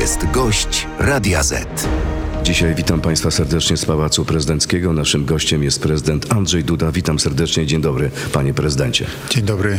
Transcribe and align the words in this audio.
jest 0.00 0.30
gość 0.32 0.86
Radia 0.98 1.42
Z. 1.42 1.88
Dzisiaj 2.42 2.74
witam 2.74 3.00
Państwa 3.00 3.30
serdecznie 3.30 3.76
z 3.76 3.84
Pałacu 3.84 4.24
Prezydenckiego. 4.24 4.92
Naszym 4.92 5.24
gościem 5.24 5.62
jest 5.62 5.82
prezydent 5.82 6.32
Andrzej 6.32 6.64
Duda. 6.64 6.92
Witam 6.92 7.18
serdecznie. 7.18 7.66
Dzień 7.66 7.80
dobry, 7.80 8.10
panie 8.32 8.54
prezydencie. 8.54 9.06
Dzień 9.30 9.44
dobry, 9.44 9.78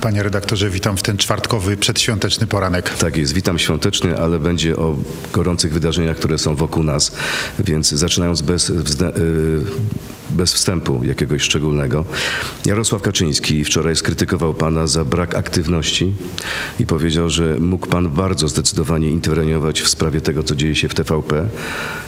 panie 0.00 0.22
redaktorze. 0.22 0.70
Witam 0.70 0.96
w 0.96 1.02
ten 1.02 1.16
czwartkowy, 1.16 1.76
przedświąteczny 1.76 2.46
poranek. 2.46 2.90
Tak 2.90 3.16
jest, 3.16 3.32
witam 3.32 3.58
świąteczny, 3.58 4.18
ale 4.18 4.38
będzie 4.38 4.76
o 4.76 4.96
gorących 5.32 5.72
wydarzeniach, 5.72 6.16
które 6.16 6.38
są 6.38 6.56
wokół 6.56 6.82
nas. 6.82 7.12
Więc 7.58 7.90
zaczynając 7.90 8.42
bez, 8.42 8.70
wzda- 8.70 9.10
y, 9.18 9.62
bez 10.32 10.52
wstępu 10.52 11.00
jakiegoś 11.04 11.42
szczególnego. 11.42 12.04
Jarosław 12.66 13.02
Kaczyński 13.02 13.64
wczoraj 13.64 13.96
skrytykował 13.96 14.54
pana 14.54 14.86
za 14.86 15.04
brak 15.04 15.34
aktywności 15.34 16.12
i 16.80 16.86
powiedział, 16.86 17.30
że 17.30 17.56
mógł 17.60 17.86
pan 17.86 18.08
bardzo 18.08 18.48
zdecydowanie 18.48 19.10
interweniować 19.10 19.80
w 19.80 19.88
sprawie 19.88 20.20
tego, 20.20 20.42
co 20.42 20.56
dzieje 20.56 20.74
się 20.74 20.88
w 20.88 20.94
TVP 20.94 21.48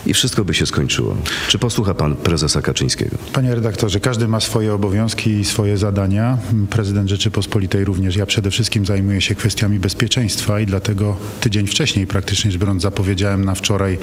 i 0.07 0.15
wszystko 0.15 0.45
by 0.45 0.55
się 0.55 0.67
skończyło. 0.67 1.17
Czy 1.49 1.59
posłucha 1.59 1.95
pan 1.95 2.17
prezesa 2.17 2.63
Kaczyńskiego? 2.63 3.17
Panie 3.33 3.55
redaktorze, 3.55 4.01
każdy 4.01 4.29
ma 4.29 4.41
swoje 4.41 4.75
obowiązki 4.75 5.31
i 5.31 5.45
swoje 5.45 5.77
zadania. 5.77 6.39
Prezydent 6.71 7.09
Rzeczypospolitej 7.09 7.85
również. 7.85 8.17
Ja 8.17 8.27
przede 8.27 8.51
wszystkim 8.51 8.87
zajmuję 8.87 9.21
się 9.21 9.35
kwestiami 9.35 9.79
bezpieczeństwa 9.79 10.61
i 10.61 10.67
dlatego 10.67 11.17
tydzień 11.41 11.67
wcześniej, 11.67 12.07
praktycznie 12.07 12.51
rzecz 12.51 12.61
biorąc, 12.61 12.83
zapowiedziałem 12.83 13.45
na 13.45 13.55
wczoraj 13.55 13.99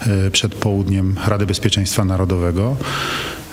e, 0.00 0.30
przed 0.30 0.54
południem 0.54 1.14
Radę 1.26 1.46
Bezpieczeństwa 1.46 2.04
Narodowego. 2.04 2.76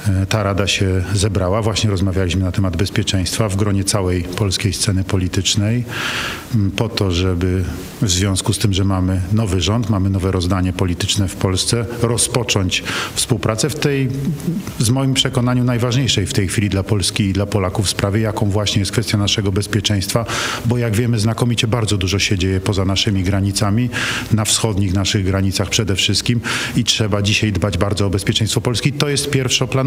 E, 0.09 0.25
Ta 0.25 0.43
rada 0.43 0.67
się 0.67 1.03
zebrała, 1.13 1.61
właśnie 1.61 1.89
rozmawialiśmy 1.89 2.43
na 2.43 2.51
temat 2.51 2.77
bezpieczeństwa 2.77 3.49
w 3.49 3.55
gronie 3.55 3.83
całej 3.83 4.23
polskiej 4.23 4.73
sceny 4.73 5.03
politycznej, 5.03 5.83
m, 6.55 6.71
po 6.71 6.89
to, 6.89 7.11
żeby 7.11 7.63
w 8.01 8.09
związku 8.09 8.53
z 8.53 8.57
tym, 8.57 8.73
że 8.73 8.83
mamy 8.83 9.21
nowy 9.33 9.61
rząd, 9.61 9.89
mamy 9.89 10.09
nowe 10.09 10.31
rozdanie 10.31 10.73
polityczne 10.73 11.27
w 11.27 11.35
Polsce, 11.35 11.85
rozpocząć 12.01 12.83
współpracę 13.15 13.69
w 13.69 13.75
tej, 13.75 14.09
z 14.79 14.89
moim 14.89 15.13
przekonaniu, 15.13 15.63
najważniejszej 15.63 16.25
w 16.25 16.33
tej 16.33 16.47
chwili 16.47 16.69
dla 16.69 16.83
Polski 16.83 17.23
i 17.23 17.33
dla 17.33 17.45
Polaków 17.45 17.89
sprawie, 17.89 18.21
jaką 18.21 18.49
właśnie 18.49 18.79
jest 18.79 18.91
kwestia 18.91 19.17
naszego 19.17 19.51
bezpieczeństwa, 19.51 20.25
bo 20.65 20.77
jak 20.77 20.95
wiemy, 20.95 21.19
znakomicie 21.19 21.67
bardzo 21.67 21.97
dużo 21.97 22.19
się 22.19 22.37
dzieje 22.37 22.59
poza 22.59 22.85
naszymi 22.85 23.23
granicami, 23.23 23.89
na 24.31 24.45
wschodnich 24.45 24.93
naszych 24.93 25.25
granicach 25.25 25.69
przede 25.69 25.95
wszystkim 25.95 26.41
i 26.75 26.83
trzeba 26.83 27.21
dzisiaj 27.21 27.51
dbać 27.51 27.77
bardzo 27.77 28.05
o 28.05 28.09
bezpieczeństwo 28.09 28.61
Polski. 28.61 28.91
To 28.93 29.09
jest 29.09 29.29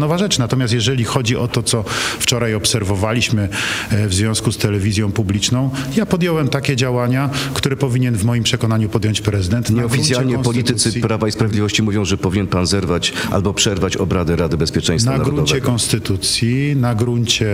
pierwszoplanowa 0.07 0.17
rzecz. 0.17 0.39
Natomiast 0.39 0.73
jeżeli 0.73 1.03
chodzi 1.03 1.35
o 1.35 1.47
to, 1.47 1.63
co 1.63 1.83
wczoraj 2.19 2.55
obserwowaliśmy 2.55 3.49
e, 3.89 4.07
w 4.07 4.13
związku 4.13 4.51
z 4.51 4.57
telewizją 4.57 5.11
publiczną, 5.11 5.69
ja 5.95 6.05
podjąłem 6.05 6.47
takie 6.47 6.75
działania, 6.75 7.29
które 7.53 7.75
powinien 7.75 8.15
w 8.15 8.23
moim 8.23 8.43
przekonaniu 8.43 8.89
podjąć 8.89 9.21
prezydent. 9.21 9.69
Nieoficjalnie 9.69 10.37
politycy 10.37 11.01
Prawa 11.01 11.27
i 11.27 11.31
Sprawiedliwości 11.31 11.83
mówią, 11.83 12.05
że 12.05 12.17
powinien 12.17 12.47
pan 12.47 12.67
zerwać 12.67 13.13
albo 13.31 13.53
przerwać 13.53 13.97
obrady 13.97 14.35
Rady 14.35 14.57
Bezpieczeństwa 14.57 15.11
Na 15.11 15.17
gruncie 15.17 15.35
Narodowego. 15.35 15.65
konstytucji, 15.65 16.75
na 16.75 16.95
gruncie 16.95 17.47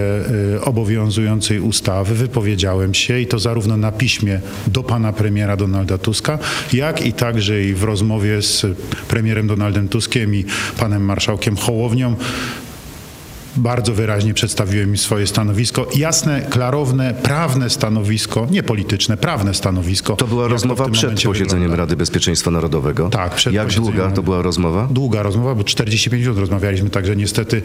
y, 0.55 0.61
obowiązującej 0.61 1.59
ustawy 1.59 2.15
wypowiedziałem 2.15 2.93
się 2.93 3.19
i 3.19 3.27
to 3.27 3.39
zarówno 3.39 3.77
na 3.77 3.91
piśmie 3.91 4.41
do 4.67 4.83
pana 4.83 5.13
premiera 5.13 5.57
Donalda 5.57 5.97
Tuska, 5.97 6.39
jak 6.73 7.05
i 7.05 7.13
także 7.13 7.63
i 7.63 7.73
w 7.73 7.83
rozmowie 7.83 8.41
z 8.41 8.65
premierem 9.07 9.47
Donaldem 9.47 9.87
Tuskiem 9.87 10.35
i 10.35 10.45
panem 10.77 11.05
marszałkiem 11.05 11.57
Hołownią. 11.57 12.15
Bardzo 13.57 13.93
wyraźnie 13.93 14.33
przedstawiłem 14.33 14.89
im 14.89 14.97
swoje 14.97 15.27
stanowisko. 15.27 15.87
Jasne, 15.95 16.41
klarowne, 16.41 17.13
prawne 17.13 17.69
stanowisko, 17.69 18.47
nie 18.51 18.63
polityczne, 18.63 19.17
prawne 19.17 19.53
stanowisko. 19.53 20.15
To 20.15 20.27
była 20.27 20.47
rozmowa 20.47 20.83
tym 20.83 20.93
przed 20.93 21.23
posiedzeniem 21.23 21.49
wygląda. 21.49 21.75
Rady 21.75 21.95
Bezpieczeństwa 21.95 22.51
Narodowego. 22.51 23.09
Tak, 23.09 23.35
przed 23.35 23.53
Jak 23.53 23.73
długa 23.73 24.11
to 24.11 24.23
była 24.23 24.41
rozmowa? 24.41 24.87
Długa 24.91 25.23
rozmowa, 25.23 25.55
bo 25.55 25.63
45 25.63 26.23
minut 26.23 26.37
rozmawialiśmy, 26.37 26.89
także 26.89 27.15
niestety 27.15 27.61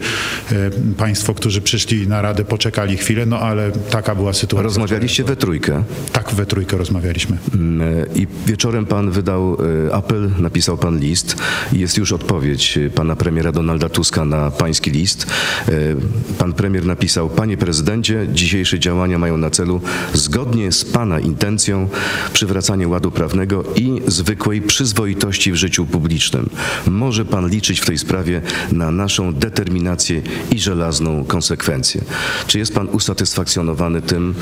e, 0.51 0.55
państwo, 0.97 1.33
którzy 1.33 1.61
przyszli 1.61 2.07
na 2.07 2.21
radę, 2.21 2.45
poczekali 2.45 2.97
chwilę, 2.97 3.25
no 3.25 3.39
ale 3.39 3.71
taka 3.71 4.15
była 4.15 4.33
sytuacja. 4.33 4.63
Rozmawialiście 4.63 5.23
we 5.23 5.35
trójkę 5.35 5.83
Tak, 6.11 6.33
we 6.33 6.45
trójkę 6.45 6.77
rozmawialiśmy. 6.77 7.37
Mm, 7.53 8.05
i 8.15 8.27
wieczorem 8.45 8.85
pan 8.85 9.11
wydał 9.11 9.57
e, 9.89 9.95
apel, 9.95 10.31
napisał 10.39 10.77
pan 10.77 10.99
list 10.99 11.35
i 11.73 11.79
jest 11.79 11.97
już 11.97 12.11
odpowiedź 12.11 12.77
e, 12.77 12.89
pana 12.89 13.15
premiera 13.15 13.51
Donalda 13.51 13.89
Tuska 13.89 14.25
na 14.25 14.51
pański 14.51 14.91
list. 14.91 15.27
E, 15.79 16.19
Pan 16.39 16.53
premier 16.53 16.85
napisał, 16.85 17.29
panie 17.29 17.57
prezydencie, 17.57 18.27
dzisiejsze 18.33 18.79
działania 18.79 19.19
mają 19.19 19.37
na 19.37 19.49
celu 19.49 19.81
zgodnie 20.13 20.71
z 20.71 20.85
pana 20.85 21.19
intencją 21.19 21.89
przywracanie 22.33 22.87
ładu 22.87 23.11
prawnego 23.11 23.63
i 23.75 24.01
zwykłej 24.07 24.61
przyzwoitości 24.61 25.51
w 25.51 25.55
życiu 25.55 25.85
publicznym. 25.85 26.49
Może 26.87 27.25
pan 27.25 27.49
liczyć 27.49 27.79
w 27.79 27.85
tej 27.85 27.97
sprawie 27.97 28.41
na 28.71 28.91
naszą 28.91 29.33
determinację 29.33 30.21
i 30.51 30.59
żelazną 30.59 31.25
konsekwencję. 31.25 32.01
Czy 32.47 32.59
jest 32.59 32.73
pan 32.73 32.87
usatysfakcjonowany 32.87 34.01
tym, 34.01 34.35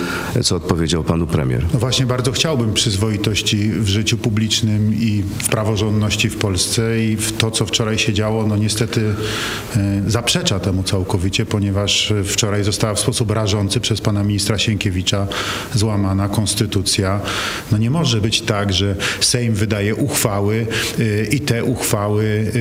co 0.44 0.56
odpowiedział 0.56 1.03
panu 1.03 1.28
premier? 1.28 1.66
No 1.74 1.80
właśnie 1.80 2.06
bardzo 2.06 2.31
chciałbym 2.31 2.74
przyzwoitości 2.74 3.70
w 3.70 3.88
życiu 3.88 4.18
publicznym 4.18 4.94
i 4.94 5.24
w 5.40 5.50
praworządności 5.50 6.30
w 6.30 6.38
Polsce 6.38 7.06
i 7.06 7.16
w 7.16 7.31
to, 7.38 7.52
co 7.52 7.66
wczoraj 7.66 7.97
się 7.97 8.14
działo, 8.14 8.47
no 8.47 8.58
niestety 8.58 9.16
e, 9.76 10.02
zaprzecza 10.08 10.59
temu 10.59 10.84
całkowicie, 10.84 11.27
ponieważ 11.50 12.14
wczoraj 12.26 12.64
została 12.64 12.94
w 12.94 13.00
sposób 13.00 13.32
rażący 13.32 13.80
przez 13.80 14.02
pana 14.02 14.24
ministra 14.24 14.58
Sienkiewicza 14.58 15.28
złamana 15.76 16.30
konstytucja. 16.30 17.22
No 17.72 17.78
nie 17.78 17.90
może 17.90 18.22
być 18.22 18.42
tak, 18.42 18.74
że 18.74 18.96
Sejm 19.22 19.54
wydaje 19.54 19.96
uchwały 19.96 20.66
e, 21.00 21.26
i 21.26 21.40
te 21.40 21.64
uchwały 21.64 22.52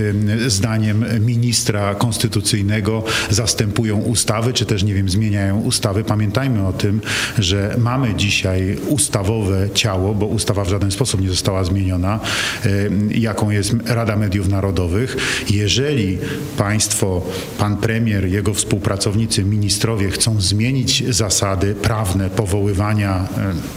e, 0.47 0.51
zdaniem 0.51 1.05
ministra 1.21 1.95
konstytucyjnego 1.95 3.03
zastępują 3.31 3.97
ustawy, 3.99 4.53
czy 4.53 4.67
też, 4.67 4.83
nie 4.83 4.95
wiem, 4.95 5.09
zmieniają 5.09 5.61
ustawy. 5.61 6.05
Pamiętajmy 6.05 6.67
o 6.67 6.73
tym, 6.73 7.01
że 7.39 7.75
mamy 7.79 8.15
dzisiaj 8.15 8.77
ustawowe 8.89 9.71
ciało, 9.75 10.15
bo 10.15 10.27
ustawa 10.27 10.65
w 10.65 10.69
żaden 10.69 10.91
sposób 10.91 11.21
nie 11.21 11.29
została 11.29 11.65
zmieniona, 11.65 12.21
y, 12.67 12.91
jaką 13.15 13.51
jest 13.51 13.75
Rada 13.85 14.17
Mediów 14.17 14.49
Narodowych. 14.49 15.17
Jeżeli 15.51 16.19
państwo, 16.57 17.23
pan 17.59 17.77
premier, 17.77 18.29
jego 18.29 18.55
współpracownicy, 18.57 19.45
ministrowie 19.45 20.11
chcą 20.11 20.41
zmienić 20.41 21.15
zasady 21.15 21.75
prawne 21.75 22.31
powoływania 22.31 23.29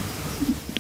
y, 0.06 0.09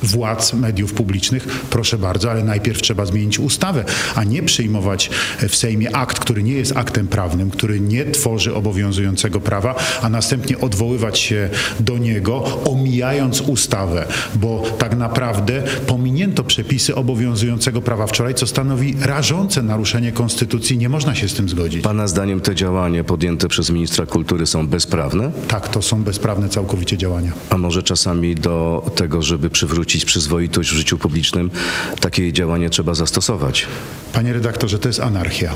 władz 0.03 0.53
mediów 0.53 0.93
publicznych, 0.93 1.47
proszę 1.69 1.97
bardzo, 1.97 2.31
ale 2.31 2.43
najpierw 2.43 2.81
trzeba 2.81 3.05
zmienić 3.05 3.39
ustawę, 3.39 3.85
a 4.15 4.23
nie 4.23 4.43
przyjmować 4.43 5.09
w 5.49 5.55
Sejmie 5.55 5.95
akt, 5.95 6.19
który 6.19 6.43
nie 6.43 6.53
jest 6.53 6.77
aktem 6.77 7.07
prawnym, 7.07 7.51
który 7.51 7.79
nie 7.79 8.05
tworzy 8.05 8.55
obowiązującego 8.55 9.41
prawa, 9.41 9.75
a 10.01 10.09
następnie 10.09 10.59
odwoływać 10.59 11.19
się 11.19 11.49
do 11.79 11.97
niego, 11.97 12.61
omijając 12.65 13.41
ustawę, 13.41 14.05
bo 14.35 14.63
tak 14.77 14.97
naprawdę 14.97 15.63
pominięto 15.87 16.43
przepisy 16.43 16.95
obowiązującego 16.95 17.81
prawa 17.81 18.07
wczoraj, 18.07 18.35
co 18.35 18.47
stanowi 18.47 18.95
rażące 19.01 19.63
naruszenie 19.63 20.11
konstytucji. 20.11 20.77
Nie 20.77 20.89
można 20.89 21.15
się 21.15 21.29
z 21.29 21.33
tym 21.33 21.49
zgodzić. 21.49 21.83
Pana 21.83 22.07
zdaniem 22.07 22.41
te 22.41 22.55
działania 22.55 23.03
podjęte 23.03 23.47
przez 23.47 23.69
ministra 23.69 24.05
kultury 24.05 24.45
są 24.45 24.67
bezprawne? 24.67 25.31
Tak, 25.47 25.67
to 25.67 25.81
są 25.81 26.03
bezprawne 26.03 26.49
całkowicie 26.49 26.97
działania. 26.97 27.31
A 27.49 27.57
może 27.57 27.83
czasami 27.83 28.35
do 28.35 28.85
tego, 28.95 29.21
żeby 29.21 29.49
przywrócić 29.49 29.88
przyzwoitość 29.97 30.69
w 30.69 30.73
życiu 30.73 30.97
publicznym, 30.97 31.51
takie 31.99 32.33
działanie 32.33 32.69
trzeba 32.69 32.93
zastosować? 32.93 33.67
Panie 34.13 34.33
redaktorze, 34.33 34.79
to 34.79 34.89
jest 34.89 34.99
anarchia. 34.99 35.55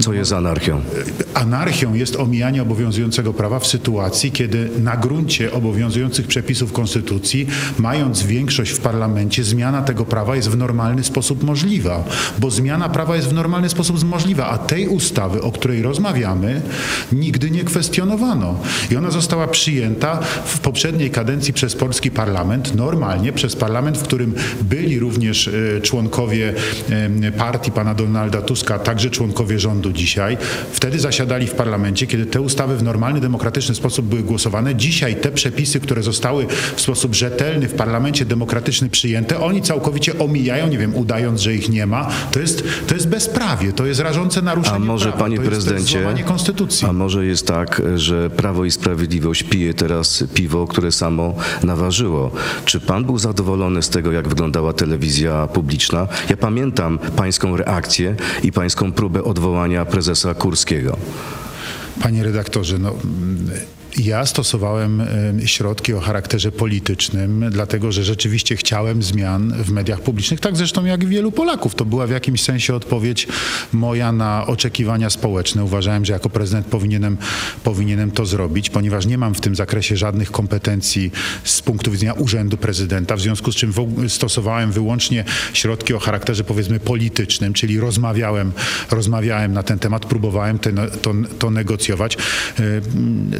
Co 0.00 0.12
jest 0.12 0.32
anarchią? 0.32 0.80
Anarchią 1.34 1.94
jest 1.94 2.16
omijanie 2.16 2.62
obowiązującego 2.62 3.32
prawa 3.32 3.58
w 3.58 3.66
sytuacji, 3.66 4.32
kiedy 4.32 4.70
na 4.78 4.96
gruncie 4.96 5.52
obowiązujących 5.52 6.26
przepisów 6.26 6.72
konstytucji, 6.72 7.46
mając 7.78 8.22
większość 8.22 8.70
w 8.70 8.80
parlamencie, 8.80 9.44
zmiana 9.44 9.82
tego 9.82 10.04
prawa 10.04 10.36
jest 10.36 10.50
w 10.50 10.56
normalny 10.56 11.04
sposób 11.04 11.42
możliwa, 11.42 12.04
bo 12.38 12.50
zmiana 12.50 12.88
prawa 12.88 13.16
jest 13.16 13.28
w 13.28 13.32
normalny 13.32 13.68
sposób 13.68 14.04
możliwa, 14.04 14.48
a 14.48 14.58
tej 14.58 14.88
ustawy, 14.88 15.42
o 15.42 15.52
której 15.52 15.82
rozmawiamy, 15.82 16.62
nigdy 17.12 17.50
nie 17.50 17.64
kwestionowano. 17.64 18.60
I 18.90 18.96
ona 18.96 19.10
została 19.10 19.48
przyjęta 19.48 20.20
w 20.44 20.58
poprzedniej 20.58 21.10
kadencji 21.10 21.52
przez 21.52 21.74
polski 21.74 22.10
parlament, 22.10 22.74
normalnie 22.74 23.32
przez 23.32 23.56
parlament, 23.56 23.98
w 23.98 24.02
którym 24.02 24.34
byli 24.62 24.98
również 24.98 25.48
e, 25.48 25.80
członkowie 25.80 26.54
partii 27.38 27.72
pana 27.72 27.94
Donalda 27.94 28.42
Tuska, 28.42 28.78
także 28.78 29.10
członkowie 29.10 29.58
rządu 29.58 29.87
rządu 29.88 29.98
dzisiaj. 29.98 30.36
Wtedy 30.72 30.98
zasiadali 30.98 31.46
w 31.46 31.54
parlamencie, 31.54 32.06
kiedy 32.06 32.26
te 32.26 32.40
ustawy 32.40 32.76
w 32.76 32.82
normalny, 32.82 33.20
demokratyczny 33.20 33.74
sposób 33.74 34.06
były 34.06 34.22
głosowane. 34.22 34.74
Dzisiaj 34.74 35.16
te 35.16 35.30
przepisy, 35.30 35.80
które 35.80 36.02
zostały 36.02 36.46
w 36.76 36.80
sposób 36.80 37.14
rzetelny 37.14 37.68
w 37.68 37.74
parlamencie 37.74 38.24
demokratyczny 38.24 38.88
przyjęte, 38.88 39.40
oni 39.40 39.62
całkowicie 39.62 40.18
omijają, 40.18 40.68
nie 40.68 40.78
wiem, 40.78 40.94
udając, 40.94 41.40
że 41.40 41.54
ich 41.54 41.68
nie 41.68 41.86
ma. 41.86 42.08
To 42.32 42.40
jest, 42.40 42.64
to 42.86 42.94
jest 42.94 43.08
bezprawie, 43.08 43.72
to 43.72 43.86
jest 43.86 44.00
rażące 44.00 44.42
naruszenie 44.42 44.76
A 44.76 44.78
może, 44.78 45.08
prawa. 45.08 45.18
panie 45.24 45.36
to 45.36 45.42
prezydencie, 45.42 46.24
konstytucji. 46.24 46.88
a 46.88 46.92
może 46.92 47.26
jest 47.26 47.46
tak, 47.46 47.82
że 47.96 48.30
Prawo 48.30 48.64
i 48.64 48.70
Sprawiedliwość 48.70 49.42
pije 49.42 49.74
teraz 49.74 50.24
piwo, 50.34 50.66
które 50.66 50.92
samo 50.92 51.34
naważyło? 51.62 52.30
Czy 52.64 52.80
pan 52.80 53.04
był 53.04 53.18
zadowolony 53.18 53.82
z 53.82 53.88
tego, 53.88 54.12
jak 54.12 54.28
wyglądała 54.28 54.72
telewizja 54.72 55.46
publiczna? 55.46 56.08
Ja 56.30 56.36
pamiętam 56.36 56.98
pańską 57.16 57.56
reakcję 57.56 58.16
i 58.42 58.52
pańską 58.52 58.92
próbę 58.92 59.24
odwołania 59.24 59.77
prezesa 59.84 60.34
Kurskiego. 60.34 60.96
Panie 62.02 62.22
redaktorze, 62.22 62.78
no, 62.78 62.94
ja 63.98 64.26
stosowałem 64.26 65.00
em, 65.00 65.46
środki 65.46 65.94
o 65.94 66.00
charakterze 66.00 66.52
politycznym, 66.52 67.44
dlatego 67.50 67.92
że 67.92 68.04
rzeczywiście 68.04 68.56
chciałem 68.56 69.02
zmian 69.02 69.52
w 69.52 69.70
mediach 69.70 70.00
publicznych, 70.00 70.40
tak 70.40 70.56
zresztą 70.56 70.84
jak 70.84 71.04
wielu 71.04 71.32
Polaków. 71.32 71.74
To 71.74 71.84
była 71.84 72.06
w 72.06 72.10
jakimś 72.10 72.42
sensie 72.42 72.74
odpowiedź 72.74 73.28
moja 73.72 74.12
na 74.12 74.46
oczekiwania 74.46 75.10
społeczne. 75.10 75.64
Uważałem, 75.64 76.04
że 76.04 76.12
jako 76.12 76.30
prezydent 76.30 76.66
powinienem, 76.66 77.16
powinienem 77.64 78.10
to 78.10 78.26
zrobić, 78.26 78.70
ponieważ 78.70 79.06
nie 79.06 79.18
mam 79.18 79.34
w 79.34 79.40
tym 79.40 79.54
zakresie 79.54 79.96
żadnych 79.96 80.30
kompetencji 80.30 81.10
z 81.44 81.62
punktu 81.62 81.90
widzenia 81.90 82.12
urzędu 82.12 82.56
prezydenta, 82.56 83.16
w 83.16 83.20
związku 83.20 83.52
z 83.52 83.56
czym 83.56 83.72
stosowałem 84.08 84.72
wyłącznie 84.72 85.24
środki 85.52 85.94
o 85.94 85.98
charakterze 85.98 86.44
powiedzmy 86.44 86.80
politycznym, 86.80 87.52
czyli 87.52 87.80
rozmawiałem, 87.80 88.52
rozmawiałem 88.90 89.52
na 89.52 89.62
ten 89.62 89.78
temat, 89.78 90.06
próbowałem 90.06 90.58
te, 90.58 90.72
to, 91.02 91.14
to 91.38 91.50
negocjować. 91.50 92.16
E, 92.60 92.80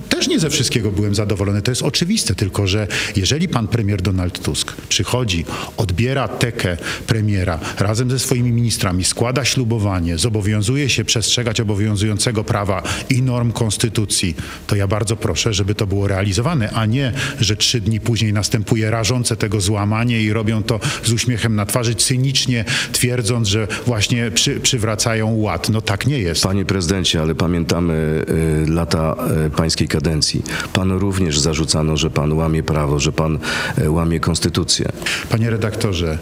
Też 0.08 0.28
nie 0.28 0.40
ze 0.49 0.53
wszystkiego 0.53 0.91
byłem 0.93 1.15
zadowolony, 1.15 1.62
to 1.62 1.71
jest 1.71 1.83
oczywiste, 1.83 2.35
tylko 2.35 2.67
że 2.67 2.87
jeżeli 3.17 3.49
pan 3.49 3.69
premier 3.69 4.03
Donald 4.03 4.43
Tusk 4.43 4.73
przychodzi, 4.89 5.45
odbiera 5.77 6.29
tekę 6.29 6.77
premiera 7.06 7.61
razem 7.79 8.11
ze 8.11 8.19
swoimi 8.19 8.53
ministrami, 8.53 9.05
składa 9.05 9.45
ślubowanie, 9.45 10.19
zobowiązuje 10.19 10.89
się 10.89 11.05
przestrzegać 11.05 11.61
obowiązującego 11.61 12.45
prawa 12.45 12.83
i 13.11 13.23
norm 13.23 13.53
konstytucji, 13.53 14.35
to 14.67 14.77
ja 14.77 14.87
bardzo 14.87 15.17
proszę, 15.17 15.53
żeby 15.53 15.75
to 15.75 15.87
było 15.87 16.09
realizowane, 16.09 16.71
a 16.71 16.87
nie, 16.87 17.12
że 17.41 17.56
trzy 17.56 17.81
dni 17.81 18.01
później 18.01 18.33
następuje 18.33 18.91
rażące 18.91 19.37
tego 19.37 19.61
złamanie 19.61 20.23
i 20.23 20.33
robią 20.33 20.62
to 20.62 20.81
z 21.05 21.12
uśmiechem 21.12 21.56
na 21.56 21.67
twarzy, 21.67 21.94
cynicznie 21.94 22.65
twierdząc, 22.93 23.49
że 23.49 23.69
właśnie 23.87 24.31
przy, 24.31 24.61
przywracają 24.61 25.37
ład. 25.37 25.69
No 25.69 25.81
tak 25.81 26.06
nie 26.06 26.19
jest. 26.19 26.43
Panie 26.43 26.65
prezydencie, 26.65 27.21
ale 27.21 27.35
pamiętamy 27.35 28.25
y, 28.65 28.71
lata 28.71 29.17
y, 29.47 29.51
pańskiej 29.51 29.89
kadencji. 29.89 30.28
Panu 30.73 30.99
również 30.99 31.39
zarzucano, 31.39 31.97
że 31.97 32.11
pan 32.11 32.33
łamie 32.33 32.63
prawo, 32.63 32.99
że 32.99 33.13
pan 33.13 33.39
y, 33.79 33.91
łamie 33.91 34.21
konstytucję. 34.21 34.89
Panie 35.31 35.51
redaktorze, 35.51 36.19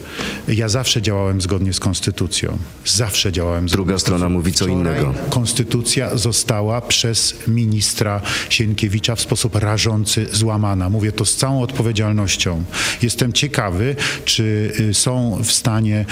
ja 0.48 0.68
zawsze 0.68 1.02
działałem 1.02 1.40
zgodnie 1.40 1.72
z 1.72 1.80
konstytucją. 1.80 2.58
Zawsze 2.84 3.32
działałem 3.32 3.68
zgodnie 3.68 3.84
Druga 3.84 3.98
strona 3.98 4.28
mówi 4.28 4.52
co 4.52 4.66
innego. 4.66 5.14
Konstytucja 5.30 6.16
została 6.16 6.80
przez 6.80 7.34
ministra 7.48 8.20
Sienkiewicza 8.48 9.16
w 9.16 9.20
sposób 9.20 9.54
rażący 9.54 10.26
złamana. 10.32 10.90
Mówię 10.90 11.12
to 11.12 11.24
z 11.24 11.36
całą 11.36 11.62
odpowiedzialnością. 11.62 12.64
Jestem 13.02 13.32
ciekawy, 13.32 13.96
czy 14.24 14.72
y, 14.80 14.94
są 14.94 15.38
w 15.44 15.52
stanie 15.52 16.04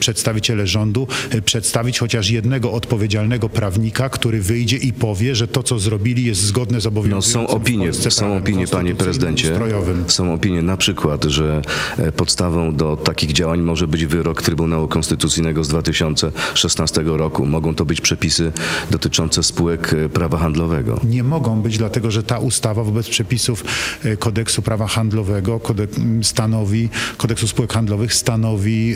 przedstawiciele 0.00 0.66
rządu 0.66 1.08
y, 1.34 1.42
przedstawić 1.42 1.98
chociaż 1.98 2.30
jednego 2.30 2.72
odpowiedzialnego 2.72 3.48
prawnika, 3.48 4.08
który 4.08 4.42
wyjdzie 4.42 4.76
i 4.76 4.92
powie, 4.92 5.34
że 5.34 5.48
to, 5.48 5.62
co 5.62 5.78
zrobili, 5.78 6.24
jest 6.24 6.40
zgodne 6.40 6.80
z 6.80 6.86
No, 7.08 7.22
są 7.22 7.46
opinie, 7.46 7.92
są 7.92 8.36
opinie, 8.36 8.66
panie 8.66 8.94
prezydencie. 8.94 9.58
Są 10.06 10.34
opinie 10.34 10.62
na 10.62 10.76
przykład, 10.76 11.24
że 11.24 11.62
e, 11.98 12.12
podstawą 12.12 12.74
do 12.74 12.96
takich 12.96 13.32
działań 13.32 13.60
może 13.60 13.88
być 13.88 14.06
wyrok 14.06 14.42
Trybunału 14.42 14.88
Konstytucyjnego 14.88 15.64
z 15.64 15.68
2016 15.68 17.02
roku. 17.04 17.46
Mogą 17.46 17.74
to 17.74 17.84
być 17.84 18.00
przepisy 18.00 18.52
dotyczące 18.90 19.42
spółek 19.42 19.94
e, 19.94 20.08
prawa 20.08 20.38
handlowego. 20.38 21.00
Nie 21.04 21.22
mogą 21.22 21.62
być, 21.62 21.78
dlatego 21.78 22.10
że 22.10 22.22
ta 22.22 22.38
ustawa 22.38 22.84
wobec 22.84 23.08
przepisów 23.08 23.64
e, 24.04 24.16
kodeksu 24.16 24.62
prawa 24.62 24.86
handlowego 24.86 25.60
kodek, 25.60 25.90
stanowi, 26.22 26.88
kodeksu 27.16 27.48
spółek 27.48 27.72
handlowych 27.72 28.14
stanowi 28.14 28.94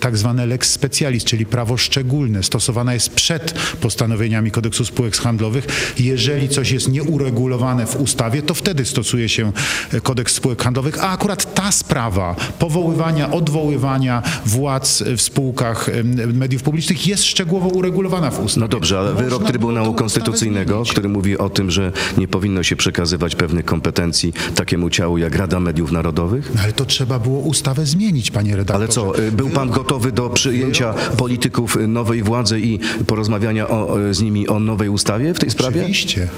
tak 0.00 0.16
zwane 0.16 0.46
lex 0.46 0.70
specialis, 0.70 1.24
czyli 1.24 1.46
prawo 1.46 1.76
szczególne. 1.76 2.42
Stosowana 2.42 2.94
jest 2.94 3.14
przed 3.14 3.54
postanowieniami 3.80 4.50
kodeksu 4.50 4.84
spółek 4.84 5.16
handlowych. 5.16 5.66
Jeżeli 5.98 6.48
coś 6.48 6.70
jest 6.70 6.88
nieuregulowane 7.26 7.86
w 7.86 8.00
ustawie, 8.00 8.42
to 8.42 8.54
wtedy 8.54 8.84
stosuje 8.84 9.28
się 9.28 9.52
e, 9.92 10.00
kodeks 10.00 10.34
spółek 10.34 10.62
handlowych, 10.62 11.04
a 11.04 11.10
akurat 11.10 11.54
ta 11.54 11.72
sprawa 11.72 12.36
powoływania, 12.58 13.30
odwoływania 13.30 14.22
władz 14.46 15.02
w 15.16 15.20
spółkach 15.22 15.90
mediów 16.34 16.62
publicznych 16.62 17.06
jest 17.06 17.24
szczegółowo 17.24 17.68
uregulowana 17.68 18.30
w 18.30 18.44
ustawie. 18.44 18.60
No 18.60 18.68
dobrze, 18.68 18.98
ale 18.98 19.14
wyrok 19.14 19.44
Trybunału 19.44 19.94
Konstytucyjnego, 19.94 20.82
który 20.90 21.08
mówi 21.08 21.38
o 21.38 21.50
tym, 21.50 21.70
że 21.70 21.92
nie 22.18 22.28
powinno 22.28 22.62
się 22.62 22.76
przekazywać 22.76 23.34
pewnych 23.36 23.64
kompetencji 23.64 24.32
takiemu 24.54 24.90
ciału 24.90 25.18
jak 25.18 25.36
Rada 25.36 25.60
Mediów 25.60 25.92
Narodowych? 25.92 26.50
No 26.54 26.60
ale 26.62 26.72
to 26.72 26.84
trzeba 26.84 27.18
było 27.18 27.40
ustawę 27.40 27.86
zmienić, 27.86 28.30
panie 28.30 28.56
redaktorze. 28.56 28.76
Ale 28.76 28.88
co, 28.88 29.18
y, 29.18 29.32
był 29.32 29.50
pan 29.50 29.70
gotowy 29.70 30.12
do 30.12 30.30
przyjęcia 30.30 30.94
polityków 31.16 31.76
y, 31.76 31.88
nowej 31.88 32.22
władzy 32.22 32.60
i 32.60 32.78
porozmawiania 33.06 33.68
o, 33.68 34.00
y, 34.00 34.14
z 34.14 34.22
nimi 34.22 34.48
o 34.48 34.60
nowej 34.60 34.88
ustawie 34.88 35.34
w 35.34 35.38
tej 35.38 35.50
sprawie? 35.50 35.80
Oczywiście. 35.80 36.28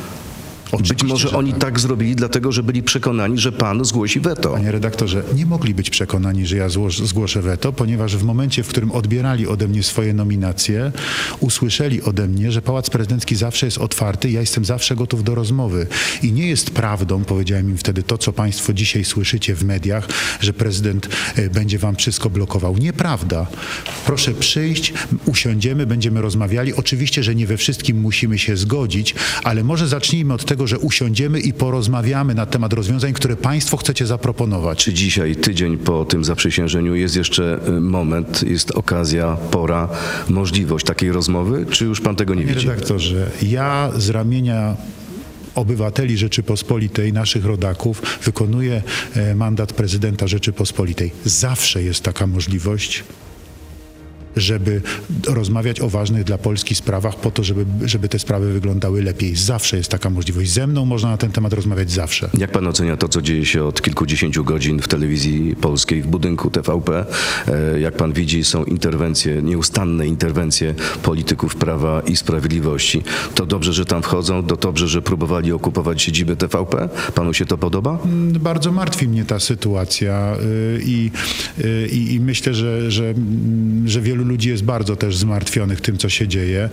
Być 0.72 0.80
Oczywiście, 0.80 1.06
może 1.06 1.28
że 1.28 1.36
oni 1.36 1.52
tak. 1.52 1.60
tak 1.60 1.80
zrobili, 1.80 2.16
dlatego 2.16 2.52
że 2.52 2.62
byli 2.62 2.82
przekonani, 2.82 3.38
że 3.38 3.52
pan 3.52 3.84
zgłosi 3.84 4.20
weto. 4.20 4.50
Panie 4.50 4.72
redaktorze, 4.72 5.22
nie 5.34 5.46
mogli 5.46 5.74
być 5.74 5.90
przekonani, 5.90 6.46
że 6.46 6.56
ja 6.56 6.68
złoż, 6.68 6.98
zgłoszę 6.98 7.42
weto, 7.42 7.72
ponieważ 7.72 8.16
w 8.16 8.24
momencie, 8.24 8.62
w 8.62 8.68
którym 8.68 8.92
odbierali 8.92 9.46
ode 9.46 9.68
mnie 9.68 9.82
swoje 9.82 10.14
nominacje, 10.14 10.92
usłyszeli 11.40 12.02
ode 12.02 12.28
mnie, 12.28 12.52
że 12.52 12.62
Pałac 12.62 12.90
Prezydencki 12.90 13.36
zawsze 13.36 13.66
jest 13.66 13.78
otwarty, 13.78 14.30
ja 14.30 14.40
jestem 14.40 14.64
zawsze 14.64 14.96
gotów 14.96 15.24
do 15.24 15.34
rozmowy. 15.34 15.86
I 16.22 16.32
nie 16.32 16.48
jest 16.48 16.70
prawdą, 16.70 17.24
powiedziałem 17.24 17.70
im 17.70 17.78
wtedy, 17.78 18.02
to 18.02 18.18
co 18.18 18.32
Państwo 18.32 18.72
dzisiaj 18.72 19.04
słyszycie 19.04 19.54
w 19.54 19.64
mediach, 19.64 20.08
że 20.40 20.52
prezydent 20.52 21.08
e, 21.36 21.50
będzie 21.50 21.78
Wam 21.78 21.96
wszystko 21.96 22.30
blokował. 22.30 22.76
Nieprawda. 22.76 23.46
Proszę 24.06 24.34
przyjść, 24.34 24.92
usiądziemy, 25.24 25.86
będziemy 25.86 26.20
rozmawiali. 26.20 26.74
Oczywiście, 26.74 27.22
że 27.22 27.34
nie 27.34 27.46
we 27.46 27.56
wszystkim 27.56 28.00
musimy 28.00 28.38
się 28.38 28.56
zgodzić, 28.56 29.14
ale 29.44 29.64
może 29.64 29.88
zacznijmy 29.88 30.34
od 30.34 30.44
tego, 30.44 30.57
że 30.66 30.78
usiądziemy 30.78 31.40
i 31.40 31.52
porozmawiamy 31.52 32.34
na 32.34 32.46
temat 32.46 32.72
rozwiązań, 32.72 33.12
które 33.12 33.36
Państwo 33.36 33.76
chcecie 33.76 34.06
zaproponować. 34.06 34.84
Czy 34.84 34.92
dzisiaj, 34.92 35.36
tydzień 35.36 35.78
po 35.78 36.04
tym 36.04 36.24
zaprzysiężeniu, 36.24 36.94
jest 36.94 37.16
jeszcze 37.16 37.60
y, 37.68 37.80
moment, 37.80 38.42
jest 38.42 38.70
okazja, 38.70 39.36
pora, 39.50 39.88
możliwość 40.28 40.86
takiej 40.86 41.12
rozmowy, 41.12 41.66
czy 41.70 41.84
już 41.84 42.00
pan 42.00 42.16
tego 42.16 42.34
nie 42.34 42.42
Panie 42.42 42.54
widzi? 42.54 42.68
redaktorze, 42.68 43.30
ja 43.42 43.90
z 43.96 44.10
ramienia 44.10 44.76
obywateli 45.54 46.18
Rzeczypospolitej, 46.18 47.12
naszych 47.12 47.44
rodaków, 47.44 48.02
wykonuję 48.22 48.82
e, 49.14 49.34
mandat 49.34 49.72
prezydenta 49.72 50.26
Rzeczypospolitej. 50.26 51.12
Zawsze 51.24 51.82
jest 51.82 52.02
taka 52.02 52.26
możliwość 52.26 53.04
żeby 54.40 54.82
rozmawiać 55.26 55.80
o 55.80 55.88
ważnych 55.88 56.24
dla 56.24 56.38
Polski 56.38 56.74
sprawach 56.74 57.16
po 57.16 57.30
to, 57.30 57.44
żeby, 57.44 57.66
żeby 57.88 58.08
te 58.08 58.18
sprawy 58.18 58.52
wyglądały 58.52 59.02
lepiej. 59.02 59.36
Zawsze 59.36 59.76
jest 59.76 59.90
taka 59.90 60.10
możliwość. 60.10 60.50
Ze 60.50 60.66
mną 60.66 60.84
można 60.84 61.10
na 61.10 61.16
ten 61.16 61.32
temat 61.32 61.52
rozmawiać 61.52 61.90
zawsze. 61.90 62.30
Jak 62.38 62.52
pan 62.52 62.66
ocenia 62.66 62.96
to, 62.96 63.08
co 63.08 63.22
dzieje 63.22 63.44
się 63.46 63.64
od 63.64 63.82
kilkudziesięciu 63.82 64.44
godzin 64.44 64.80
w 64.80 64.88
telewizji 64.88 65.56
polskiej, 65.60 66.02
w 66.02 66.06
budynku 66.06 66.50
TVP? 66.50 67.06
E, 67.48 67.80
Jak 67.80 67.96
pan 67.96 68.12
widzi, 68.12 68.44
są 68.44 68.64
interwencje, 68.64 69.42
nieustanne 69.42 70.06
interwencje 70.06 70.74
polityków 71.02 71.56
Prawa 71.56 72.00
i 72.00 72.16
Sprawiedliwości. 72.16 73.02
To 73.34 73.46
dobrze, 73.46 73.72
że 73.72 73.84
tam 73.84 74.02
wchodzą, 74.02 74.42
to 74.46 74.56
dobrze, 74.56 74.88
że 74.88 75.02
próbowali 75.02 75.52
okupować 75.52 76.02
siedzibę 76.02 76.36
TVP? 76.36 76.88
Panu 77.14 77.34
się 77.34 77.46
to 77.46 77.58
podoba? 77.58 77.98
Bardzo 78.40 78.72
martwi 78.72 79.08
mnie 79.08 79.24
ta 79.24 79.40
sytuacja 79.40 80.36
y, 80.42 80.80
i, 80.84 81.10
y, 81.64 81.88
i, 81.92 82.14
i 82.14 82.20
myślę, 82.20 82.54
że, 82.54 82.90
że, 82.90 83.04
mm, 83.04 83.88
że 83.88 84.00
wielu 84.00 84.24
ludzi 84.28 84.48
jest 84.48 84.64
bardzo 84.64 84.96
też 84.96 85.16
zmartwionych 85.16 85.80
tym, 85.80 85.98
co 85.98 86.08
się 86.08 86.28
dzieje. 86.28 86.68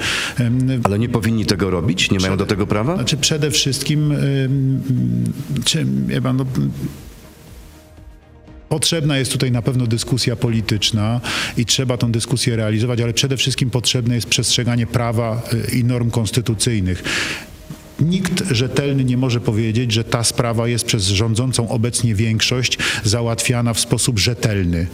Ale 0.83 1.00
nie 1.00 1.09
powinni 1.09 1.45
tego 1.45 1.69
robić? 1.69 2.12
Nie 2.12 2.19
mają 2.19 2.38
do 2.38 2.45
tego 2.45 2.67
prawa? 2.67 2.95
Znaczy 2.95 3.17
przede 3.17 3.51
wszystkim, 3.51 4.13
czy, 5.65 5.85
wie 6.07 6.21
pan, 6.21 6.38
no, 6.38 6.45
Potrzebna 8.69 9.17
jest 9.17 9.31
tutaj 9.31 9.51
na 9.51 9.62
pewno 9.62 9.88
dyskusja 9.88 10.35
polityczna 10.35 11.21
i 11.57 11.65
trzeba 11.65 11.97
tą 11.97 12.12
dyskusję 12.12 12.55
realizować, 12.55 13.01
ale 13.01 13.13
przede 13.13 13.38
wszystkim 13.38 13.69
potrzebne 13.69 14.15
jest 14.15 14.27
przestrzeganie 14.27 14.88
prawa 14.88 15.41
y, 15.74 15.75
i 15.77 15.83
norm 15.83 16.12
konstytucyjnych. 16.12 17.03
Nikt 18.00 18.43
rzetelny 18.51 19.03
nie 19.03 19.17
może 19.17 19.41
powiedzieć, 19.41 19.91
że 19.91 20.03
ta 20.03 20.24
sprawa 20.24 20.67
jest 20.67 20.85
przez 20.85 21.07
rządzącą 21.07 21.69
obecnie 21.69 22.15
większość 22.15 22.77
załatwiana 23.03 23.74
w 23.74 23.79
sposób 23.79 24.19
rzetelny. 24.19 24.88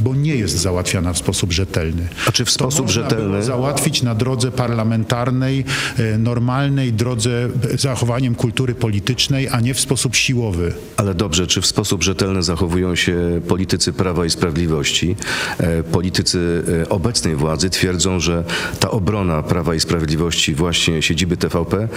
Bo 0.00 0.14
nie 0.14 0.36
jest 0.36 0.58
załatwiana 0.58 1.12
w 1.12 1.18
sposób 1.18 1.52
rzetelny. 1.52 2.08
A 2.26 2.32
czy 2.32 2.44
w 2.44 2.50
sposób 2.50 2.86
można 2.86 3.02
rzetelny? 3.02 3.42
Załatwić 3.42 4.02
na 4.02 4.14
drodze 4.14 4.50
parlamentarnej, 4.50 5.64
e, 5.98 6.18
normalnej 6.18 6.92
drodze 6.92 7.48
e, 7.74 7.78
zachowaniem 7.78 8.34
kultury 8.34 8.74
politycznej, 8.74 9.48
a 9.48 9.60
nie 9.60 9.74
w 9.74 9.80
sposób 9.80 10.16
siłowy. 10.16 10.72
Ale 10.96 11.14
dobrze, 11.14 11.46
czy 11.46 11.60
w 11.60 11.66
sposób 11.66 12.02
rzetelny 12.02 12.42
zachowują 12.42 12.94
się 12.94 13.40
politycy 13.48 13.92
Prawa 13.92 14.26
i 14.26 14.30
Sprawiedliwości? 14.30 15.16
E, 15.58 15.82
Politycy 15.82 16.62
obecnej 16.88 17.36
władzy 17.36 17.70
twierdzą, 17.70 18.20
że 18.20 18.44
ta 18.80 18.90
obrona 18.90 19.42
Prawa 19.42 19.74
i 19.74 19.80
Sprawiedliwości, 19.80 20.54
właśnie 20.54 21.02
siedziby 21.02 21.36
TVP, 21.36 21.88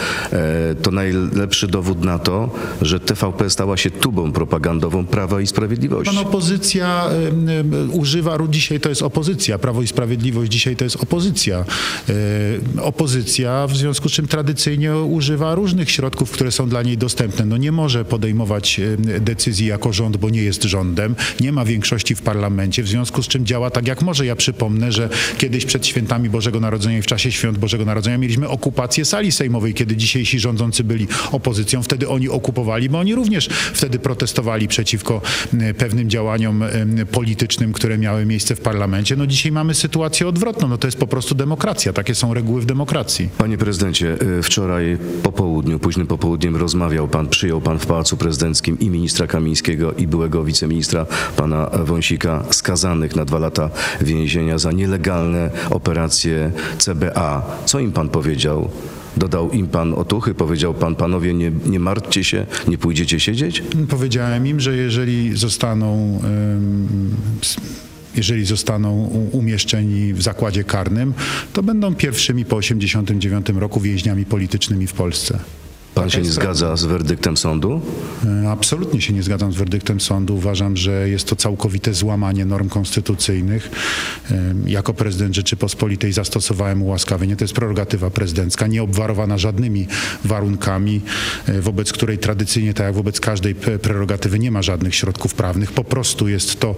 to 0.81 0.91
najlepszy 0.91 1.67
dowód 1.67 2.03
na 2.03 2.19
to, 2.19 2.49
że 2.81 2.99
TVP 2.99 3.49
stała 3.49 3.77
się 3.77 3.91
tubą 3.91 4.31
propagandową 4.31 5.05
Prawa 5.05 5.41
i 5.41 5.47
Sprawiedliwości. 5.47 6.15
Pan 6.15 6.27
opozycja 6.27 7.05
em, 7.05 7.49
em, 7.49 7.90
używa, 7.91 8.37
dzisiaj 8.49 8.79
to 8.79 8.89
jest 8.89 9.01
opozycja, 9.01 9.57
Prawo 9.57 9.81
i 9.81 9.87
Sprawiedliwość 9.87 10.51
dzisiaj 10.51 10.75
to 10.75 10.83
jest 10.83 10.95
opozycja. 10.95 11.65
E, 12.77 12.81
opozycja, 12.81 13.67
w 13.67 13.77
związku 13.77 14.09
z 14.09 14.11
czym 14.11 14.27
tradycyjnie 14.27 14.95
używa 14.95 15.55
różnych 15.55 15.91
środków, 15.91 16.31
które 16.31 16.51
są 16.51 16.69
dla 16.69 16.83
niej 16.83 16.97
dostępne. 16.97 17.45
No 17.45 17.57
nie 17.57 17.71
może 17.71 18.05
podejmować 18.05 18.79
em, 18.79 19.23
decyzji 19.23 19.67
jako 19.67 19.93
rząd, 19.93 20.17
bo 20.17 20.29
nie 20.29 20.43
jest 20.43 20.63
rządem, 20.63 21.15
nie 21.39 21.51
ma 21.51 21.65
większości 21.65 22.15
w 22.15 22.21
parlamencie, 22.21 22.83
w 22.83 22.87
związku 22.87 23.23
z 23.23 23.27
czym 23.27 23.45
działa 23.45 23.69
tak 23.69 23.87
jak 23.87 24.01
może. 24.01 24.25
Ja 24.25 24.35
przypomnę, 24.35 24.91
że 24.91 25.09
kiedyś 25.37 25.65
przed 25.65 25.87
świętami 25.87 26.29
Bożego 26.29 26.59
Narodzenia 26.59 26.97
i 26.97 27.01
w 27.01 27.05
czasie 27.07 27.31
świąt 27.31 27.57
Bożego 27.57 27.85
Narodzenia 27.85 28.17
mieliśmy 28.17 28.49
okupację 28.49 29.05
sali 29.05 29.31
sejmowej, 29.31 29.73
kiedy 29.73 29.97
dzisiejsi 29.97 30.39
rządzący 30.39 30.83
byli 30.83 31.07
opozycją, 31.31 31.83
wtedy 31.83 32.09
oni 32.09 32.29
okupowali, 32.29 32.89
bo 32.89 32.99
oni 32.99 33.15
również 33.15 33.49
wtedy 33.73 33.99
protestowali 33.99 34.67
przeciwko 34.67 35.21
pewnym 35.77 36.09
działaniom 36.09 36.63
politycznym, 37.11 37.73
które 37.81 37.97
miały 37.97 38.25
miejsce 38.25 38.55
w 38.55 38.61
parlamencie. 38.61 39.15
No 39.15 39.27
dzisiaj 39.27 39.51
mamy 39.51 39.73
sytuację 39.73 40.27
odwrotną. 40.27 40.67
No 40.67 40.77
to 40.77 40.87
jest 40.87 40.97
po 40.97 41.07
prostu 41.07 41.35
demokracja. 41.35 41.93
Takie 41.93 42.15
są 42.15 42.33
reguły 42.33 42.61
w 42.61 42.65
demokracji. 42.65 43.29
Panie 43.37 43.57
prezydencie, 43.57 44.17
y, 44.39 44.43
wczoraj 44.43 44.97
po 45.23 45.31
południu, 45.31 45.79
późnym 45.79 46.07
popołudniem 46.07 46.55
rozmawiał 46.55 47.07
pan, 47.07 47.27
przyjął 47.27 47.61
pan 47.61 47.79
w 47.79 47.85
Pałacu 47.85 48.17
Prezydenckim 48.17 48.79
i 48.79 48.89
ministra 48.89 49.27
Kamińskiego 49.27 49.93
i 49.93 50.07
byłego 50.07 50.43
wiceministra 50.43 51.05
pana 51.35 51.69
Wąsika 51.83 52.43
skazanych 52.51 53.15
na 53.15 53.25
dwa 53.25 53.39
lata 53.39 53.69
więzienia 54.01 54.57
za 54.57 54.71
nielegalne 54.71 55.49
operacje 55.69 56.51
CBA. 56.77 57.41
Co 57.65 57.79
im 57.79 57.91
pan 57.91 58.09
powiedział? 58.09 58.69
Dodał 59.17 59.51
im 59.51 59.67
pan 59.67 59.93
otuchy, 59.93 60.33
powiedział 60.33 60.73
pan, 60.73 60.95
panowie, 60.95 61.33
nie, 61.33 61.51
nie 61.65 61.79
martwcie 61.79 62.23
się, 62.23 62.45
nie 62.67 62.77
pójdziecie 62.77 63.19
siedzieć? 63.19 63.63
Powiedziałem 63.89 64.47
im, 64.47 64.59
że 64.59 64.77
jeżeli 64.77 65.37
zostaną, 65.37 66.21
jeżeli 68.15 68.45
zostaną 68.45 68.93
umieszczeni 69.31 70.13
w 70.13 70.21
zakładzie 70.21 70.63
karnym, 70.63 71.13
to 71.53 71.63
będą 71.63 71.95
pierwszymi 71.95 72.45
po 72.45 72.59
1989 72.59 73.61
roku 73.61 73.79
więźniami 73.81 74.25
politycznymi 74.25 74.87
w 74.87 74.93
Polsce. 74.93 75.39
Pan 75.95 76.09
się 76.09 76.17
nie 76.17 76.23
jest 76.23 76.35
zgadza 76.35 76.75
z 76.75 76.85
werdyktem 76.85 77.37
sądu? 77.37 77.81
E, 78.43 78.49
Absolutnie 78.49 79.01
się 79.01 79.13
nie 79.13 79.23
zgadzam 79.23 79.53
z 79.53 79.55
werdyktem 79.55 79.99
sądu. 80.01 80.35
Uważam, 80.35 80.77
że 80.77 81.09
jest 81.09 81.27
to 81.27 81.35
całkowite 81.35 81.93
złamanie 81.93 82.45
norm 82.45 82.69
konstytucyjnych. 82.69 83.71
Jako 84.65 84.93
prezydent 84.93 85.35
Rzeczypospolitej 85.35 86.13
zastosowałem 86.13 86.81
ułaskawienie. 86.83 87.35
To 87.35 87.43
jest 87.43 87.53
prerogatywa 87.53 88.09
prezydencka, 88.09 88.67
nie 88.67 88.83
obwarowana 88.83 89.37
żadnymi 89.37 89.87
warunkami, 90.25 91.01
e, 91.47 91.61
wobec 91.61 91.91
której 91.91 92.17
tradycyjnie, 92.17 92.73
tak 92.73 92.85
jak 92.85 92.95
wobec 92.95 93.19
każdej 93.19 93.55
prerogatywy, 93.55 94.39
nie 94.39 94.51
ma 94.51 94.61
żadnych 94.61 94.95
środków 94.95 95.33
prawnych. 95.33 95.71
Po 95.71 95.83
prostu 95.83 96.27
jest 96.27 96.59
to 96.59 96.75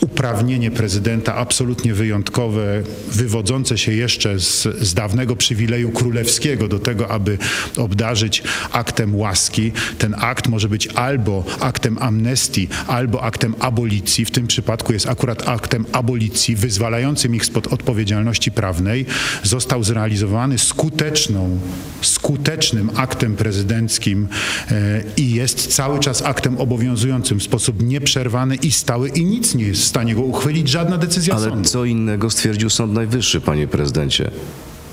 uprawnienie 0.00 0.70
prezydenta 0.70 1.34
absolutnie 1.34 1.94
wyjątkowe, 1.94 2.82
wywodzące 3.08 3.78
się 3.78 3.92
jeszcze 3.92 4.40
z, 4.40 4.62
z 4.80 4.94
dawnego 4.94 5.36
przywileju 5.36 5.90
królewskiego 5.90 6.68
do 6.68 6.78
tego, 6.78 7.08
aby 7.08 7.38
obdarzyć 7.76 8.42
aktem 8.72 9.14
łaski. 9.14 9.72
Ten 9.98 10.14
akt 10.18 10.48
może 10.48 10.68
być 10.68 10.86
albo 10.86 11.44
aktem 11.60 11.98
amnestii, 12.00 12.68
albo 12.86 13.22
aktem 13.22 13.54
abolicji. 13.58 14.24
W 14.24 14.30
tym 14.30 14.46
przypadku 14.46 14.92
jest 14.92 15.08
akurat 15.08 15.48
aktem 15.48 15.86
abolicji, 15.92 16.56
wyzwalającym 16.56 17.34
ich 17.34 17.44
spod 17.44 17.66
odpowiedzialności 17.66 18.52
prawnej. 18.52 19.06
Został 19.42 19.84
zrealizowany 19.84 20.58
skuteczną, 20.58 21.58
skutecznym 22.00 22.90
aktem 22.96 23.36
prezydenckim 23.36 24.28
e, 24.70 25.02
i 25.16 25.34
jest 25.34 25.74
cały 25.74 26.00
czas 26.00 26.22
aktem 26.22 26.58
obowiązującym 26.58 27.40
w 27.40 27.42
sposób 27.42 27.82
nieprzerwany 27.82 28.54
i 28.54 28.72
stały 28.72 29.08
i 29.08 29.24
nic 29.24 29.54
nie 29.54 29.64
jest 29.64 29.85
w 29.86 29.88
stanie 29.88 30.14
go 30.14 30.22
uchwylić, 30.22 30.68
żadna 30.68 30.98
decyzja 30.98 31.34
Ale 31.34 31.50
sądu. 31.50 31.68
co 31.68 31.84
innego 31.84 32.30
stwierdził 32.30 32.70
Sąd 32.70 32.92
Najwyższy, 32.92 33.40
panie 33.40 33.68
prezydencie. 33.68 34.30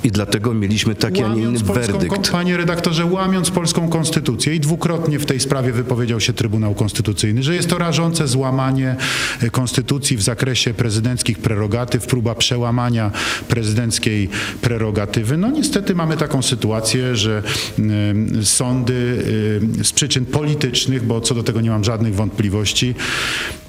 I 0.04 0.12
dlatego 0.12 0.54
mieliśmy 0.54 0.96
taki, 0.96 1.24
a 1.24 1.28
nie 1.28 1.42
inny 1.42 1.60
polską, 1.60 1.74
werdykt. 2.00 2.32
panie 2.32 2.58
redaktorze, 2.58 3.06
łamiąc 3.06 3.52
polską 3.52 3.90
konstytucję 3.90 4.56
i 4.56 4.60
dwukrotnie 4.60 5.20
w 5.20 5.26
tej 5.26 5.40
sprawie 5.40 5.72
wypowiedział 5.72 6.20
się 6.20 6.34
Trybunał 6.34 6.74
Konstytucyjny, 6.76 7.44
że 7.44 7.56
jest 7.56 7.70
to 7.70 7.78
rażące 7.78 8.28
złamanie 8.28 8.96
e, 9.42 9.50
konstytucji 9.50 10.18
w 10.18 10.22
zakresie 10.22 10.74
prezydenckich 10.74 11.40
prerogatyw, 11.40 12.08
próba 12.08 12.36
przełamania 12.36 13.12
prezydenckiej 13.48 14.30
prerogatywy. 14.62 15.38
No 15.38 15.52
niestety 15.52 15.96
mamy 15.96 16.18
taką 16.18 16.42
sytuację, 16.42 17.16
że 17.16 17.44
em, 17.80 18.46
sądy 18.46 19.24
em, 19.78 19.84
z 19.86 19.92
przyczyn 19.92 20.26
politycznych, 20.26 21.04
bo 21.06 21.22
co 21.22 21.36
do 21.36 21.44
tego 21.44 21.62
nie 21.62 21.70
mam 21.70 21.84
żadnych 21.84 22.16
wątpliwości, 22.16 22.96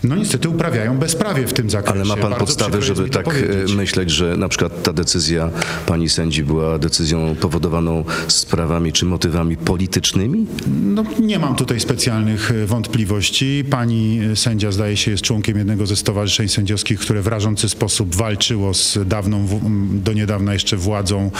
no 0.04 0.16
niestety 0.16 0.48
uprawiają 0.48 0.98
bezprawie 0.98 1.46
w 1.46 1.52
tym 1.52 1.70
zakresie. 1.70 1.94
Ale 1.94 2.04
ma 2.04 2.16
pan 2.16 2.30
Bardzo 2.30 2.46
podstawy, 2.46 2.82
żeby 2.82 3.08
tak 3.08 3.24
powiedzieć. 3.24 3.74
myśleć, 3.74 4.10
że 4.10 4.36
na 4.36 4.48
przykład 4.48 4.82
ta 4.82 4.92
decyzja 4.92 5.50
pani 5.86 6.08
sędzi 6.08 6.23
była 6.44 6.78
decyzją 6.78 7.34
powodowaną 7.40 8.04
sprawami 8.28 8.92
czy 8.92 9.04
motywami 9.04 9.56
politycznymi? 9.56 10.46
No, 10.84 11.04
nie 11.20 11.38
mam 11.38 11.56
tutaj 11.56 11.80
specjalnych 11.80 12.50
e, 12.50 12.66
wątpliwości. 12.66 13.64
Pani 13.70 14.20
e, 14.32 14.36
sędzia 14.36 14.72
zdaje 14.72 14.96
się 14.96 15.10
jest 15.10 15.22
członkiem 15.22 15.58
jednego 15.58 15.86
ze 15.86 15.96
stowarzyszeń 15.96 16.48
sędziowskich, 16.48 17.00
które 17.00 17.22
w 17.22 17.26
rażący 17.26 17.68
sposób 17.68 18.14
walczyło 18.14 18.74
z 18.74 18.98
dawną, 19.06 19.46
do 19.92 20.12
niedawna 20.12 20.52
jeszcze 20.52 20.76
władzą 20.76 21.30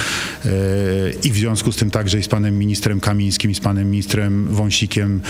e, 0.45 0.51
i 1.25 1.31
w 1.31 1.37
związku 1.37 1.73
z 1.73 1.77
tym 1.77 1.91
także 1.91 2.19
i 2.19 2.23
z 2.23 2.29
panem 2.29 2.59
ministrem 2.59 3.01
Kamińskim 3.01 3.51
i 3.51 3.55
z 3.55 3.61
panem 3.61 3.91
ministrem 3.91 4.49
Wąsikiem 4.51 5.21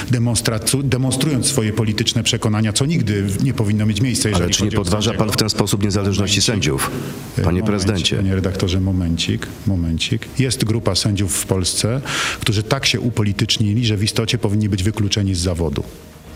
demonstrując 0.84 1.46
swoje 1.46 1.73
polityczne 1.73 2.23
przekonania, 2.23 2.73
co 2.73 2.87
nigdy 2.87 3.26
nie 3.42 3.54
powinno 3.54 3.87
mieć 3.87 4.00
miejsca. 4.00 4.28
Ale 4.34 4.50
czy 4.50 4.64
nie 4.64 4.70
podważa 4.70 5.14
pan 5.14 5.30
w 5.30 5.37
ten 5.37 5.50
sposób 5.50 5.84
niezależności 5.84 6.42
sędziów? 6.42 6.90
Panie 7.37 7.44
Momencik, 7.44 7.66
prezydencie. 7.66 8.16
Panie 8.16 8.34
redaktorze, 8.34 8.80
momencik, 8.80 9.43
momencik. 9.66 10.28
Jest 10.38 10.64
grupa 10.64 10.94
sędziów 10.94 11.36
w 11.36 11.46
Polsce, 11.46 12.00
którzy 12.40 12.62
tak 12.62 12.86
się 12.86 13.00
upolitycznili, 13.00 13.86
że 13.86 13.96
w 13.96 14.04
istocie 14.04 14.38
powinni 14.38 14.68
być 14.68 14.82
wykluczeni 14.82 15.34
z 15.34 15.38
zawodu. 15.38 15.84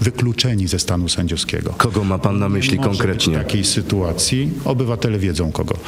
Wykluczeni 0.01 0.69
ze 0.69 0.79
stanu 0.79 1.09
sędziowskiego. 1.09 1.75
Kogo 1.79 2.05
ma 2.05 2.19
pan 2.19 2.39
na 2.39 2.49
myśli 2.49 2.73
Nie 2.73 2.77
może 2.77 2.89
konkretnie? 2.89 3.39
Być 3.39 3.45
takiej 3.47 3.65
sytuacji, 3.65 4.51
obywatele 4.65 5.19
wiedzą 5.19 5.53
kogo, 5.53 5.79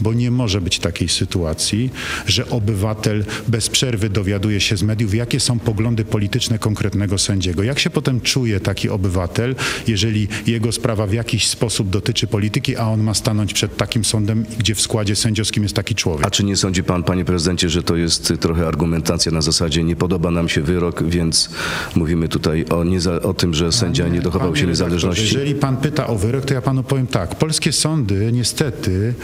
bo 0.00 0.12
nie 0.12 0.30
może 0.30 0.60
być 0.60 0.78
takiej 0.78 1.08
sytuacji, 1.08 1.90
że 2.26 2.50
obywatel 2.50 3.24
bez 3.48 3.68
przerwy 3.68 4.10
dowiaduje 4.10 4.60
się 4.60 4.76
z 4.76 4.82
mediów, 4.82 5.14
jakie 5.14 5.40
są 5.40 5.58
poglądy 5.58 6.04
polityczne 6.04 6.58
konkretnego 6.58 7.18
sędziego. 7.18 7.62
Jak 7.62 7.78
się 7.78 7.90
potem 7.90 8.20
czuje 8.20 8.60
taki 8.60 8.88
obywatel, 8.88 9.54
jeżeli 9.86 10.28
jego 10.46 10.72
sprawa 10.72 11.06
w 11.06 11.12
jakiś 11.12 11.46
sposób 11.46 11.90
dotyczy 11.90 12.26
polityki, 12.26 12.76
a 12.76 12.88
on 12.88 13.02
ma 13.02 13.14
stanąć 13.14 13.54
przed 13.54 13.76
takim 13.76 14.04
sądem, 14.04 14.44
gdzie 14.58 14.74
w 14.74 14.80
składzie 14.80 15.16
sędziowskim 15.16 15.62
jest 15.62 15.74
taki 15.74 15.94
człowiek. 15.94 16.26
A 16.26 16.30
czy 16.30 16.44
nie 16.44 16.56
sądzi 16.56 16.82
pan, 16.82 17.02
panie 17.02 17.24
prezydencie, 17.24 17.68
że 17.68 17.82
to 17.82 17.96
jest 17.96 18.32
trochę 18.40 18.66
argumentacja 18.66 19.32
na 19.32 19.40
zasadzie 19.40 19.84
nie 19.84 19.96
podoba 19.96 20.30
nam 20.30 20.48
się 20.48 20.62
wyrok, 20.62 21.02
więc 21.02 21.50
mówimy 21.94 22.28
tutaj 22.28 22.64
o, 22.70 22.84
o 23.28 23.34
tym, 23.34 23.54
że 23.54 23.57
sędzia 23.70 24.08
nie 24.08 24.20
dochował 24.20 24.48
Panie 24.48 24.60
się 24.60 24.66
niezależności? 24.66 25.24
Jeżeli 25.24 25.54
pan 25.54 25.76
pyta 25.76 26.06
o 26.06 26.16
wyrok, 26.18 26.44
to 26.44 26.54
ja 26.54 26.62
panu 26.62 26.82
powiem 26.82 27.06
tak. 27.06 27.34
Polskie 27.34 27.72
sądy, 27.72 28.30
niestety, 28.32 29.14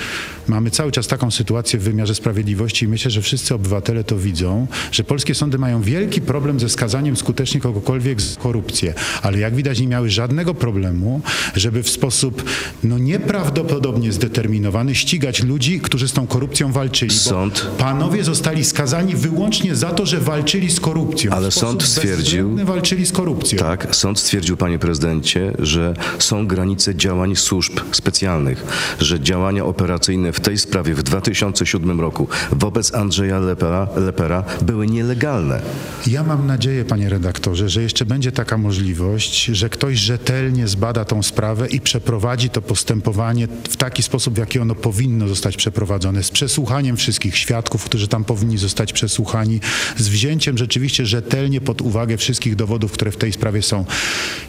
mamy 0.48 0.70
cały 0.70 0.92
czas 0.92 1.06
taką 1.06 1.30
sytuację 1.30 1.78
w 1.78 1.82
wymiarze 1.82 2.14
sprawiedliwości 2.14 2.84
i 2.84 2.88
myślę, 2.88 3.10
że 3.10 3.22
wszyscy 3.22 3.54
obywatele 3.54 4.04
to 4.04 4.16
widzą, 4.18 4.66
że 4.92 5.04
polskie 5.04 5.34
sądy 5.34 5.58
mają 5.58 5.82
wielki 5.82 6.20
problem 6.20 6.60
ze 6.60 6.68
skazaniem 6.68 7.16
skutecznie 7.16 7.60
kogokolwiek 7.60 8.20
za 8.20 8.40
korupcję. 8.40 8.94
Ale 9.22 9.38
jak 9.38 9.54
widać, 9.54 9.80
nie 9.80 9.86
miały 9.88 10.10
żadnego 10.10 10.54
problemu, 10.54 11.20
żeby 11.56 11.82
w 11.82 11.88
sposób 11.90 12.44
no, 12.84 12.98
nieprawdopodobnie 12.98 14.12
zdeterminowany 14.12 14.94
ścigać 14.94 15.42
ludzi, 15.42 15.80
którzy 15.80 16.08
z 16.08 16.12
tą 16.12 16.26
korupcją 16.26 16.72
walczyli. 16.72 17.14
Sąd- 17.14 17.66
Panowie 17.78 18.24
zostali 18.24 18.64
skazani 18.64 19.14
wyłącznie 19.16 19.74
za 19.74 19.90
to, 19.90 20.06
że 20.06 20.20
walczyli 20.20 20.70
z 20.70 20.80
korupcją. 20.80 21.32
Ale 21.32 21.50
sposób 21.50 21.68
sąd 21.68 21.82
stwierdził- 21.82 22.64
walczyli 22.64 23.06
z 23.06 23.12
korupcją. 23.12 23.58
Tak, 23.58 23.96
sąd 23.96 24.18
stwierdził, 24.24 24.56
panie 24.56 24.78
prezydencie, 24.78 25.52
że 25.58 25.94
są 26.18 26.46
granice 26.46 26.94
działań 26.94 27.36
służb 27.36 27.80
specjalnych, 27.92 28.64
że 29.00 29.20
działania 29.20 29.64
operacyjne 29.64 30.32
w 30.32 30.40
tej 30.40 30.58
sprawie 30.58 30.94
w 30.94 31.02
2007 31.02 32.00
roku 32.00 32.28
wobec 32.52 32.94
Andrzeja 32.94 33.38
Lepera, 33.38 33.88
Lepera 33.96 34.44
były 34.62 34.86
nielegalne. 34.86 35.62
Ja 36.06 36.22
mam 36.22 36.46
nadzieję, 36.46 36.84
panie 36.84 37.08
redaktorze, 37.08 37.68
że 37.68 37.82
jeszcze 37.82 38.06
będzie 38.06 38.32
taka 38.32 38.58
możliwość, 38.58 39.44
że 39.44 39.68
ktoś 39.68 39.98
rzetelnie 39.98 40.68
zbada 40.68 41.04
tą 41.04 41.22
sprawę 41.22 41.68
i 41.68 41.80
przeprowadzi 41.80 42.50
to 42.50 42.62
postępowanie 42.62 43.48
w 43.68 43.76
taki 43.76 44.02
sposób, 44.02 44.34
w 44.34 44.38
jaki 44.38 44.58
ono 44.58 44.74
powinno 44.74 45.28
zostać 45.28 45.56
przeprowadzone, 45.56 46.22
z 46.22 46.30
przesłuchaniem 46.30 46.96
wszystkich 46.96 47.36
świadków, 47.36 47.84
którzy 47.84 48.08
tam 48.08 48.24
powinni 48.24 48.58
zostać 48.58 48.92
przesłuchani, 48.92 49.60
z 49.96 50.08
wzięciem 50.08 50.58
rzeczywiście 50.58 51.06
rzetelnie 51.06 51.60
pod 51.60 51.82
uwagę 51.82 52.16
wszystkich 52.16 52.56
dowodów, 52.56 52.92
które 52.92 53.10
w 53.10 53.16
tej 53.16 53.32
sprawie 53.32 53.62
są. 53.62 53.84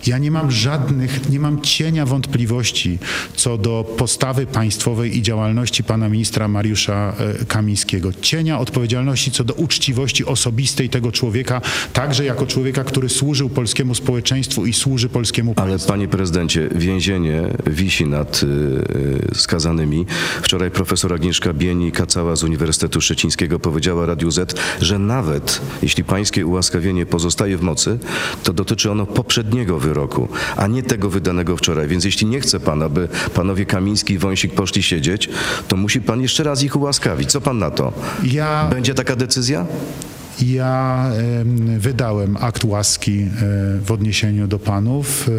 Ja 0.07 0.17
nie 0.17 0.31
mam 0.31 0.51
żadnych, 0.51 1.29
nie 1.29 1.39
mam 1.39 1.62
cienia 1.62 2.05
wątpliwości 2.05 3.00
co 3.36 3.57
do 3.57 3.95
postawy 3.98 4.45
państwowej 4.45 5.17
i 5.17 5.22
działalności 5.22 5.84
pana 5.84 6.10
ministra 6.10 6.48
Mariusza 6.48 7.13
e, 7.41 7.45
Kamińskiego. 7.45 8.13
Cienia 8.22 8.60
odpowiedzialności 8.60 9.31
co 9.31 9.43
do 9.43 9.53
uczciwości 9.53 10.25
osobistej 10.25 10.89
tego 10.89 11.12
człowieka, 11.12 11.62
także 11.93 12.25
jako 12.25 12.48
człowieka, 12.48 12.84
który 12.84 13.10
służył 13.10 13.50
polskiemu 13.50 13.95
społeczeństwu 13.95 14.65
i 14.65 14.74
służy 14.74 15.10
polskiemu 15.10 15.53
państwu. 15.53 15.74
Ale 15.74 15.88
panie 15.88 16.07
prezydencie, 16.07 16.69
więzienie 16.75 17.41
wisi 17.67 18.05
nad 18.05 18.43
y, 18.43 18.48
y, 19.31 19.36
skazanymi. 19.36 20.05
Wczoraj 20.41 20.72
profesor 20.72 21.13
Agnieszka 21.13 21.53
Bieni-Kacała 21.53 22.36
z 22.36 22.43
Uniwersytetu 22.43 23.01
Szczecińskiego 23.01 23.60
powiedziała 23.60 24.05
Radiu 24.05 24.31
Z, 24.31 24.60
że 24.81 25.00
nawet 25.00 25.62
jeśli 25.81 26.03
pańskie 26.03 26.45
ułaskawienie 26.45 27.05
pozostaje 27.05 27.57
w 27.57 27.62
mocy, 27.62 28.00
to 28.43 28.53
dotyczy 28.53 28.91
ono 28.91 29.05
poprzedniego 29.05 29.54
wyroku, 29.63 30.27
a 30.55 30.67
nie 30.67 30.83
tego 30.83 31.09
wydanego 31.09 31.57
wczoraj. 31.57 31.88
Więc 31.88 32.05
jeśli 32.05 32.27
nie 32.27 32.39
chce 32.39 32.59
pan, 32.59 32.83
aby 32.83 33.07
panowie 33.33 33.65
Kamiński 33.65 34.13
i 34.13 34.17
Wąsik 34.17 34.53
poszli 34.53 34.83
siedzieć, 34.83 35.29
to 35.67 35.75
musi 35.75 36.01
pan 36.01 36.21
jeszcze 36.21 36.43
raz 36.43 36.63
ich 36.63 36.75
ułaskawić. 36.75 37.31
Co 37.31 37.41
pan 37.41 37.57
na 37.59 37.71
to? 37.71 37.93
Ja, 38.24 38.67
Będzie 38.69 38.93
taka 38.93 39.15
decyzja? 39.15 39.65
Ja 40.42 41.06
em, 41.39 41.80
wydałem 41.80 42.38
akt 42.38 42.63
łaski 42.63 43.20
e, 43.20 43.27
w 43.86 43.92
odniesieniu 43.92 44.48
do 44.48 44.60
panów. 44.60 45.30
E, 45.30 45.32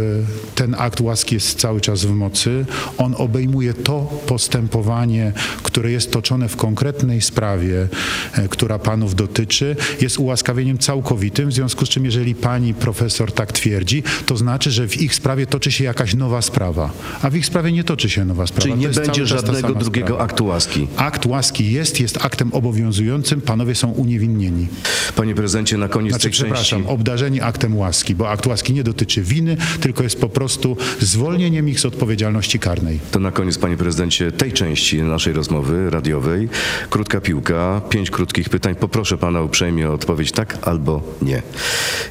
Ten 0.54 0.74
akt 0.78 1.00
łaski 1.00 1.34
jest 1.34 1.60
cały 1.60 1.80
czas 1.80 2.04
w 2.04 2.10
mocy. 2.10 2.64
On 2.98 3.14
obejmuje 3.18 3.74
to 3.74 4.22
postępowanie, 4.26 5.32
które 5.62 5.90
jest 5.90 6.12
toczone 6.12 6.48
w 6.48 6.56
konkretnej 6.56 7.20
sprawie, 7.20 7.88
e, 8.32 8.48
która 8.48 8.78
panów 8.78 9.14
dotyczy. 9.14 9.76
Jest 10.00 10.18
ułaskawieniem 10.18 10.78
całkowitym, 10.78 11.48
w 11.48 11.52
związku 11.52 11.86
z 11.86 11.88
czym 11.88 12.04
jeżeli 12.04 12.34
pani 12.34 12.74
profesor 12.74 13.32
tak 13.32 13.52
twierdzi, 13.52 14.02
to 14.26 14.36
znaczy, 14.36 14.70
że 14.70 14.88
w 14.88 15.00
ich 15.00 15.14
sprawie 15.14 15.46
toczy 15.46 15.72
się 15.72 15.84
jakaś 15.84 16.14
nowa 16.14 16.42
sprawa, 16.42 16.90
a 17.22 17.30
w 17.30 17.36
ich 17.36 17.46
sprawie 17.46 17.72
nie 17.72 17.84
toczy 17.84 18.10
się 18.10 18.24
nowa 18.24 18.46
sprawa. 18.46 18.62
Czyli 18.62 18.74
nie 18.74 18.88
będzie 18.88 19.26
żadnego 19.26 19.74
drugiego 19.74 20.06
sprawa. 20.06 20.24
aktu 20.24 20.46
łaski. 20.46 20.88
Akt 20.96 21.26
łaski 21.26 21.72
jest, 21.72 22.00
jest 22.00 22.24
aktem 22.24 22.52
obowiązującym, 22.52 23.40
panowie 23.40 23.74
są 23.74 23.90
uniewinnieni. 23.90 24.66
Panie 25.16 25.34
prezydencie, 25.34 25.76
na 25.76 25.88
koniec 25.88 26.12
Znaczy, 26.12 26.22
tej 26.22 26.32
części... 26.32 26.44
przepraszam, 26.44 26.86
obdarzeni 26.86 27.40
aktem 27.40 27.76
łaski, 27.76 28.14
bo 28.14 28.30
akt 28.30 28.46
łaski 28.46 28.72
nie 28.72 28.84
dotyczy 28.84 29.22
winy, 29.22 29.56
tylko 29.80 30.02
jest 30.02 30.20
po 30.20 30.28
prostu 30.28 30.76
zwolnieniem 31.00 31.68
ich 31.68 31.80
z 31.80 31.86
odpowiedzialności 31.86 32.58
karnej. 32.58 33.00
To 33.10 33.20
na 33.20 33.30
koniec, 33.30 33.58
panie 33.58 33.76
prezydencie, 33.76 34.32
tej 34.32 34.52
części 34.52 35.02
naszej 35.02 35.32
rozmowy 35.32 35.90
radiowej. 35.90 36.48
Krótka 36.90 37.20
piłka, 37.20 37.80
pięć 37.88 38.10
krótkich 38.10 38.48
pytań. 38.48 38.74
Poproszę 38.74 39.18
pana 39.18 39.42
uprzejmie 39.42 39.90
o 39.90 39.92
odpowiedź 39.92 40.32
tak 40.32 40.58
albo 40.62 41.16
nie. 41.22 41.42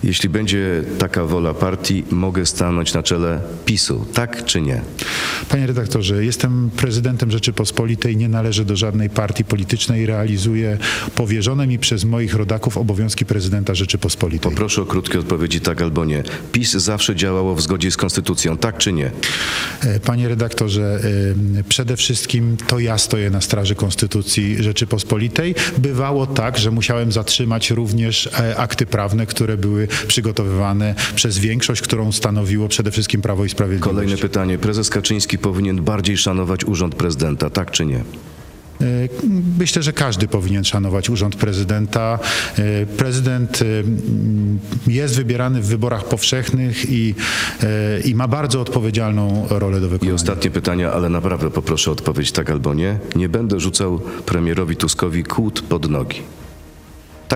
Jeśli 0.04 0.30
będzie 0.30 0.84
taka 1.00 1.26
wola 1.26 1.54
partii, 1.54 2.04
mogę 2.12 2.46
stanąć 2.46 2.94
na 2.94 3.04
czele 3.04 3.42
PiSu, 3.66 4.06
tak 4.14 4.46
czy 4.46 4.62
nie? 4.62 4.82
Panie 5.50 5.68
redaktorze, 5.68 6.26
jestem 6.26 6.70
prezydentem 6.78 7.32
Rzeczypospolitej, 7.32 8.18
nie 8.18 8.30
należę 8.30 8.66
do 8.66 8.76
żadnej 8.76 9.10
partii 9.10 9.46
politycznej, 9.46 10.06
realizuję 10.06 10.78
powierzone 11.16 11.68
mi 11.68 11.80
przez 11.80 12.06
moich 12.06 12.36
rodaków 12.36 12.65
obowiązki 12.74 13.26
prezydenta 13.26 13.76
Rzeczypospolitej. 13.76 14.52
Poproszę 14.52 14.82
o 14.82 14.86
krótkie 14.86 15.20
odpowiedzi 15.20 15.62
tak 15.62 15.82
albo 15.82 16.06
nie. 16.06 16.24
PiS 16.52 16.72
zawsze 16.72 17.16
działało 17.16 17.56
w 17.56 17.62
zgodzie 17.62 17.92
z 17.92 17.98
konstytucją, 17.98 18.58
tak 18.58 18.78
czy 18.78 18.94
nie? 18.94 19.12
E, 19.82 20.00
Panie 20.00 20.28
redaktorze, 20.28 21.00
e, 21.60 21.64
przede 21.64 21.98
wszystkim 21.98 22.58
to 22.68 22.80
ja 22.80 22.98
stoję 22.98 23.30
na 23.30 23.42
straży 23.42 23.76
Konstytucji 23.76 24.64
Rzeczypospolitej. 24.64 25.56
Bywało 25.78 26.28
tak, 26.28 26.58
że 26.58 26.72
musiałem 26.72 27.12
zatrzymać 27.12 27.72
również 27.72 28.28
e, 28.28 28.58
akty 28.58 28.86
prawne, 28.86 29.26
które 29.26 29.58
były 29.58 29.88
przygotowywane 30.08 30.96
przez 31.16 31.38
większość, 31.38 31.82
którą 31.82 32.12
stanowiło 32.12 32.68
przede 32.68 32.92
wszystkim 32.92 33.22
Prawo 33.22 33.46
i 33.46 33.50
Sprawiedliwość. 33.50 33.96
Kolejne 33.96 34.18
pytanie. 34.18 34.58
Prezes 34.58 34.90
Kaczyński 34.90 35.38
powinien 35.38 35.84
bardziej 35.84 36.18
szanować 36.18 36.66
urząd 36.66 36.96
prezydenta, 36.96 37.50
tak 37.50 37.72
czy 37.72 37.86
nie? 37.86 38.04
E, 38.86 39.26
Myślę, 39.60 39.84
że 39.84 39.94
każdy 39.94 40.28
powinien 40.28 40.64
szanować 40.64 41.10
urząd 41.10 41.36
prezydenta. 41.36 42.20
E, 42.60 42.86
Prezydent 42.86 43.60
e, 43.62 43.66
jest 44.92 45.16
wybierany 45.16 45.62
w 45.62 45.66
wyborach 45.68 46.06
powszechnych 46.06 46.86
i, 46.92 47.16
i 48.06 48.16
ma 48.16 48.28
bardzo 48.28 48.62
odpowiedzialną 48.62 49.46
rolę 49.50 49.80
do 49.80 49.86
I 49.88 49.90
wykonania. 49.90 50.16
ostatnie 50.16 50.52
pytanie, 50.52 50.92
ale 50.92 51.10
naprawdę 51.10 51.52
poproszę 51.52 51.90
o 51.92 51.94
odpowiedź 51.94 52.32
tak 52.32 52.50
albo 52.50 52.74
nie. 52.74 53.00
Nie 53.16 53.30
będę 53.30 53.60
rzucał 53.60 54.00
premierowi 54.26 54.76
Tuskowi 54.76 55.24
kłód 55.24 55.62
pod 55.62 55.90
nogi. 55.90 56.22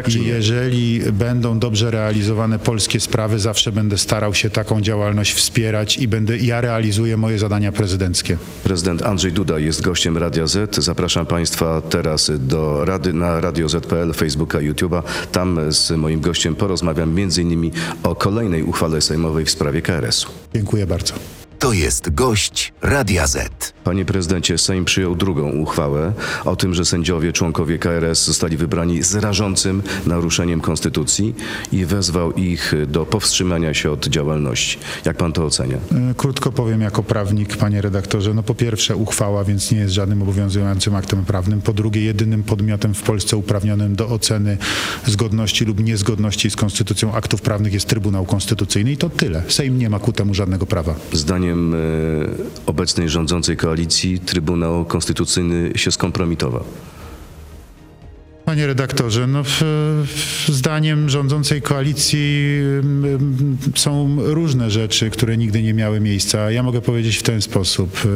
Tak 0.04 0.16
I 0.16 0.26
jeżeli 0.26 1.02
będą 1.12 1.60
dobrze 1.60 1.92
realizowane 1.92 2.60
polskie 2.60 3.00
sprawy, 3.00 3.40
zawsze 3.40 3.72
będę 3.72 3.98
starał 3.98 4.34
się 4.34 4.50
taką 4.50 4.82
działalność 4.82 5.34
wspierać 5.34 5.98
i 5.98 6.08
będę, 6.08 6.38
ja 6.38 6.62
realizuję 6.62 7.18
moje 7.18 7.40
zadania 7.40 7.72
prezydenckie. 7.72 8.38
Prezydent 8.64 9.02
Andrzej 9.02 9.32
Duda 9.32 9.60
jest 9.60 9.82
gościem 9.82 10.18
Radia 10.18 10.48
Z. 10.48 10.76
Zapraszam 10.76 11.26
Państwa 11.26 11.82
teraz 11.82 12.32
do 12.40 12.86
rady 12.86 13.14
na 13.14 13.42
Radio 13.42 13.70
Z.pl, 13.70 14.14
Facebooka, 14.14 14.58
YouTube'a. 14.58 15.04
Tam 15.32 15.60
z 15.72 15.92
moim 15.92 16.22
gościem 16.22 16.56
porozmawiam 16.56 17.10
m.in. 17.18 17.72
o 18.04 18.16
kolejnej 18.16 18.64
uchwale 18.64 19.02
sejmowej 19.02 19.46
w 19.46 19.52
sprawie 19.52 19.82
KRS-u. 19.82 20.28
Dziękuję 20.54 20.88
bardzo. 20.88 21.38
To 21.60 21.74
jest 21.74 22.13
gość 22.13 22.74
Radia 22.82 23.28
Z. 23.28 23.74
Panie 23.84 24.06
prezydencie, 24.06 24.58
Sejm 24.58 24.86
przyjął 24.86 25.15
drugą 25.15 25.52
uchwałę 25.52 26.13
o 26.45 26.56
tym, 26.56 26.74
że 26.74 26.86
sędziowie, 26.86 27.34
członkowie 27.34 27.80
KRS 27.80 28.26
zostali 28.26 28.58
wybrani 28.58 29.04
z 29.04 29.15
rażącym 29.15 29.84
naruszeniem 30.06 30.62
konstytucji 30.62 31.36
i 31.72 31.86
wezwał 31.86 32.34
ich 32.34 32.74
do 32.88 33.06
powstrzymania 33.06 33.74
się 33.74 33.91
od 33.91 34.08
działalności. 34.08 34.78
Jak 35.06 35.17
pan 35.17 35.34
to 35.34 35.45
ocenia? 35.45 35.78
E, 35.91 36.13
Krótko 36.17 36.52
powiem 36.52 36.82
jako 36.82 37.04
prawnik, 37.04 37.58
panie 37.58 37.82
redaktorze. 37.82 38.34
No 38.34 38.43
po 38.43 38.56
pierwsze 38.56 38.95
uchwała, 38.95 39.43
więc 39.43 39.72
nie 39.72 39.78
jest 39.78 39.93
żadnym 39.93 40.22
obowiązującym 40.22 40.95
aktem 40.95 41.26
prawnym. 41.26 41.62
Po 41.62 41.74
drugie 41.74 42.02
jedynym 42.02 42.43
podmiotem 42.43 42.93
w 42.93 43.02
Polsce 43.02 43.38
uprawnionym 43.38 43.95
do 43.95 44.10
oceny 44.10 44.58
zgodności 45.06 45.65
lub 45.65 45.84
niezgodności 45.84 46.50
z 46.50 46.56
konstytucją 46.56 47.13
aktów 47.13 47.41
prawnych 47.41 47.74
jest 47.74 47.88
Trybunał 47.88 48.26
Konstytucyjny 48.26 48.91
i 48.91 48.98
to 48.98 49.10
tyle. 49.10 49.43
Sejm 49.48 49.78
nie 49.78 49.89
ma 49.89 50.00
ku 50.00 50.13
temu 50.13 50.34
żadnego 50.34 50.65
prawa. 50.65 50.95
Zdaniem 51.50 51.74
e, 51.74 51.78
obecnej 52.66 53.10
rządzącej 53.10 53.58
koalicji 53.58 54.20
Trybunał 54.20 54.86
Konstytucyjny 54.86 55.72
się 55.76 55.92
skompromitował. 55.92 56.64
Panie 58.50 58.68
redaktorze, 58.68 59.28
no 59.28 59.44
w, 59.44 59.64
w 60.48 60.50
zdaniem 60.52 61.10
rządzącej 61.10 61.62
koalicji 61.62 62.60
ym, 62.80 63.58
są 63.76 64.18
różne 64.20 64.72
rzeczy, 64.72 65.10
które 65.10 65.38
nigdy 65.38 65.64
nie 65.64 65.74
miały 65.74 66.00
miejsca. 66.00 66.52
Ja 66.52 66.64
mogę 66.64 66.82
powiedzieć 66.82 67.18
w 67.18 67.24
ten 67.24 67.42
sposób. 67.42 68.06
y, 68.06 68.08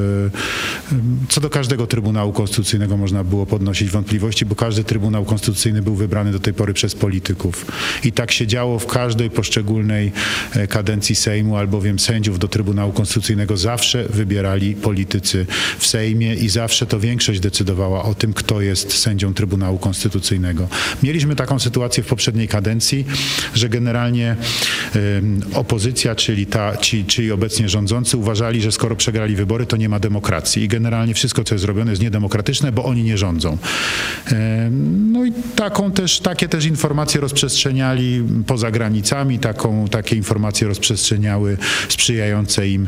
ym, 0.91 1.19
Co 1.29 1.41
do 1.41 1.49
każdego 1.49 1.87
Trybunału 1.87 2.33
Konstytucyjnego 2.33 2.97
można 2.97 3.23
było 3.23 3.45
podnosić 3.45 3.89
wątpliwości, 3.89 4.45
bo 4.45 4.55
każdy 4.55 4.83
Trybunał 4.83 5.25
Konstytucyjny 5.25 5.81
był 5.81 5.95
wybrany 5.95 6.31
do 6.31 6.39
tej 6.39 6.53
pory 6.53 6.73
przez 6.73 6.95
polityków. 6.95 7.65
I 8.03 8.11
tak 8.11 8.31
się 8.31 8.47
działo 8.47 8.79
w 8.79 8.87
każdej 8.87 9.29
poszczególnej 9.29 10.11
e, 10.53 10.67
kadencji 10.67 11.15
Sejmu, 11.15 11.57
albowiem 11.57 11.99
sędziów 11.99 12.39
do 12.39 12.47
Trybunału 12.47 12.91
Konstytucyjnego 12.91 13.57
zawsze 13.57 14.05
wybierali 14.09 14.75
politycy 14.75 15.45
w 15.79 15.87
Sejmie 15.87 16.35
i 16.35 16.49
zawsze 16.49 16.85
to 16.85 16.99
większość 16.99 17.39
decydowała 17.39 18.03
o 18.03 18.15
tym, 18.15 18.33
kto 18.33 18.61
jest 18.61 18.93
sędzią 18.93 19.33
Trybunału 19.33 19.77
Konstytucyjnego. 19.77 20.22
Mieliśmy 21.03 21.35
taką 21.35 21.59
sytuację 21.59 22.03
w 22.03 22.07
poprzedniej 22.07 22.47
kadencji, 22.47 23.05
że 23.55 23.69
generalnie 23.69 24.35
opozycja, 25.53 26.15
czyli, 26.15 26.45
ta, 26.45 26.77
ci, 26.77 27.05
czyli 27.05 27.31
obecnie 27.31 27.69
rządzący 27.69 28.17
uważali, 28.17 28.61
że 28.61 28.71
skoro 28.71 28.95
przegrali 28.95 29.35
wybory, 29.35 29.65
to 29.65 29.77
nie 29.77 29.89
ma 29.89 29.99
demokracji 29.99 30.63
i 30.63 30.67
generalnie 30.67 31.13
wszystko, 31.13 31.43
co 31.43 31.55
jest 31.55 31.61
zrobione 31.61 31.91
jest 31.91 32.01
niedemokratyczne, 32.01 32.71
bo 32.71 32.83
oni 32.83 33.03
nie 33.03 33.17
rządzą. 33.17 33.57
No 35.11 35.25
i 35.25 35.31
taką 35.55 35.91
też, 35.91 36.19
takie 36.19 36.47
też 36.47 36.65
informacje 36.65 37.21
rozprzestrzeniali 37.21 38.23
poza 38.47 38.71
granicami, 38.71 39.39
taką, 39.39 39.87
takie 39.87 40.15
informacje 40.15 40.67
rozprzestrzeniały 40.67 41.57
sprzyjające 41.89 42.69
im 42.69 42.87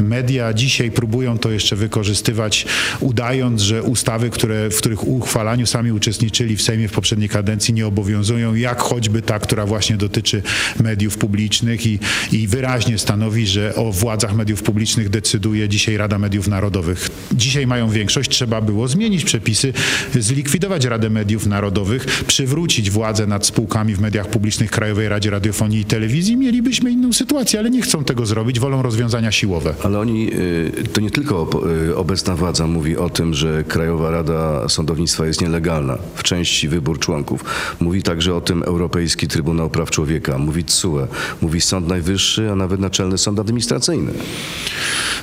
media. 0.00 0.54
Dzisiaj 0.54 0.90
próbują 0.90 1.38
to 1.38 1.50
jeszcze 1.50 1.76
wykorzystywać, 1.76 2.66
udając, 3.00 3.62
że 3.62 3.82
ustawy, 3.82 4.30
które, 4.30 4.70
w 4.70 4.76
których 4.76 5.08
uchwalaniu 5.08 5.66
sami 5.66 5.92
uczestniczyli 5.92 6.56
w 6.56 6.62
Sejmie, 6.62 6.75
Sejmie 6.76 6.88
w 6.88 6.92
poprzedniej 6.92 7.28
kadencji 7.28 7.74
nie 7.74 7.86
obowiązują, 7.86 8.54
jak 8.54 8.80
choćby 8.80 9.22
ta, 9.22 9.38
która 9.38 9.66
właśnie 9.66 9.96
dotyczy 9.96 10.42
mediów 10.82 11.18
publicznych 11.18 11.86
i, 11.86 11.98
i 12.32 12.46
wyraźnie 12.48 12.98
stanowi, 12.98 13.46
że 13.46 13.74
o 13.74 13.92
władzach 13.92 14.34
mediów 14.34 14.62
publicznych 14.62 15.08
decyduje 15.08 15.68
dzisiaj 15.68 15.96
Rada 15.96 16.18
Mediów 16.18 16.48
Narodowych. 16.48 17.08
Dzisiaj 17.32 17.66
mają 17.66 17.88
większość, 17.88 18.30
trzeba 18.30 18.60
było 18.60 18.88
zmienić 18.88 19.24
przepisy, 19.24 19.72
zlikwidować 20.14 20.84
Radę 20.84 21.10
Mediów 21.10 21.46
Narodowych, 21.46 22.24
przywrócić 22.26 22.90
władzę 22.90 23.26
nad 23.26 23.46
spółkami 23.46 23.94
w 23.94 24.00
mediach 24.00 24.28
publicznych 24.28 24.70
Krajowej 24.70 25.08
Radzie 25.08 25.30
Radiofonii 25.30 25.80
i 25.80 25.84
Telewizji, 25.84 26.36
mielibyśmy 26.36 26.90
inną 26.90 27.12
sytuację, 27.12 27.60
ale 27.60 27.70
nie 27.70 27.82
chcą 27.82 28.04
tego 28.04 28.26
zrobić, 28.26 28.60
wolą 28.60 28.82
rozwiązania 28.82 29.32
siłowe. 29.32 29.74
Ale 29.82 29.98
oni, 29.98 30.30
y, 30.34 30.88
to 30.92 31.00
nie 31.00 31.10
tylko 31.10 31.50
y, 31.88 31.96
obecna 31.96 32.36
władza 32.36 32.66
mówi 32.66 32.96
o 32.96 33.10
tym, 33.10 33.34
że 33.34 33.64
Krajowa 33.64 34.10
Rada 34.10 34.68
Sądownictwa 34.68 35.26
jest 35.26 35.40
nielegalna 35.40 35.98
w 36.14 36.22
części 36.22 36.65
wybór 36.68 36.98
członków. 36.98 37.44
Mówi 37.80 38.02
także 38.02 38.34
o 38.34 38.40
tym 38.40 38.62
Europejski 38.62 39.28
Trybunał 39.28 39.70
Praw 39.70 39.90
Człowieka, 39.90 40.38
mówi 40.38 40.64
TSUE, 40.64 41.06
mówi 41.42 41.60
Sąd 41.60 41.88
Najwyższy, 41.88 42.50
a 42.50 42.54
nawet 42.54 42.80
Naczelny 42.80 43.18
Sąd 43.18 43.38
Administracyjny. 43.38 44.12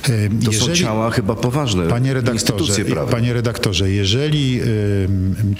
E, 0.08 0.44
To 0.44 0.52
są 0.52 0.74
ciała 0.74 1.10
chyba 1.10 1.34
poważne, 1.34 1.86
Panie 1.86 2.14
redaktorze, 2.14 2.34
instytucje 2.52 2.84
prawne. 2.84 3.12
panie 3.12 3.32
redaktorze, 3.32 3.90
jeżeli 3.90 4.60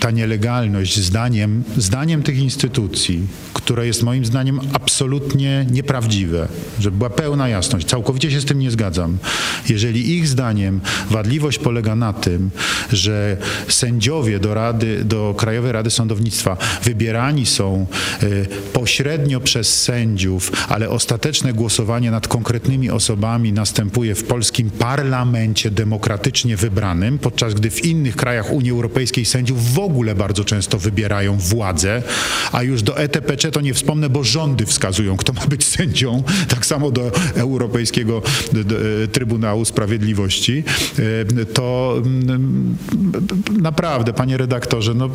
ta 0.00 0.10
nielegalność 0.10 1.00
zdaniem, 1.00 1.64
zdaniem 1.76 2.22
tych 2.22 2.38
instytucji, 2.38 3.26
które 3.54 3.86
jest 3.86 4.02
moim 4.02 4.24
zdaniem 4.24 4.60
absolutnie 4.72 5.66
nieprawdziwe, 5.70 6.48
żeby 6.80 6.96
była 6.96 7.10
pełna 7.10 7.48
jasność, 7.48 7.86
całkowicie 7.86 8.30
się 8.30 8.40
z 8.40 8.44
tym 8.44 8.58
nie 8.58 8.70
zgadzam. 8.70 9.18
Jeżeli 9.68 10.10
ich 10.10 10.28
zdaniem 10.28 10.80
wadliwość 11.10 11.58
polega 11.58 11.94
na 11.96 12.12
tym, 12.12 12.50
że 12.92 13.36
sędziowie 13.68 14.38
do 14.38 14.54
Rady, 14.54 15.04
do 15.04 15.34
Krajowej 15.38 15.72
Rady 15.74 15.90
Sądownictwa. 15.90 16.56
Wybierani 16.82 17.46
są 17.46 17.86
y, 18.22 18.46
pośrednio 18.72 19.40
przez 19.40 19.82
sędziów, 19.82 20.52
ale 20.68 20.90
ostateczne 20.90 21.52
głosowanie 21.52 22.10
nad 22.10 22.28
konkretnymi 22.28 22.90
osobami 22.90 23.52
następuje 23.52 24.14
w 24.14 24.24
polskim 24.24 24.70
parlamencie 24.70 25.70
demokratycznie 25.70 26.56
wybranym, 26.56 27.18
podczas 27.18 27.54
gdy 27.54 27.70
w 27.70 27.84
innych 27.84 28.16
krajach 28.16 28.52
Unii 28.52 28.70
Europejskiej 28.70 29.24
sędziów 29.24 29.74
w 29.74 29.78
ogóle 29.78 30.14
bardzo 30.14 30.44
często 30.44 30.78
wybierają 30.78 31.36
władzę, 31.36 32.02
a 32.52 32.62
już 32.62 32.82
do 32.82 32.98
ETPC 32.98 33.50
to 33.50 33.60
nie 33.60 33.74
wspomnę, 33.74 34.10
bo 34.10 34.24
rządy 34.24 34.66
wskazują, 34.66 35.16
kto 35.16 35.32
ma 35.32 35.46
być 35.46 35.64
sędzią, 35.64 36.22
tak 36.48 36.66
samo 36.66 36.90
do 36.90 37.10
Europejskiego 37.34 38.22
Trybunału 39.12 39.64
Sprawiedliwości, 39.64 40.64
e, 41.40 41.44
to 41.44 41.96
mm, 41.96 42.76
naprawdę, 43.60 44.12
panie 44.12 44.36
redaktorze, 44.36 44.94
no, 44.94 45.10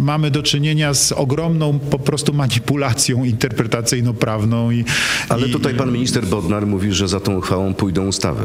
mamy 0.00 0.30
do 0.30 0.42
czynienia 0.42 0.94
z 0.94 1.12
ogromną 1.12 1.78
po 1.78 1.98
prostu 1.98 2.32
manipulacją 2.32 3.24
interpretacyjno-prawną. 3.24 4.70
I, 4.70 4.84
Ale 5.28 5.46
i, 5.46 5.50
tutaj 5.50 5.74
pan 5.74 5.92
minister 5.92 6.26
Bodnar 6.26 6.66
mówi, 6.66 6.92
że 6.92 7.08
za 7.08 7.20
tą 7.20 7.36
uchwałą 7.36 7.74
pójdą 7.74 8.06
ustawy. 8.06 8.44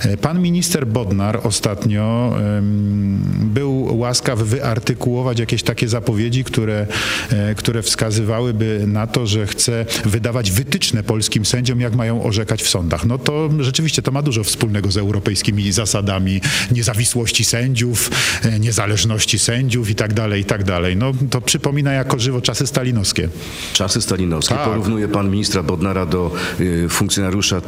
E, 0.00 0.16
Pan 0.16 0.42
minister 0.42 0.86
Bodnar 0.86 1.40
ostatnio 1.42 2.36
był 3.40 3.98
łaskaw 3.98 4.38
wyartykułować 4.38 5.38
jakieś 5.38 5.62
takie 5.62 5.88
zapowiedzi, 5.88 6.44
które, 6.44 6.86
e, 7.30 7.54
które 7.54 7.82
wskazywałyby 7.82 8.84
na 8.86 9.06
to, 9.06 9.26
że 9.26 9.46
chce 9.46 9.86
wydawać 10.04 10.50
wytyczne 10.50 11.02
polskim 11.02 11.44
sędziom, 11.44 11.80
jak 11.80 11.94
mają 11.94 12.22
orzekać 12.22 12.62
w 12.62 12.68
sądach. 12.68 13.06
No 13.06 13.18
to 13.18 13.50
rzeczywiście 13.58 14.02
to 14.02 14.12
ma 14.12 14.22
dużo 14.22 14.44
wspólnego 14.44 14.90
z 14.90 14.96
europejskimi 14.96 15.72
zasadami 15.72 16.40
niezawisłości 16.70 17.44
sędziów, 17.44 18.10
e, 18.44 18.58
niezależności 18.58 19.38
sędziów 19.38 19.90
i 19.90 19.94
tak 19.94 20.12
dalej, 20.12 20.42
i 20.42 20.44
tak 20.44 20.64
dalej. 20.64 20.96
No 20.96 21.12
to 21.30 21.40
przypomina 21.40 21.92
jako 21.92 22.18
żywo 22.18 22.40
czasy 22.40 22.66
stalinowskie. 22.66 23.28
Czasy 23.72 24.02
stalinowskie. 24.02 24.54
Tak. 24.54 24.64
Porównuje 24.64 25.08
pan 25.08 25.30
ministra 25.30 25.62
Bodnara 25.62 26.06
do 26.06 26.30
y, 26.60 26.88
funkcjonariusza 26.88 27.60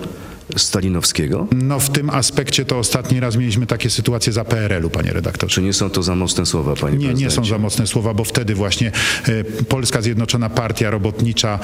stalinowskiego? 0.56 1.46
No 1.52 1.80
w 1.80 1.90
tym 1.90 2.10
aspekcie 2.10 2.64
to 2.64 2.78
ostatni 2.78 3.20
raz 3.20 3.36
mieliśmy 3.36 3.66
takie 3.66 3.90
sytuacje 3.90 4.32
za 4.32 4.44
PRL-u, 4.44 4.90
panie 4.90 5.12
redaktorze. 5.12 5.54
Czy 5.54 5.62
nie 5.62 5.72
są 5.72 5.90
to 5.90 6.02
za 6.02 6.14
mocne 6.14 6.46
słowa, 6.46 6.74
panie 6.76 6.98
Nie, 6.98 7.14
nie 7.14 7.30
są 7.30 7.44
za 7.44 7.58
mocne 7.58 7.86
słowa, 7.86 8.14
bo 8.14 8.24
wtedy 8.24 8.54
właśnie 8.54 8.92
e, 9.28 9.44
Polska 9.44 10.02
Zjednoczona 10.02 10.50
Partia 10.50 10.90
Robotnicza 10.90 11.58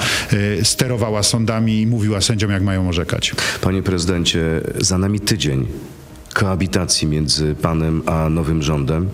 e, 0.59 0.65
sterowała 0.65 1.23
sądami 1.23 1.81
i 1.81 1.87
mówiła 1.87 2.21
sędziom, 2.21 2.51
jak 2.51 2.63
mają 2.63 2.89
orzekać. 2.89 3.35
Panie 3.61 3.83
prezydencie, 3.83 4.61
za 4.77 4.97
nami 4.97 5.19
tydzień 5.19 5.67
koabitacji 6.33 7.07
między 7.07 7.55
panem 7.55 8.03
a 8.05 8.29
nowym 8.29 8.63
rządem. 8.63 9.09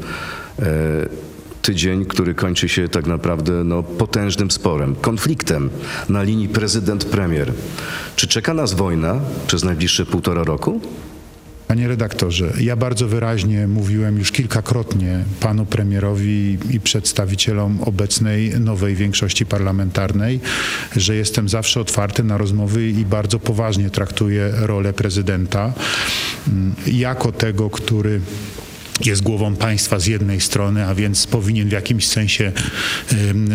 Tydzień, 1.64 2.06
który 2.06 2.34
kończy 2.34 2.70
się 2.70 2.90
tak 2.90 3.08
naprawdę 3.08 3.64
no, 3.64 3.84
potężnym 3.84 4.52
sporem, 4.52 4.96
konfliktem 4.96 5.70
na 6.10 6.24
linii 6.24 6.50
prezydent-premier. 6.50 7.54
Czy 8.16 8.28
czeka 8.28 8.54
nas 8.54 8.74
wojna 8.74 9.20
przez 9.48 9.64
najbliższe 9.64 10.06
półtora 10.06 10.44
roku? 10.44 10.82
Panie 11.68 11.88
redaktorze, 11.88 12.54
ja 12.60 12.76
bardzo 12.76 13.08
wyraźnie 13.08 13.68
mówiłem 13.68 14.18
już 14.18 14.32
kilkakrotnie 14.32 15.26
panu 15.40 15.66
premierowi 15.66 16.58
i 16.70 16.80
przedstawicielom 16.80 17.82
obecnej 17.82 18.60
nowej 18.60 18.96
większości 18.96 19.46
parlamentarnej, 19.46 20.40
że 20.96 21.16
jestem 21.16 21.50
zawsze 21.50 21.80
otwarty 21.80 22.24
na 22.24 22.38
rozmowy 22.38 22.90
i 22.90 23.06
bardzo 23.06 23.40
poważnie 23.40 23.90
traktuję 23.90 24.52
rolę 24.56 24.94
prezydenta 24.94 25.74
mm, 26.48 26.76
jako 26.88 27.32
tego, 27.32 27.70
który 27.70 28.22
jest 29.06 29.24
głową 29.24 29.56
państwa 29.56 30.00
z 30.00 30.08
jednej 30.08 30.42
strony, 30.42 30.86
a 30.86 30.96
więc 30.96 31.28
powinien 31.28 31.70
w 31.70 31.72
jakimś 31.72 32.08
sensie 32.08 32.52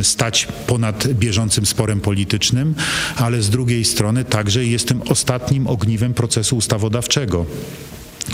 stać 0.02 0.48
ponad 0.66 1.08
bieżącym 1.12 1.66
sporem 1.66 2.00
politycznym, 2.00 2.74
ale 3.16 3.42
z 3.42 3.50
drugiej 3.50 3.84
strony 3.84 4.24
także 4.24 4.64
jest 4.64 4.88
tym 4.88 5.02
ostatnim 5.02 5.66
ogniwem 5.66 6.14
procesu 6.14 6.56
ustawodawczego 6.56 7.46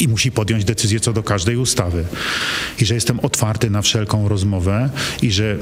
i 0.01 0.09
musi 0.09 0.33
podjąć 0.33 0.65
decyzję 0.65 1.01
co 1.01 1.13
do 1.13 1.23
każdej 1.23 1.57
ustawy. 1.57 2.05
I 2.81 2.85
że 2.87 2.95
jestem 2.95 3.21
otwarty 3.21 3.71
na 3.71 3.83
wszelką 3.83 4.29
rozmowę 4.29 4.91
i 5.23 5.33
że 5.33 5.57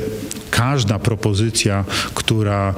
każda 0.51 0.99
propozycja, 0.99 1.85
która, 2.15 2.75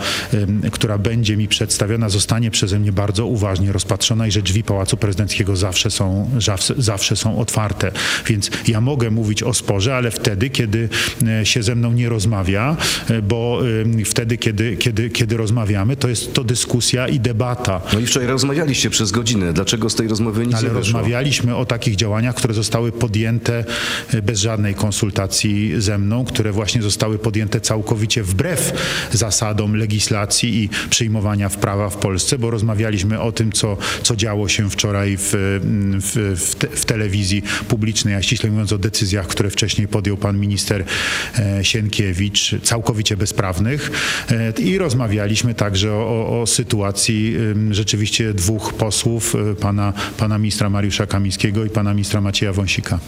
która 0.72 0.98
będzie 0.98 1.36
mi 1.36 1.48
przedstawiona, 1.48 2.08
zostanie 2.08 2.50
przeze 2.50 2.78
mnie 2.78 2.92
bardzo 2.92 3.26
uważnie 3.26 3.72
rozpatrzona 3.72 4.26
i 4.26 4.30
że 4.30 4.42
drzwi 4.42 4.64
Pałacu 4.64 4.96
Prezydenckiego 4.96 5.56
zawsze 5.56 5.90
są, 5.90 6.30
zawsze, 6.38 6.74
zawsze 6.78 7.16
są 7.16 7.38
otwarte. 7.38 7.92
Więc 8.26 8.50
ja 8.68 8.80
mogę 8.80 9.10
mówić 9.10 9.42
o 9.42 9.54
sporze, 9.54 9.96
ale 9.96 10.10
wtedy, 10.10 10.50
kiedy 10.50 10.88
e, 11.40 11.46
się 11.46 11.62
ze 11.62 11.74
mną 11.74 11.92
nie 11.92 12.08
rozmawia, 12.08 12.76
e, 13.10 13.22
bo 13.22 13.60
wtedy, 14.04 14.38
kiedy, 14.38 14.76
kiedy, 14.76 15.10
kiedy 15.10 15.36
rozmawiamy, 15.36 15.96
to 15.96 16.08
jest 16.08 16.32
to 16.32 16.44
dyskusja 16.44 17.08
i 17.08 17.20
debata. 17.20 17.80
No 17.92 18.00
i 18.00 18.06
wczoraj 18.06 18.28
rozmawialiście 18.28 18.90
przez 18.90 19.12
godzinę. 19.12 19.52
Dlaczego 19.52 19.90
z 19.90 19.94
tej 19.94 20.08
rozmowy 20.08 20.46
nic 20.46 20.54
Ale 20.54 20.62
nie 20.62 20.68
wyszło? 20.68 20.78
rozmawialiśmy 20.78 21.43
o 21.52 21.64
takich 21.66 21.96
działaniach, 21.96 22.34
które 22.34 22.54
zostały 22.54 22.92
podjęte 22.92 23.64
e, 24.14 24.22
bez 24.22 24.40
żadnej 24.40 24.74
konsultacji 24.74 25.72
ze 25.78 25.98
mną, 25.98 26.24
które 26.24 26.52
właśnie 26.52 26.82
zostały 26.82 27.18
podjęte 27.18 27.60
całkowicie 27.60 28.22
wbrew 28.22 28.72
zasadom 29.12 29.76
legislacji 29.76 30.64
i 30.64 30.68
przyjmowania 30.90 31.48
w 31.48 31.56
prawa 31.56 31.90
w 31.90 31.96
Polsce, 31.96 32.38
bo 32.38 32.50
rozmawialiśmy 32.50 33.20
o 33.20 33.32
tym, 33.32 33.52
co, 33.52 33.76
co 34.02 34.16
działo 34.16 34.48
się 34.48 34.70
wczoraj 34.70 35.16
w, 35.16 35.30
w, 36.00 36.40
w, 36.40 36.54
te, 36.54 36.68
w 36.68 36.84
telewizji 36.84 37.42
publicznej, 37.68 38.14
a 38.14 38.22
ściśle 38.22 38.50
mówiąc 38.50 38.72
o 38.72 38.78
decyzjach, 38.78 39.26
które 39.26 39.50
wcześniej 39.50 39.88
podjął 39.88 40.16
pan 40.16 40.38
minister 40.38 40.84
e, 41.38 41.64
Sienkiewicz, 41.64 42.54
całkowicie 42.62 43.16
bezprawnych. 43.16 43.90
E, 44.30 44.52
I 44.62 44.78
rozmawialiśmy 44.78 45.54
także 45.54 45.92
o, 45.92 46.40
o, 46.42 46.46
sytuacji 46.46 47.36
rzeczywiście 47.70 48.34
dwóch 48.34 48.74
posłów, 48.74 49.34
pana, 49.60 49.92
pana 50.18 50.38
ministra 50.38 50.70
Mariusza 50.70 51.06
Kamińskiego 51.06 51.33
i 51.66 51.70
pana 51.70 51.90
ministra 51.94 52.20
Macieja 52.20 52.52
Wąsika. 52.52 52.98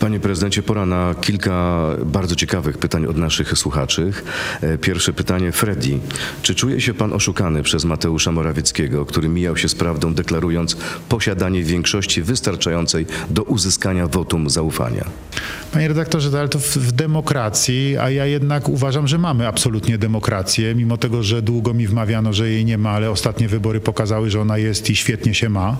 Panie 0.00 0.20
prezydencie, 0.20 0.62
pora 0.62 0.86
na 0.86 1.14
kilka 1.20 1.86
bardzo 2.06 2.36
ciekawych 2.36 2.78
pytań 2.78 3.06
od 3.06 3.16
naszych 3.16 3.58
słuchaczy. 3.58 4.12
E, 4.62 4.78
Pierwsze 4.78 5.12
pytanie, 5.12 5.52
Freddy. 5.52 5.98
Czy 6.42 6.54
czuje 6.54 6.80
się 6.80 6.94
pan 6.94 7.12
oszukany 7.12 7.62
przez 7.62 7.84
Mateusza 7.84 8.32
Morawieckiego, 8.32 9.06
który 9.06 9.28
mijał 9.28 9.56
się 9.56 9.68
z 9.68 9.74
prawdą, 9.74 10.14
deklarując 10.14 10.76
posiadanie 11.08 11.62
większości 11.62 12.22
wystarczającej 12.22 13.06
do 13.30 13.42
uzyskania 13.42 14.06
wotum 14.06 14.50
zaufania? 14.50 15.04
Panie 15.72 15.88
redaktorze, 15.88 16.30
to- 16.30 16.38
ale 16.38 16.48
to 16.48 16.58
w, 16.58 16.76
w 16.76 16.92
demokracji, 16.92 17.96
a 17.98 18.10
ja 18.10 18.26
jednak 18.26 18.68
uważam, 18.68 19.08
że 19.08 19.18
mamy 19.18 19.48
absolutnie 19.48 19.98
demokrację, 19.98 20.74
mimo 20.74 20.96
tego, 20.96 21.22
że 21.22 21.42
długo 21.42 21.74
mi 21.74 21.86
wmawiano, 21.86 22.32
że 22.32 22.50
jej 22.50 22.64
nie 22.64 22.78
ma, 22.78 22.90
ale 22.90 23.10
ostatnie 23.10 23.48
wybory 23.48 23.80
pokazały, 23.80 24.30
że 24.30 24.40
ona 24.40 24.58
jest 24.58 24.90
i 24.90 24.96
świetnie 24.96 25.34
się 25.34 25.48
ma. 25.48 25.76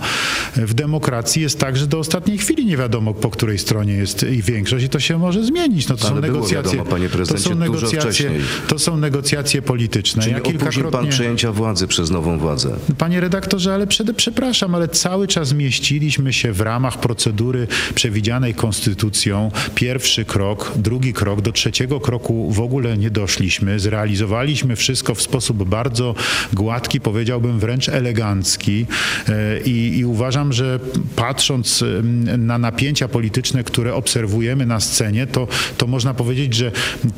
W 0.57 0.75
demokracji 0.75 1.43
jest 1.43 1.59
tak, 1.61 1.77
że 1.77 1.86
do 1.87 1.99
ostatniej 1.99 2.39
chwili 2.39 2.67
nie 2.67 2.77
wiadomo, 2.77 3.15
po 3.15 3.31
której 3.31 3.59
stronie 3.59 3.93
jest 3.93 4.23
i 4.23 4.43
większość 4.43 4.85
i 4.85 4.89
to 4.89 5.01
się 5.01 5.19
może 5.19 5.45
zmienić. 5.45 5.89
No, 5.89 5.97
to 5.97 6.09
Ale 6.09 6.17
są 6.17 6.21
negocjacje. 6.21 6.73
wiadomo, 6.73 6.91
panie 6.91 7.09
to 7.09 7.39
są 7.39 7.55
negocjacje 7.55 8.31
to 8.69 8.79
są 8.79 8.97
negocjacje 8.97 9.63
polityczne. 9.63 10.23
Czy 10.23 10.31
Ja 10.31 10.35
nie 10.37 10.43
opóźnił 10.43 10.59
pan 10.61 10.71
kilkakrotnie- 10.73 11.11
przejęcia 11.11 11.53
władzy 11.53 11.87
przez 11.87 12.11
nową 12.11 12.39
władzę? 12.39 12.77
Panie 12.99 13.21
redaktorze, 13.21 13.75
ale 13.75 13.87
przede, 13.87 14.15
przepraszam, 14.15 14.75
ale 14.75 14.89
cały 14.89 15.29
czas 15.29 15.53
mieściliśmy 15.53 16.33
się 16.33 16.53
w 16.53 16.61
ramach 16.61 17.01
procedury 17.01 17.67
przewidzianej 17.95 18.55
konstytucją. 18.55 19.51
Pierwszy 19.75 20.25
krok, 20.25 20.73
drugi 20.77 21.13
krok, 21.13 21.41
do 21.41 21.53
trzeciego 21.53 22.01
kroku 22.01 22.51
w 22.53 22.61
ogóle 22.61 22.99
nie 22.99 23.11
doszliśmy. 23.11 23.81
Zrealizowaliśmy 23.81 24.77
wszystko 24.77 25.15
w 25.15 25.23
sposób 25.23 25.65
bardzo 25.69 26.15
gładki, 26.53 27.01
powiedziałbym 27.01 27.59
wręcz 27.59 27.89
elegancki 27.89 28.87
E, 29.29 29.61
i, 29.61 29.99
i 29.99 30.05
uważam, 30.05 30.53
że 30.53 30.81
patrząc 31.17 31.76
em, 31.83 32.47
na 32.47 32.59
napięcia 32.59 33.09
polityczne, 33.09 33.65
które 33.65 33.95
obserwujemy 33.95 34.67
na 34.67 34.81
scenie, 34.81 35.27
to, 35.27 35.49
to 35.77 35.87
można 35.87 36.15
powiedzieć, 36.15 36.55
że 36.55 36.73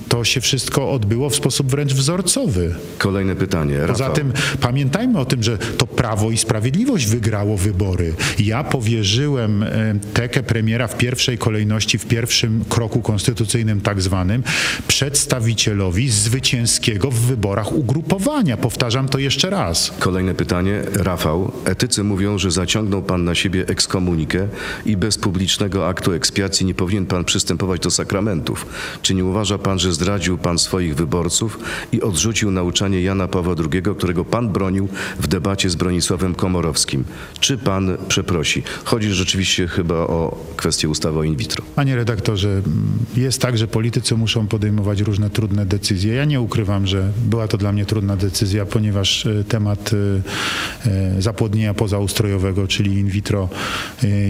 to 0.09 0.25
się 0.25 0.40
wszystko 0.40 0.92
odbyło 0.92 1.31
w 1.31 1.37
sposób 1.37 1.71
wręcz 1.71 1.92
wzorcowy. 1.92 2.75
Kolejne 2.99 3.37
pytanie. 3.37 3.79
Poza 3.87 4.05
Rafał. 4.05 4.16
tym 4.16 4.33
pamiętajmy 4.61 5.18
o 5.18 5.25
tym, 5.25 5.42
że 5.42 5.59
to 5.59 5.87
Prawo 5.87 6.31
i 6.31 6.37
Sprawiedliwość 6.37 7.07
wygrało 7.07 7.57
wybory. 7.57 8.14
Ja 8.38 8.64
powierzyłem 8.64 9.62
e, 9.62 9.68
tekę 10.14 10.42
premiera 10.42 10.88
w 10.88 10.97
pierwszej 10.97 11.38
kolejności, 11.38 11.99
w 11.99 12.07
pierwszym 12.07 12.64
kroku 12.68 13.01
konstytucyjnym 13.03 13.81
tak 13.81 14.03
zwanym, 14.03 14.42
przedstawicielowi 14.88 16.11
zwycięskiego 16.11 17.11
w 17.11 17.21
wyborach 17.21 17.73
ugrupowania. 17.73 18.57
Powtarzam 18.57 19.09
to 19.09 19.18
jeszcze 19.18 19.51
raz. 19.51 19.92
Kolejne 19.99 20.35
pytanie. 20.35 20.83
Rafał, 20.92 21.53
etycy 21.64 22.05
mówią, 22.05 22.38
że 22.38 22.51
zaciągnął 22.51 23.03
pan 23.03 23.25
na 23.25 23.35
siebie 23.35 23.66
ekskomunikę 23.66 24.47
i 24.87 24.96
bez 24.96 25.18
publicznego 25.18 25.88
aktu 25.88 26.12
ekspiacji 26.12 26.66
nie 26.66 26.74
powinien 26.74 27.06
pan 27.06 27.24
przystępować 27.24 27.80
do 27.80 27.90
sakramentów. 27.90 28.66
Czy 29.02 29.14
nie 29.14 29.24
uważa 29.24 29.58
pan, 29.58 29.78
że 29.78 29.92
zdradził 29.92 30.38
pan 30.38 30.58
swoich 30.58 30.94
wyborców 30.94 31.58
i 31.92 32.02
odrzucił 32.02 32.50
nauczanie 32.50 33.02
Jana 33.02 33.28
Pawła 33.28 33.54
II, 33.72 33.82
którego 33.96 34.24
pan 34.24 34.48
bronił 34.48 34.88
w 35.20 35.26
debacie 35.26 35.70
z 35.70 35.74
Bronisławem 35.74 36.34
Komorowskim? 36.34 37.04
Czy 37.40 37.58
pan 37.58 37.96
przeprosi? 38.08 38.62
Chodzi 38.84 39.11
rzeczywiście 39.11 39.68
chyba 39.68 39.94
o 39.94 40.44
kwestię 40.56 40.88
ustawy 40.88 41.18
o 41.18 41.22
in 41.22 41.37
vitro. 41.37 41.64
Panie 41.76 41.96
redaktorze, 41.96 42.62
jest 43.16 43.42
tak, 43.42 43.58
że 43.58 43.66
politycy 43.66 44.14
muszą 44.14 44.46
podejmować 44.46 45.00
różne 45.00 45.30
trudne 45.30 45.66
decyzje. 45.66 46.14
Ja 46.14 46.24
nie 46.24 46.40
ukrywam, 46.40 46.87
że 46.87 47.12
była 47.26 47.48
to 47.48 47.58
dla 47.58 47.72
mnie 47.72 47.87
trudna 47.87 48.16
decyzja, 48.16 48.66
ponieważ 48.66 49.26
e, 49.26 49.44
temat 49.44 49.90
e, 49.92 50.90
e, 50.90 51.22
zapłodnienia 51.22 51.74
pozaustrojowego, 51.74 52.66
czyli 52.66 52.94
in 52.94 53.08
vitro, 53.08 53.48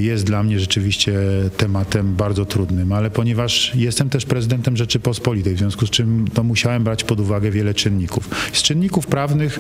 jest 0.09 0.25
dla 0.25 0.43
mnie 0.43 0.61
rzeczywiście 0.61 1.19
tematem 1.57 2.15
bardzo 2.15 2.47
trudnym, 2.47 2.93
ale 2.93 3.11
ponieważ 3.11 3.73
jestem 3.75 4.11
też 4.11 4.27
prezydentem 4.27 4.77
Rzeczypospolitej, 4.77 5.55
w 5.55 5.59
związku 5.59 5.87
z 5.87 5.91
czym 5.91 6.29
to 6.35 6.45
musiałem 6.45 6.85
brać 6.85 7.05
pod 7.05 7.21
uwagę 7.21 7.51
wiele 7.51 7.75
czynników. 7.75 8.29
Z 8.53 8.63
czynników 8.63 9.07
prawnych 9.07 9.59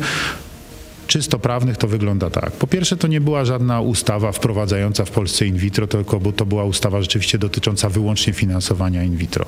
czysto 1.08 1.38
prawnych 1.38 1.76
to 1.76 1.88
wygląda 1.88 2.30
tak. 2.30 2.52
Po 2.52 2.66
pierwsze, 2.66 2.96
to 2.96 3.08
nie 3.08 3.20
była 3.20 3.44
żadna 3.44 3.80
ustawa 3.80 4.32
wprowadzająca 4.32 5.04
w 5.04 5.10
Polsce 5.10 5.46
in 5.46 5.56
vitro, 5.56 5.86
tylko 5.86 6.20
bo 6.20 6.32
to 6.32 6.46
była 6.46 6.64
ustawa 6.64 7.02
rzeczywiście 7.02 7.38
dotycząca 7.38 7.88
wyłącznie 7.88 8.32
finansowania 8.32 9.02
in 9.02 9.16
vitro. 9.16 9.46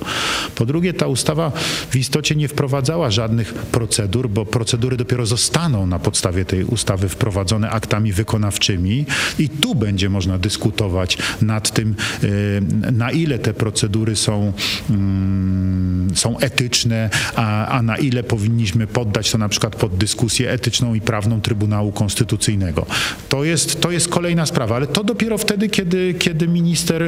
Po 0.54 0.66
drugie, 0.66 0.92
ta 0.92 1.06
ustawa 1.06 1.52
w 1.90 1.96
istocie 1.96 2.36
nie 2.36 2.48
wprowadzała 2.48 3.10
żadnych 3.10 3.54
procedur, 3.54 4.28
bo 4.28 4.46
procedury 4.46 4.96
dopiero 4.96 5.26
zostaną 5.26 5.86
na 5.86 5.98
podstawie 5.98 6.44
tej 6.44 6.64
ustawy 6.64 7.08
wprowadzone 7.08 7.70
aktami 7.70 8.12
wykonawczymi 8.12 9.06
i 9.38 9.48
tu 9.48 9.74
będzie 9.74 10.10
można 10.10 10.38
dyskutować 10.38 11.18
nad 11.42 11.70
tym, 11.70 11.94
y, 12.24 12.62
na 12.92 13.10
ile 13.10 13.38
te 13.38 13.54
procedury 13.54 14.16
są, 14.16 14.52
mm, 14.90 16.08
są 16.14 16.38
etyczne, 16.38 17.10
a, 17.36 17.66
a 17.66 17.82
na 17.82 17.96
ile 17.96 18.22
powinniśmy 18.22 18.86
poddać 18.86 19.30
to 19.30 19.38
na 19.38 19.48
przykład 19.48 19.76
pod 19.76 19.96
dyskusję 19.96 20.50
etyczną 20.50 20.94
i 20.94 21.00
prawną 21.00 21.40
Trybunału 21.50 21.92
Konstytucyjnego. 21.92 22.86
To 23.28 23.44
jest, 23.44 23.80
to 23.80 23.90
jest 23.90 24.08
kolejna 24.08 24.46
sprawa, 24.46 24.76
ale 24.76 24.86
to 24.86 25.04
dopiero 25.04 25.38
wtedy, 25.38 25.68
kiedy, 25.68 26.14
kiedy 26.14 26.48
minister 26.48 27.04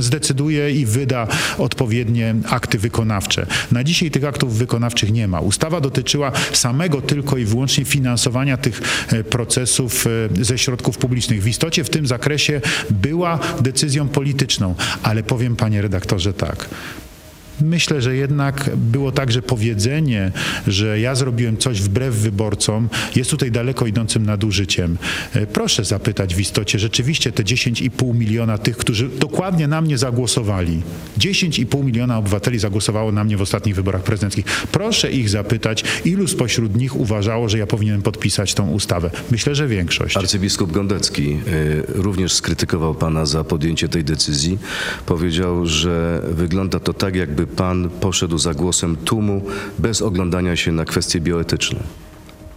zdecyduje 0.00 0.70
i 0.70 0.86
wyda 0.86 1.26
odpowiednie 1.58 2.34
akty 2.50 2.78
wykonawcze. 2.78 3.46
Na 3.70 3.84
dzisiaj 3.84 4.10
tych 4.10 4.24
aktów 4.24 4.58
wykonawczych 4.58 5.12
nie 5.12 5.28
ma. 5.28 5.40
Ustawa 5.40 5.80
dotyczyła 5.80 6.32
samego 6.52 7.02
tylko 7.02 7.36
i 7.36 7.44
wyłącznie 7.44 7.84
finansowania 7.84 8.56
tych 8.56 8.80
e, 9.12 9.24
procesów 9.24 10.06
e, 10.06 10.44
ze 10.44 10.58
środków 10.58 10.98
publicznych. 10.98 11.42
W 11.42 11.48
istocie 11.48 11.84
w 11.84 11.90
tym 11.90 12.06
zakresie 12.06 12.60
była 12.90 13.38
decyzją 13.60 14.08
polityczną, 14.08 14.74
ale 15.02 15.22
powiem 15.22 15.56
panie 15.56 15.82
redaktorze 15.82 16.32
tak. 16.32 16.68
Myślę, 17.62 18.02
że 18.02 18.16
jednak 18.16 18.70
było 18.76 19.12
tak, 19.12 19.32
że 19.32 19.42
powiedzenie, 19.42 20.32
że 20.66 21.00
ja 21.00 21.14
zrobiłem 21.14 21.56
coś 21.56 21.80
wbrew 21.82 22.14
wyborcom, 22.14 22.88
jest 23.16 23.30
tutaj 23.30 23.50
daleko 23.50 23.86
idącym 23.86 24.26
nadużyciem. 24.26 24.98
E, 25.34 25.46
Proszę 25.46 25.84
zapytać 25.84 26.34
w 26.34 26.40
istocie 26.40 26.78
rzeczywiście 26.78 27.32
te 27.32 27.42
10,5 27.42 28.14
miliona 28.14 28.58
tych, 28.58 28.76
którzy 28.76 29.08
dokładnie 29.08 29.68
na 29.68 29.80
mnie 29.80 29.98
zagłosowali. 29.98 30.82
10,5 31.18 31.84
miliona 31.84 32.18
obywateli 32.18 32.58
zagłosowało 32.58 33.12
na 33.12 33.24
mnie 33.24 33.36
w 33.36 33.42
ostatnich 33.42 33.74
wyborach 33.74 34.02
prezydenckich. 34.02 34.44
Proszę 34.72 35.12
ich 35.12 35.28
zapytać, 35.28 35.84
ilu 36.04 36.28
spośród 36.28 36.76
nich 36.76 36.96
uważało, 36.96 37.48
że 37.48 37.58
ja 37.58 37.66
powinienem 37.66 38.02
podpisać 38.02 38.54
tą 38.54 38.70
ustawę. 38.70 39.10
Myślę, 39.30 39.54
że 39.54 39.68
większość. 39.68 40.16
Arcybiskup 40.16 40.72
Gondecki 40.72 41.38
y, 41.48 41.82
również 41.88 42.32
skrytykował 42.32 42.94
pana 42.94 43.26
za 43.26 43.44
podjęcie 43.44 43.88
tej 43.88 44.04
decyzji. 44.04 44.58
Powiedział, 45.06 45.66
że 45.66 46.22
wygląda 46.30 46.80
to 46.80 46.92
tak, 46.92 47.16
jakby 47.16 47.46
pan 47.56 47.90
poszedł 47.90 48.38
za 48.38 48.54
głosem 48.54 48.96
tłumu 48.96 49.42
bez 49.78 50.02
oglądania 50.02 50.56
się 50.56 50.72
na 50.72 50.84
kwestie 50.84 51.20
bioetyczne. 51.20 51.80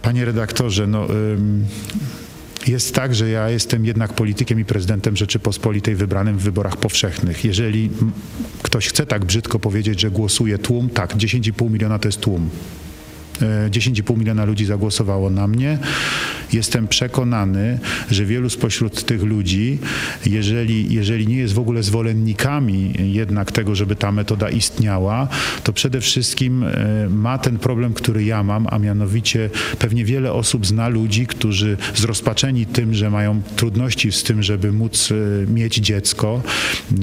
Panie 0.02 0.24
redaktorze, 0.24 0.86
no. 0.86 1.06
ym, 1.10 1.64
Jest 2.66 2.94
tak, 2.94 3.14
że 3.14 3.28
ja 3.28 3.50
jestem 3.50 3.84
jednak 3.84 4.12
politykiem 4.12 4.60
i 4.60 4.64
prezydentem 4.64 5.16
Rzeczypospolitej 5.16 5.94
wybranym 5.94 6.38
w 6.38 6.42
wyborach 6.42 6.76
powszechnych. 6.76 7.44
Jeżeli 7.44 7.90
ktoś 8.62 8.88
chce 8.88 9.06
tak 9.06 9.24
brzydko 9.24 9.58
powiedzieć, 9.58 10.00
że 10.00 10.10
głosuje 10.10 10.58
tłum, 10.58 10.90
tak, 10.90 11.16
10,5 11.16 11.70
miliona 11.70 11.98
to 11.98 12.08
jest 12.08 12.20
tłum. 12.20 12.50
E, 13.42 13.70
10,5 13.70 14.18
miliona 14.18 14.44
ludzi 14.44 14.64
zagłosowało 14.64 15.30
na 15.30 15.46
mnie. 15.46 15.78
Jestem 16.52 16.88
przekonany, 16.88 17.78
że 18.10 18.24
wielu 18.24 18.50
spośród 18.50 19.04
tych 19.04 19.22
ludzi, 19.22 19.78
jeżeli, 20.26 20.94
jeżeli 20.94 21.26
nie 21.26 21.36
jest 21.36 21.54
w 21.54 21.58
ogóle 21.58 21.82
zwolennikami 21.82 22.92
jednak 22.98 23.52
tego, 23.52 23.74
żeby 23.74 23.96
ta 23.96 24.12
metoda 24.12 24.50
istniała, 24.50 25.28
to 25.64 25.72
przede 25.72 26.00
wszystkim 26.00 26.64
e, 26.64 27.08
ma 27.08 27.38
ten 27.38 27.58
problem, 27.58 27.94
który 27.94 28.24
ja 28.24 28.42
mam, 28.42 28.66
a 28.70 28.78
mianowicie 28.78 29.50
pewnie 29.78 30.04
wiele 30.04 30.32
osób 30.32 30.66
zna 30.66 30.88
ludzi, 30.88 31.26
którzy 31.26 31.76
zrozpaczeni 31.94 32.66
tym, 32.66 32.94
że 32.94 33.10
mają 33.10 33.42
trudności 33.56 34.12
z 34.12 34.22
tym, 34.22 34.42
żeby 34.42 34.72
móc 34.72 35.12
e, 35.12 35.50
mieć 35.52 35.74
dziecko, 35.74 36.42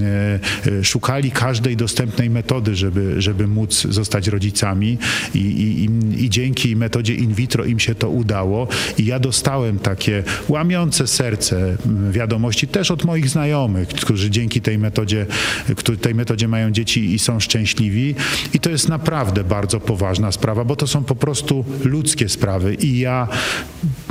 e, 0.02 0.40
e, 0.80 0.84
szukali 0.84 1.32
każdej 1.32 1.78
dostępnej 1.78 2.30
metody, 2.30 2.76
żeby, 2.76 3.22
żeby 3.22 3.48
móc 3.48 3.88
zostać 3.90 4.28
rodzicami 4.28 4.98
i, 5.36 5.40
i, 5.40 6.23
i, 6.24 6.30
dzięki 6.30 6.76
metodzie 6.76 7.16
in 7.16 7.34
vitro 7.34 7.66
im 7.66 7.80
się 7.80 7.96
to 7.96 8.10
udało. 8.10 8.68
I 8.98 9.06
ja 9.06 9.20
dostałem 9.20 9.80
takie 9.80 10.24
łamiące 10.48 11.08
serce 11.08 11.78
mm, 11.86 12.12
wiadomości 12.12 12.68
też 12.68 12.92
od 12.92 13.06
moich 13.06 13.30
znajomych, 13.30 13.88
którzy 13.88 14.30
dzięki 14.30 14.62
tej 14.62 14.78
metodzie, 14.78 15.26
którzy 15.76 15.98
tej 15.98 16.16
metodzie 16.16 16.48
mają 16.48 16.72
dzieci 16.72 17.14
i 17.14 17.20
są 17.20 17.40
szczęśliwi. 17.40 18.16
I 18.54 18.60
to 18.60 18.70
jest 18.70 18.90
naprawdę 18.90 19.44
bardzo 19.44 19.80
poważna 19.80 20.32
sprawa, 20.32 20.64
bo 20.66 20.76
to 20.76 20.88
są 20.88 21.04
po 21.04 21.16
prostu 21.16 21.66
ludzkie 21.84 22.30
sprawy. 22.30 22.74
I 22.74 23.00
ja 23.00 23.28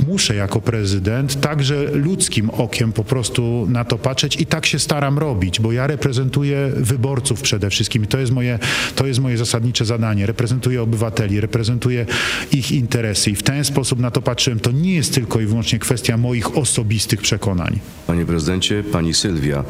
muszę 0.07 0.35
jako 0.35 0.61
prezydent 0.61 1.41
także 1.41 1.83
ludzkim 1.93 2.49
okiem 2.49 2.93
po 2.93 3.03
prostu 3.03 3.67
na 3.69 3.85
to 3.85 3.97
patrzeć 3.97 4.41
i 4.41 4.45
tak 4.45 4.65
się 4.65 4.79
staram 4.79 5.17
robić, 5.19 5.59
bo 5.59 5.71
ja 5.71 5.87
reprezentuję 5.87 6.71
wyborców 6.75 7.41
przede 7.41 7.69
wszystkim 7.69 8.03
i 8.03 8.07
to 8.07 8.17
jest 8.19 8.31
moje, 8.31 8.59
to 8.95 9.07
jest 9.07 9.19
moje 9.19 9.37
zasadnicze 9.37 9.85
zadanie. 9.85 10.25
Reprezentuję 10.25 10.81
obywateli, 10.81 11.41
reprezentuję 11.41 12.05
ich 12.51 12.71
interesy 12.71 13.31
i 13.31 13.35
w 13.35 13.43
ten 13.43 13.63
sposób 13.63 13.99
na 13.99 14.11
to 14.11 14.21
patrzyłem. 14.21 14.59
To 14.59 14.71
nie 14.71 14.95
jest 14.95 15.13
tylko 15.13 15.39
i 15.39 15.45
wyłącznie 15.45 15.79
kwestia 15.79 16.17
moich 16.17 16.57
osobistych 16.57 17.21
przekonań. 17.21 17.79
Panie 18.07 18.25
prezydencie, 18.25 18.83
pani 18.91 19.13
Sylwia, 19.13 19.63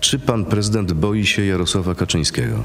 czy 0.00 0.18
pan 0.18 0.44
prezydent 0.44 0.92
boi 0.92 1.26
się 1.26 1.44
Jarosława 1.44 1.94
Kaczyńskiego? 1.94 2.64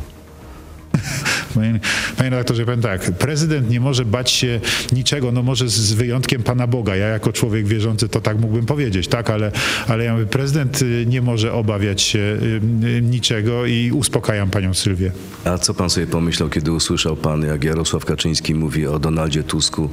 Panie, 1.53 1.79
panie 2.17 2.29
redaktorze, 2.29 2.65
powiem 2.65 2.81
tak, 2.81 3.11
prezydent 3.11 3.69
nie 3.69 3.79
może 3.79 4.05
bać 4.05 4.31
się 4.31 4.59
niczego, 4.91 5.31
no 5.31 5.43
może 5.43 5.69
z, 5.69 5.93
wyjątkiem 5.93 6.43
Pana 6.43 6.67
Boga. 6.67 6.95
Ja 6.95 7.07
jako 7.07 7.33
człowiek 7.33 7.67
wierzący 7.67 8.09
to 8.09 8.21
tak 8.21 8.39
mógłbym 8.39 8.65
powiedzieć, 8.65 9.07
tak, 9.07 9.29
ale, 9.29 9.51
ale 9.87 10.03
ja 10.03 10.13
mówię, 10.13 10.25
prezydent 10.25 10.81
y, 10.81 11.05
nie 11.07 11.21
może 11.21 11.53
obawiać 11.53 12.01
się 12.01 12.19
y, 12.19 12.61
y, 12.87 13.01
niczego 13.01 13.65
i 13.65 13.91
uspokajam 13.91 14.49
Panią 14.49 14.73
Sylwię. 14.73 15.11
A 15.45 15.57
co 15.57 15.73
pan 15.73 15.89
sobie 15.89 16.07
pomyślał, 16.07 16.49
kiedy 16.49 16.71
usłyszał 16.71 17.15
pan, 17.15 17.41
jak 17.41 17.63
Jarosław 17.63 18.05
Kaczyński 18.05 18.55
mówi 18.55 18.87
o 18.87 18.99
Donaldzie 18.99 19.43
Tusku, 19.43 19.89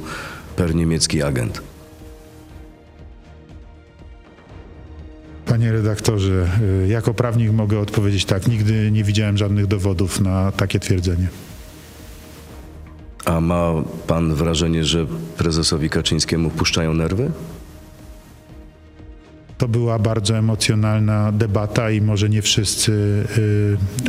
per 0.55 0.75
niemiecki 0.75 1.23
agent? 1.23 1.61
Panie 5.45 5.71
redaktorze, 5.71 6.47
jako 6.87 7.13
prawnik 7.13 7.51
mogę 7.51 7.79
odpowiedzieć 7.79 8.25
tak, 8.25 8.47
nigdy 8.47 8.91
nie 8.91 9.03
widziałem 9.03 9.37
żadnych 9.37 9.67
dowodów 9.67 10.21
na 10.21 10.51
takie 10.51 10.79
twierdzenie. 10.79 11.27
A 13.25 13.41
ma 13.41 13.73
pan 14.07 14.35
wrażenie, 14.35 14.85
że 14.85 15.05
prezesowi 15.37 15.89
Kaczyńskiemu 15.89 16.49
puszczają 16.49 16.93
nerwy? 16.93 17.31
To 19.57 19.67
była 19.67 19.99
bardzo 19.99 20.37
emocjonalna 20.37 21.31
debata 21.31 21.91
i 21.91 22.01
może 22.01 22.29
nie 22.29 22.41
wszyscy 22.41 22.91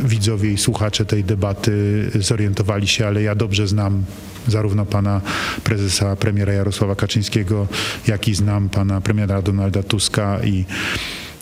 y, 0.03 0.07
widzowie 0.07 0.51
i 0.51 0.57
słuchacze 0.57 1.05
tej 1.05 1.23
debaty 1.23 1.71
zorientowali 2.15 2.87
się, 2.87 3.07
ale 3.07 3.21
ja 3.21 3.35
dobrze 3.35 3.67
znam 3.67 4.03
zarówno 4.47 4.85
pana 4.85 5.21
prezesa, 5.63 6.15
premiera 6.15 6.53
Jarosława 6.53 6.95
Kaczyńskiego, 6.95 7.67
jak 8.07 8.27
i 8.27 8.35
znam 8.35 8.69
pana 8.69 9.01
premiera 9.01 9.41
Donalda 9.41 9.83
Tuska 9.83 10.43
i 10.43 10.65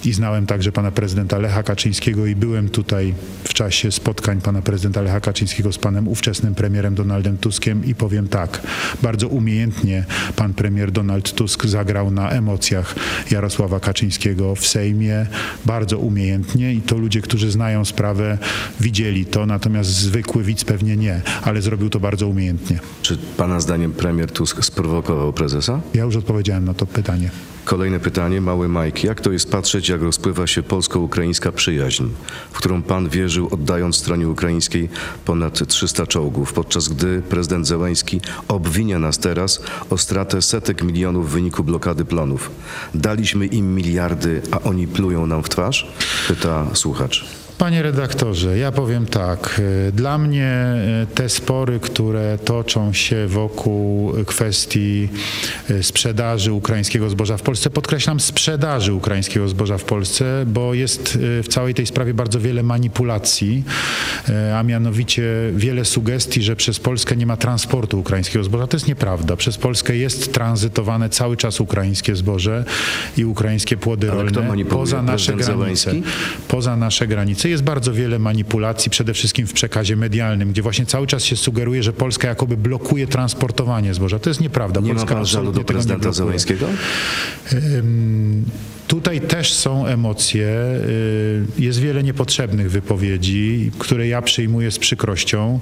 i 0.06 0.14
znałem 0.14 0.46
także 0.46 0.72
pana 0.72 0.92
prezydenta 0.92 1.38
Lecha 1.38 1.64
Kaczyńskiego 1.64 2.26
i 2.26 2.36
byłem 2.36 2.70
tutaj 2.70 3.14
w 3.44 3.54
czasie 3.54 3.92
spotkań 3.92 4.42
pana 4.42 4.62
prezydenta 4.62 5.02
Lecha 5.02 5.20
Kaczyńskiego 5.20 5.74
z 5.74 5.78
panem 5.78 6.08
ówczesnym 6.08 6.56
premierem 6.56 6.96
Donaldem 6.96 7.38
Tuskiem 7.38 7.86
i 7.86 7.96
powiem 7.96 8.28
tak, 8.28 8.62
bardzo 9.02 9.28
umiejętnie 9.28 10.06
pan 10.36 10.54
premier 10.54 10.92
Donald 10.92 11.34
Tusk 11.34 11.66
zagrał 11.66 12.12
na 12.12 12.30
emocjach 12.30 12.96
Jarosława 13.32 13.80
Kaczyńskiego 13.80 14.56
w 14.56 14.68
Sejmie, 14.68 15.26
bardzo 15.66 15.98
umiejętnie 15.98 16.74
i 16.74 16.82
to 16.82 16.98
ludzie, 16.98 17.22
którzy 17.22 17.52
znają 17.52 17.86
sprawę 17.86 18.38
widzieli 18.80 19.26
to, 19.26 19.46
natomiast 19.46 19.90
zwykły 19.90 20.44
widz 20.44 20.64
pewnie 20.64 20.98
nie, 20.98 21.22
ale 21.42 21.62
zrobił 21.62 21.90
to 21.90 22.00
bardzo 22.00 22.28
umiejętnie. 22.28 22.80
Czy 23.02 23.18
pana 23.38 23.60
zdaniem 23.60 23.92
premier 23.92 24.32
Tusk 24.32 24.66
sprowokował 24.66 25.34
prezesa? 25.34 25.82
Ja 25.94 26.04
już 26.04 26.16
odpowiedziałem 26.16 26.66
na 26.66 26.74
to 26.74 26.86
pytanie. 26.86 27.30
Kolejne 27.66 28.00
pytanie, 28.00 28.42
mały 28.42 28.70
Mike. 28.70 29.08
Jak 29.08 29.22
to 29.22 29.32
jest 29.32 29.52
patrzeć, 29.52 29.90
jak 29.90 30.02
rozpływa 30.02 30.48
się 30.48 30.64
polsko-ukraińska 30.64 31.52
przyjaźń, 31.52 32.04
w 32.52 32.58
którą 32.58 32.82
pan 32.82 33.10
wierzył, 33.10 33.48
oddając 33.52 33.96
stronie 33.96 34.30
ukraińskiej 34.30 34.90
ponad 35.26 35.68
300 35.68 36.08
czołgów, 36.08 36.54
podczas 36.54 36.88
gdy 36.88 37.22
prezydent 37.22 37.68
Zełański 37.68 38.22
obwinia 38.48 39.00
nas 39.00 39.20
teraz 39.20 39.62
o 39.90 39.98
stratę 39.98 40.42
setek 40.42 40.84
milionów 40.84 41.30
w 41.30 41.34
wyniku 41.34 41.64
blokady 41.64 42.06
plonów. 42.06 42.52
Daliśmy 42.96 43.46
im 43.46 43.76
miliardy, 43.76 44.42
a 44.52 44.60
oni 44.60 44.88
plują 44.88 45.28
nam 45.28 45.44
w 45.44 45.50
twarz? 45.50 45.88
Pyta 46.28 46.66
słuchacz. 46.74 47.26
Panie 47.58 47.82
redaktorze, 47.82 48.58
ja 48.58 48.72
powiem 48.72 49.06
tak. 49.06 49.62
Dla 49.94 50.18
mnie 50.18 50.66
te 51.16 51.30
spory, 51.30 51.80
które 51.80 52.38
toczą 52.46 52.94
się 52.94 53.28
wokół 53.28 54.14
kwestii 54.26 55.10
sprzedaży 55.82 56.54
ukraińskiego 56.54 57.10
zboża 57.10 57.38
w 57.38 57.42
Polsce, 57.42 57.70
podkreślam 57.70 58.20
sprzedaży 58.20 58.94
ukraińskiego 58.94 59.48
zboża 59.48 59.78
w 59.78 59.84
Polsce, 59.84 60.46
bo 60.48 60.74
jest 60.74 61.18
w 61.22 61.48
całej 61.48 61.74
tej 61.74 61.86
sprawie 61.86 62.14
bardzo 62.14 62.40
wiele 62.40 62.64
manipulacji, 62.64 63.64
a 64.56 64.64
mianowicie 64.64 65.24
wiele 65.54 65.86
sugestii, 65.86 66.44
że 66.44 66.56
przez 66.56 66.80
Polskę 66.80 67.16
nie 67.16 67.26
ma 67.26 67.38
transportu 67.38 68.00
ukraińskiego 68.00 68.44
zboża. 68.44 68.68
To 68.68 68.78
jest 68.78 68.88
nieprawda. 68.88 69.36
Przez 69.36 69.58
Polskę 69.58 69.98
jest 69.98 70.34
tranzytowane 70.34 71.10
cały 71.10 71.38
czas 71.38 71.62
ukraińskie 71.62 72.16
zboże 72.16 72.66
i 73.18 73.26
ukraińskie 73.26 73.78
płody 73.78 74.12
Ale 74.12 74.24
rolne 74.24 74.66
poza 74.66 75.02
nasze 75.02 75.34
granice. 75.34 75.92
Poza 76.48 76.78
nasze 76.78 77.08
granice 77.08 77.50
jest 77.52 77.64
bardzo 77.64 77.94
wiele 77.94 78.20
manipulacji, 78.20 78.92
przede 78.92 79.14
wszystkim 79.14 79.48
w 79.48 79.54
przekazie 79.54 79.96
medialnym, 79.96 80.52
gdzie 80.52 80.62
właśnie 80.62 80.86
cały 80.86 81.08
czas 81.08 81.24
się 81.24 81.36
sugeruje, 81.36 81.84
że 81.84 81.94
Polska 81.94 82.28
jakoby 82.28 82.58
blokuje 82.58 83.08
transportowanie 83.08 83.94
zboża. 83.94 84.20
To 84.20 84.30
jest 84.30 84.42
nieprawda. 84.42 84.82
Nie 84.82 84.88
ma 84.88 84.94
Polska 84.94 85.16
pan 85.16 85.26
żalu 85.26 85.52
do 85.52 85.64
prezydenta 85.64 86.12
blokuje. 86.12 86.40
Tutaj 88.92 89.22
też 89.22 89.54
są 89.54 89.86
emocje. 89.86 90.48
y, 90.48 91.46
Jest 91.58 91.80
wiele 91.80 92.04
niepotrzebnych 92.04 92.72
wypowiedzi, 92.72 93.72
które 93.80 94.08
ja 94.08 94.22
przyjmuję 94.22 94.72
z 94.72 94.80
przykrością, 94.80 95.60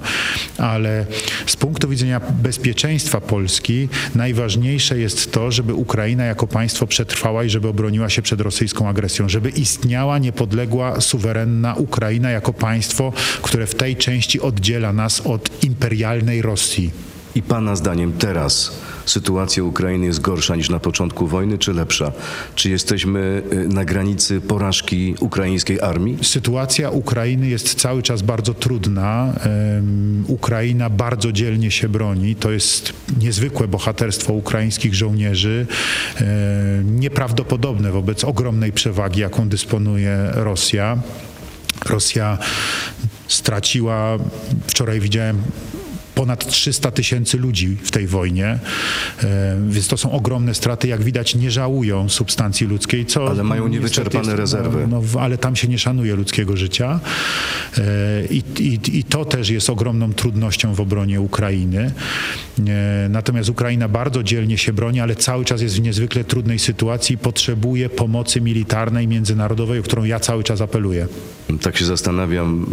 ale 0.58 1.06
z 1.46 1.56
punktu 1.56 1.88
widzenia 1.88 2.20
bezpieczeństwa 2.42 3.20
Polski 3.20 3.88
najważniejsze 4.14 4.98
jest 4.98 5.32
to, 5.32 5.50
żeby 5.50 5.74
Ukraina 5.74 6.24
jako 6.24 6.46
państwo 6.46 6.86
przetrwała 6.86 7.44
i 7.44 7.50
żeby 7.50 7.68
obroniła 7.68 8.08
się 8.08 8.22
przed 8.22 8.40
rosyjską 8.40 8.88
agresją, 8.88 9.28
żeby 9.28 9.50
istniała 9.50 10.18
niepodległa, 10.18 11.00
suwerenna 11.00 11.74
Ukraina 11.74 12.30
jako 12.30 12.52
państwo, 12.52 13.12
które 13.42 13.66
w 13.66 13.74
tej 13.74 13.96
części 13.96 14.40
oddziela 14.40 14.92
nas 14.92 15.20
od 15.20 15.64
imperialnej 15.64 16.42
Rosji. 16.42 16.90
I 17.34 17.42
pana 17.42 17.76
zdaniem 17.76 18.12
teraz 18.12 18.72
sytuacja 19.10 19.64
Ukrainy 19.64 20.06
jest 20.06 20.20
gorsza 20.20 20.56
niż 20.56 20.70
na 20.70 20.80
początku 20.80 21.26
wojny, 21.26 21.58
czy 21.58 21.72
lepsza? 21.72 22.12
Czy 22.54 22.70
jesteśmy 22.70 23.42
y, 23.52 23.68
na 23.68 23.84
granicy 23.84 24.40
porażki 24.40 25.14
ukraińskiej 25.20 25.80
armii? 25.80 26.18
Sytuacja 26.22 26.90
Ukrainy 26.90 27.48
jest 27.48 27.74
cały 27.74 28.02
czas 28.02 28.22
bardzo 28.22 28.54
trudna. 28.54 29.32
Ukraina 30.26 30.90
bardzo 30.90 31.32
dzielnie 31.32 31.70
się 31.70 31.88
broni. 31.88 32.36
To 32.36 32.50
jest 32.50 32.92
niezwykłe 33.20 33.68
bohaterstwo 33.68 34.32
ukraińskich 34.32 34.94
żołnierzy, 34.94 35.66
nieprawdopodobne 36.84 37.92
wobec 37.92 38.24
ogromnej 38.24 38.72
przewagi, 38.72 39.20
jaką 39.20 39.48
dysponuje 39.48 40.30
Rosja. 40.34 40.98
Rosja 41.86 42.38
straciła, 43.28 44.18
wczoraj 44.66 45.00
widziałem, 45.00 45.42
ponad 46.20 46.46
300 46.46 46.90
tysięcy 46.90 47.38
ludzi 47.38 47.76
w 47.82 47.90
tej 47.90 48.06
wojnie, 48.06 48.58
e, 49.24 49.56
więc 49.68 49.88
to 49.88 49.96
są 49.96 50.12
ogromne 50.12 50.54
straty. 50.54 50.88
Jak 50.88 51.02
widać, 51.02 51.34
nie 51.34 51.50
żałują 51.50 52.08
substancji 52.08 52.66
ludzkiej, 52.66 53.06
co 53.06 53.28
Ale 53.28 53.44
mają 53.44 53.68
niewyczerpane 53.68 54.36
rezerwy. 54.36 54.86
No, 54.90 55.02
no, 55.14 55.20
ale 55.20 55.38
tam 55.38 55.56
się 55.56 55.68
nie 55.68 55.78
szanuje 55.78 56.14
ludzkiego 56.16 56.56
życia. 56.56 57.00
E, 57.78 57.82
I, 58.30 58.42
i, 58.58 58.98
I 58.98 59.04
to 59.04 59.24
też 59.24 59.50
jest 59.50 59.70
ogromną 59.70 60.12
trudnością 60.12 60.74
w 60.74 60.80
obronie 60.80 61.20
Ukrainy. 61.20 61.92
E, 62.68 63.08
Natomiast 63.08 63.48
Ukraina 63.48 63.88
bardzo 63.88 64.22
dzielnie 64.22 64.58
się 64.58 64.72
broni, 64.72 65.00
ale 65.00 65.16
cały 65.16 65.44
czas 65.44 65.62
jest 65.62 65.76
w 65.76 65.80
niezwykle 65.80 66.24
trudnej 66.24 66.58
sytuacji 66.58 67.14
i 67.14 67.18
potrzebuje 67.18 67.88
pomocy 67.88 68.40
militarnej, 68.40 69.08
międzynarodowej, 69.08 69.80
o 69.80 69.82
którą 69.82 70.04
ja 70.04 70.20
cały 70.20 70.44
czas 70.44 70.60
apeluję. 70.60 71.06
Tak 71.62 71.76
się 71.76 71.84
zastanawiam, 71.84 72.66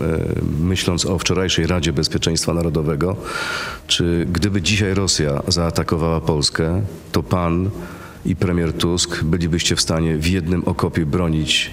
myśląc 0.60 1.06
o 1.06 1.20
wczorajszej 1.20 1.68
Radzie 1.68 1.94
Bezpieczeństwa 1.94 2.54
Narodowego, 2.54 3.18
czy 3.88 4.28
gdyby 4.32 4.62
dzisiaj 4.62 4.94
Rosja 4.94 5.44
zaatakowała 5.48 6.22
Polskę, 6.22 6.82
to 7.12 7.24
pan 7.24 7.70
i 8.26 8.36
premier 8.36 8.74
Tusk 8.74 9.24
bylibyście 9.24 9.76
w 9.76 9.82
stanie 9.82 10.18
w 10.18 10.28
jednym 10.28 10.64
okopie 10.64 11.06
bronić 11.06 11.72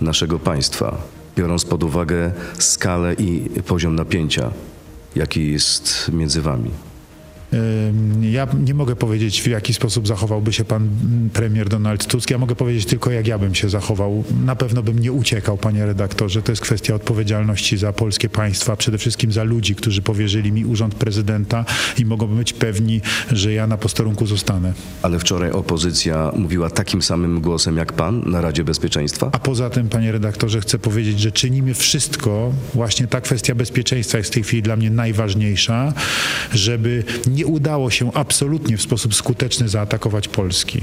naszego 0.00 0.38
państwa, 0.38 0.96
biorąc 1.36 1.64
pod 1.64 1.82
uwagę 1.82 2.32
skalę 2.58 3.14
i 3.14 3.50
poziom 3.66 3.94
napięcia, 3.94 4.50
jaki 5.16 5.52
jest 5.52 6.10
między 6.12 6.42
wami? 6.42 6.70
Ja 8.20 8.46
nie 8.64 8.74
mogę 8.74 8.96
powiedzieć, 8.96 9.42
w 9.42 9.46
jaki 9.46 9.74
sposób 9.74 10.08
zachowałby 10.08 10.52
się 10.52 10.64
pan 10.64 10.82
mm, 10.82 11.30
premier 11.30 11.68
Donald 11.68 12.06
Tusk. 12.06 12.30
Ja 12.30 12.38
mogę 12.38 12.54
powiedzieć 12.54 12.86
tylko, 12.86 13.10
jak 13.10 13.26
ja 13.26 13.38
bym 13.38 13.54
się 13.54 13.68
zachował. 13.68 14.24
Na 14.44 14.56
pewno 14.56 14.82
bym 14.82 14.98
nie 14.98 15.12
uciekał, 15.12 15.58
panie 15.58 15.86
redaktorze. 15.86 16.42
To 16.42 16.52
jest 16.52 16.62
kwestia 16.62 16.94
odpowiedzialności 16.94 17.78
za 17.78 17.92
polskie 17.92 18.28
państwa, 18.28 18.76
przede 18.76 18.98
wszystkim 18.98 19.32
za 19.32 19.44
ludzi, 19.44 19.74
którzy 19.74 20.02
powierzyli 20.02 20.52
mi 20.52 20.64
urząd 20.64 20.94
prezydenta 20.94 21.64
i 21.98 22.04
mogą 22.04 22.26
być 22.26 22.52
pewni, 22.52 23.00
że 23.32 23.52
ja 23.52 23.66
na 23.66 23.76
posterunku 23.76 24.26
zostanę. 24.26 24.72
Ale 25.02 25.18
wczoraj 25.18 25.50
opozycja 25.50 26.32
mówiła 26.36 26.70
takim 26.70 27.02
samym 27.02 27.40
głosem 27.40 27.76
jak 27.76 27.92
pan 27.92 28.30
na 28.30 28.40
Radzie 28.40 28.64
Bezpieczeństwa? 28.64 29.30
A 29.32 29.38
poza 29.38 29.70
tym, 29.70 29.88
panie 29.88 30.12
redaktorze, 30.12 30.60
chcę 30.60 30.78
powiedzieć, 30.78 31.20
że 31.20 31.32
czynimy 31.32 31.74
wszystko, 31.74 32.52
właśnie 32.74 33.06
ta 33.06 33.20
kwestia 33.20 33.54
bezpieczeństwa 33.54 34.18
jest 34.18 34.30
w 34.30 34.34
tej 34.34 34.42
chwili 34.42 34.62
dla 34.62 34.76
mnie 34.76 34.90
najważniejsza, 34.90 35.92
żeby 36.52 37.04
nie 37.37 37.37
udało 37.44 37.90
się 37.90 38.12
absolutnie 38.12 38.76
w 38.76 38.82
sposób 38.82 39.14
skuteczny 39.14 39.68
zaatakować 39.68 40.28
Polski. 40.28 40.80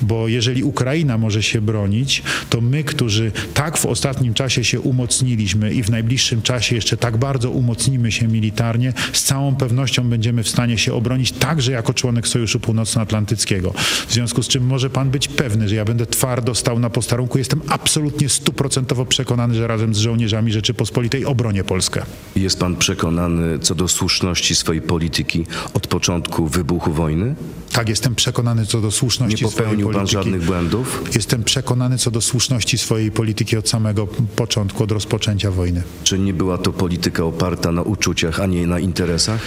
Bo 0.00 0.28
jeżeli 0.28 0.64
Ukraina 0.64 1.18
może 1.18 1.42
się 1.42 1.60
bronić, 1.60 2.22
to 2.50 2.60
my, 2.60 2.84
którzy 2.84 3.32
tak 3.54 3.78
w 3.78 3.86
ostatnim 3.86 4.34
czasie 4.34 4.64
się 4.64 4.80
umocniliśmy 4.80 5.74
i 5.74 5.82
w 5.82 5.90
najbliższym 5.90 6.42
czasie 6.42 6.74
jeszcze 6.74 6.96
tak 6.96 7.16
bardzo 7.16 7.50
umocnimy 7.50 8.12
się 8.12 8.28
militarnie, 8.28 8.92
z 9.12 9.22
całą 9.22 9.56
pewnością 9.56 10.04
będziemy 10.08 10.42
w 10.42 10.48
stanie 10.48 10.78
się 10.78 10.94
obronić 10.94 11.32
także 11.32 11.72
jako 11.72 11.94
członek 11.94 12.28
Sojuszu 12.28 12.60
Północnoatlantyckiego. 12.60 13.74
W 14.08 14.12
związku 14.12 14.42
z 14.42 14.48
czym 14.48 14.66
może 14.66 14.90
pan 14.90 15.10
być 15.10 15.28
pewny, 15.28 15.68
że 15.68 15.74
ja 15.74 15.84
będę 15.84 16.06
twardo 16.06 16.54
stał 16.54 16.78
na 16.78 16.90
posterunku. 16.90 17.38
Jestem 17.38 17.60
absolutnie 17.68 18.28
stuprocentowo 18.28 19.06
przekonany, 19.06 19.54
że 19.54 19.66
razem 19.66 19.94
z 19.94 19.98
żołnierzami 19.98 20.52
Rzeczypospolitej 20.52 21.24
obronię 21.24 21.64
Polskę. 21.64 22.02
Jest 22.36 22.58
pan 22.58 22.76
przekonany 22.76 23.58
co 23.58 23.74
do 23.74 23.88
słuszności 23.88 24.54
swojej 24.54 24.82
polityki 24.82 25.46
od 25.74 25.86
początku 25.92 26.46
wybuchu 26.48 26.92
wojny? 26.92 27.34
Tak, 27.72 27.88
jestem 27.88 28.14
przekonany 28.14 28.66
co 28.66 28.80
do 28.80 28.86
Nie 28.86 28.92
słuszności 28.92 29.36
swojej 29.36 29.54
popełnił 29.56 29.86
pan 29.86 29.94
polityki. 29.94 30.12
żadnych 30.12 30.44
błędów? 30.44 31.02
Jestem 31.14 31.44
przekonany 31.44 31.98
co 31.98 32.10
do 32.10 32.20
słuszności 32.20 32.78
swojej 32.78 33.10
polityki 33.10 33.56
od 33.56 33.68
samego 33.68 34.06
początku, 34.36 34.82
od 34.84 34.92
rozpoczęcia 34.92 35.50
wojny. 35.50 35.82
Czy 36.04 36.18
nie 36.18 36.34
była 36.34 36.58
to 36.58 36.72
polityka 36.72 37.24
oparta 37.24 37.72
na 37.72 37.82
uczuciach, 37.82 38.40
a 38.40 38.46
nie 38.46 38.66
na 38.66 38.78
interesach? 38.80 39.40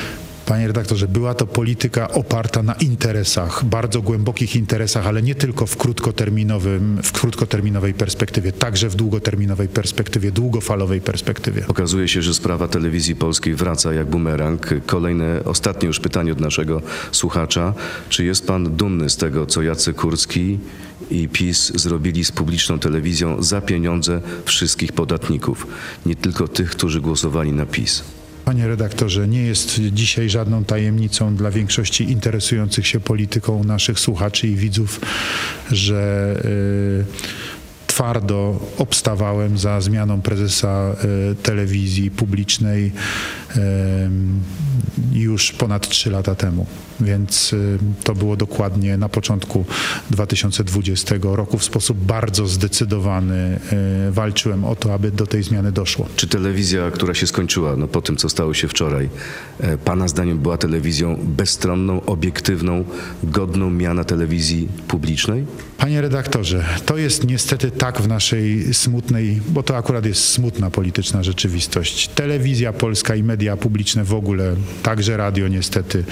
Panie 0.46 0.68
redaktorze, 0.68 1.08
była 1.08 1.34
to 1.34 1.48
polityka 1.48 2.12
oparta 2.12 2.64
na 2.64 2.74
interesach, 2.74 3.66
bardzo 3.66 4.02
głębokich 4.02 4.56
interesach, 4.56 5.08
ale 5.08 5.22
nie 5.22 5.36
tylko 5.36 5.66
w 5.68 5.78
krótkoterminowym, 5.78 7.00
w 7.04 7.12
krótkoterminowej 7.12 7.94
perspektywie, 7.94 8.52
także 8.52 8.90
w 8.90 8.96
długoterminowej 8.96 9.68
perspektywie, 9.68 10.32
długofalowej 10.32 11.02
perspektywie. 11.02 11.68
Okazuje 11.68 12.08
się, 12.08 12.22
że 12.22 12.34
sprawa 12.34 12.68
telewizji 12.68 13.16
polskiej 13.16 13.56
wraca 13.56 13.94
jak 13.94 14.10
bumerang. 14.10 14.70
Kolejne, 14.86 15.44
ostatnie 15.46 15.88
już 15.88 16.00
pytanie 16.00 16.32
od 16.32 16.40
naszego 16.40 16.82
słuchacza. 17.12 17.74
Czy 18.10 18.26
jest 18.26 18.48
pan 18.48 18.76
dumny 18.76 19.10
z 19.10 19.18
tego, 19.18 19.46
co 19.46 19.62
Jacek 19.62 19.96
Kurski 19.96 20.60
i 21.12 21.30
PiS 21.30 21.72
zrobili 21.76 22.26
z 22.26 22.32
publiczną 22.32 22.80
telewizją 22.80 23.44
za 23.44 23.62
pieniądze 23.62 24.22
wszystkich 24.46 24.94
podatników, 24.94 25.68
nie 26.06 26.16
tylko 26.16 26.48
tych, 26.48 26.70
którzy 26.70 27.02
głosowali 27.02 27.54
na 27.54 27.66
PiS? 27.66 28.04
Panie 28.46 28.68
redaktorze, 28.68 29.28
nie 29.28 29.42
jest 29.42 29.82
dzisiaj 29.92 30.30
żadną 30.30 30.66
tajemnicą 30.66 31.36
dla 31.36 31.52
większości 31.52 32.12
interesujących 32.12 32.88
się 32.88 33.00
polityką 33.00 33.64
naszych 33.64 34.00
słuchaczy 34.00 34.48
i 34.48 34.56
widzów, 34.56 35.02
że 35.72 36.34
y, 36.46 37.06
twardo 37.96 38.60
obstawałem 38.78 39.58
za 39.58 39.82
zmianą 39.82 40.22
prezesa 40.22 40.96
y, 41.32 41.36
telewizji 41.36 42.12
publicznej 42.12 42.92
y, 43.56 43.62
już 45.14 45.52
ponad 45.52 45.90
trzy 45.90 46.12
lata 46.12 46.36
temu. 46.36 46.66
Więc 47.00 47.54
y, 47.54 47.78
to 48.04 48.16
było 48.16 48.38
dokładnie 48.38 48.98
na 48.98 49.10
początku 49.10 49.66
2020 50.10 51.16
roku. 51.22 51.58
W 51.58 51.64
sposób 51.64 51.98
bardzo 51.98 52.48
zdecydowany 52.48 53.60
walczyłem 54.12 54.66
o 54.66 54.76
to, 54.76 54.94
aby 54.94 55.12
do 55.12 55.28
tej 55.28 55.44
zmiany 55.44 55.72
doszło. 55.72 56.08
Czy 56.16 56.28
telewizja, 56.28 56.92
która 56.92 57.14
się 57.14 57.28
skończyła 57.28 57.76
no, 57.76 57.88
po 57.88 58.02
tym, 58.02 58.18
co 58.18 58.30
stało 58.30 58.54
się 58.54 58.68
wczoraj, 58.68 59.10
e, 59.60 59.78
Pana 59.78 60.08
zdaniem 60.08 60.38
była 60.38 60.58
telewizją 60.58 61.20
bezstronną, 61.24 62.06
obiektywną, 62.06 62.84
godną 63.24 63.70
miana 63.70 64.04
telewizji 64.04 64.68
publicznej? 64.88 65.46
Panie 65.78 66.02
redaktorze, 66.02 66.66
to 66.86 66.98
jest 66.98 67.28
niestety 67.28 67.72
tak 67.72 67.85
w 67.94 68.08
naszej 68.08 68.74
smutnej, 68.74 69.42
bo 69.50 69.64
to 69.64 69.78
akurat 69.78 70.06
jest 70.06 70.24
smutna 70.24 70.70
polityczna 70.70 71.24
rzeczywistość. 71.24 72.08
Telewizja 72.08 72.74
polska 72.74 73.16
i 73.16 73.24
media 73.24 73.58
publiczne 73.58 74.04
w 74.04 74.14
ogóle, 74.14 74.56
także 74.84 75.18
radio 75.18 75.48
niestety, 75.48 76.04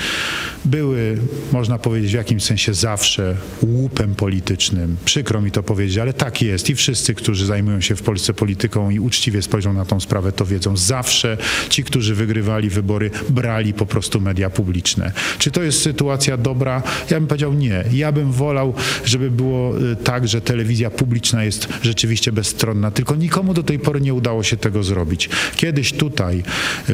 były, 0.65 1.17
można 1.51 1.79
powiedzieć, 1.79 2.11
w 2.11 2.15
jakimś 2.15 2.43
sensie 2.43 2.73
zawsze 2.73 3.35
łupem 3.61 4.15
politycznym. 4.15 4.97
Przykro 5.05 5.41
mi 5.41 5.51
to 5.51 5.63
powiedzieć, 5.63 5.97
ale 5.97 6.13
tak 6.13 6.41
jest. 6.41 6.69
I 6.69 6.75
wszyscy, 6.75 7.15
którzy 7.15 7.45
zajmują 7.45 7.81
się 7.81 7.95
w 7.95 8.01
Polsce 8.01 8.33
polityką 8.33 8.89
i 8.89 8.99
uczciwie 8.99 9.41
spojrzą 9.41 9.73
na 9.73 9.85
tą 9.85 9.99
sprawę, 9.99 10.31
to 10.31 10.45
wiedzą. 10.45 10.77
Zawsze 10.77 11.37
ci, 11.69 11.83
którzy 11.83 12.15
wygrywali 12.15 12.69
wybory, 12.69 13.11
brali 13.29 13.73
po 13.73 13.85
prostu 13.85 14.21
media 14.21 14.49
publiczne. 14.49 15.11
Czy 15.37 15.51
to 15.51 15.63
jest 15.63 15.81
sytuacja 15.81 16.37
dobra? 16.37 16.83
Ja 17.09 17.19
bym 17.19 17.27
powiedział 17.27 17.53
nie. 17.53 17.83
Ja 17.91 18.11
bym 18.11 18.31
wolał, 18.31 18.73
żeby 19.05 19.31
było 19.31 19.81
y, 19.91 19.95
tak, 19.95 20.27
że 20.27 20.41
telewizja 20.41 20.89
publiczna 20.89 21.43
jest 21.43 21.62
rzeczywiście 21.81 22.31
bezstronna, 22.31 22.91
tylko 22.91 23.15
nikomu 23.15 23.53
do 23.53 23.63
tej 23.63 23.79
pory 23.79 24.01
nie 24.01 24.13
udało 24.13 24.43
się 24.43 24.57
tego 24.57 24.83
zrobić. 24.83 25.29
Kiedyś 25.55 25.93
tutaj, 25.93 26.43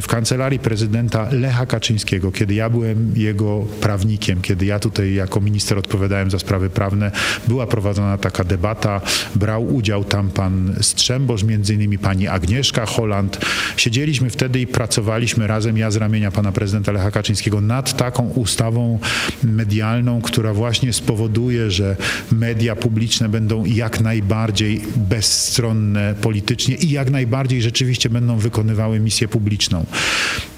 w 0.01 0.07
kancelarii 0.07 0.59
prezydenta 0.59 1.27
Lecha 1.31 1.65
Kaczyńskiego, 1.65 2.31
kiedy 2.31 2.53
ja 2.53 2.69
byłem 2.69 3.13
jego 3.15 3.65
prawnikiem, 3.81 4.41
kiedy 4.41 4.65
ja 4.65 4.79
tutaj 4.79 5.13
jako 5.13 5.41
minister 5.41 5.77
odpowiadałem 5.77 6.31
za 6.31 6.39
sprawy 6.39 6.69
prawne, 6.69 7.11
była 7.47 7.67
prowadzona 7.67 8.17
taka 8.17 8.43
debata, 8.43 9.01
brał 9.35 9.75
udział 9.75 10.03
tam 10.03 10.29
pan 10.29 10.75
Strzembosz, 10.81 11.43
między 11.43 11.73
innymi 11.73 11.97
pani 11.97 12.27
Agnieszka 12.27 12.85
Holland. 12.85 13.45
Siedzieliśmy 13.77 14.29
wtedy 14.29 14.59
i 14.59 14.67
pracowaliśmy 14.67 15.47
razem, 15.47 15.77
ja 15.77 15.91
z 15.91 15.95
ramienia 15.95 16.31
pana 16.31 16.51
prezydenta 16.51 16.91
Lecha 16.91 17.11
Kaczyńskiego 17.11 17.61
nad 17.61 17.97
taką 17.97 18.29
ustawą 18.29 18.99
medialną, 19.43 20.21
która 20.21 20.53
właśnie 20.53 20.93
spowoduje, 20.93 21.71
że 21.71 21.95
media 22.31 22.75
publiczne 22.75 23.29
będą 23.29 23.65
jak 23.65 23.99
najbardziej 23.99 24.58
bezstronne 24.95 26.15
politycznie 26.21 26.75
i 26.75 26.89
jak 26.89 27.09
najbardziej 27.09 27.61
rzeczywiście 27.61 28.09
będą 28.09 28.37
wykonywały 28.37 28.99
misję 28.99 29.27
publiczną. 29.27 29.85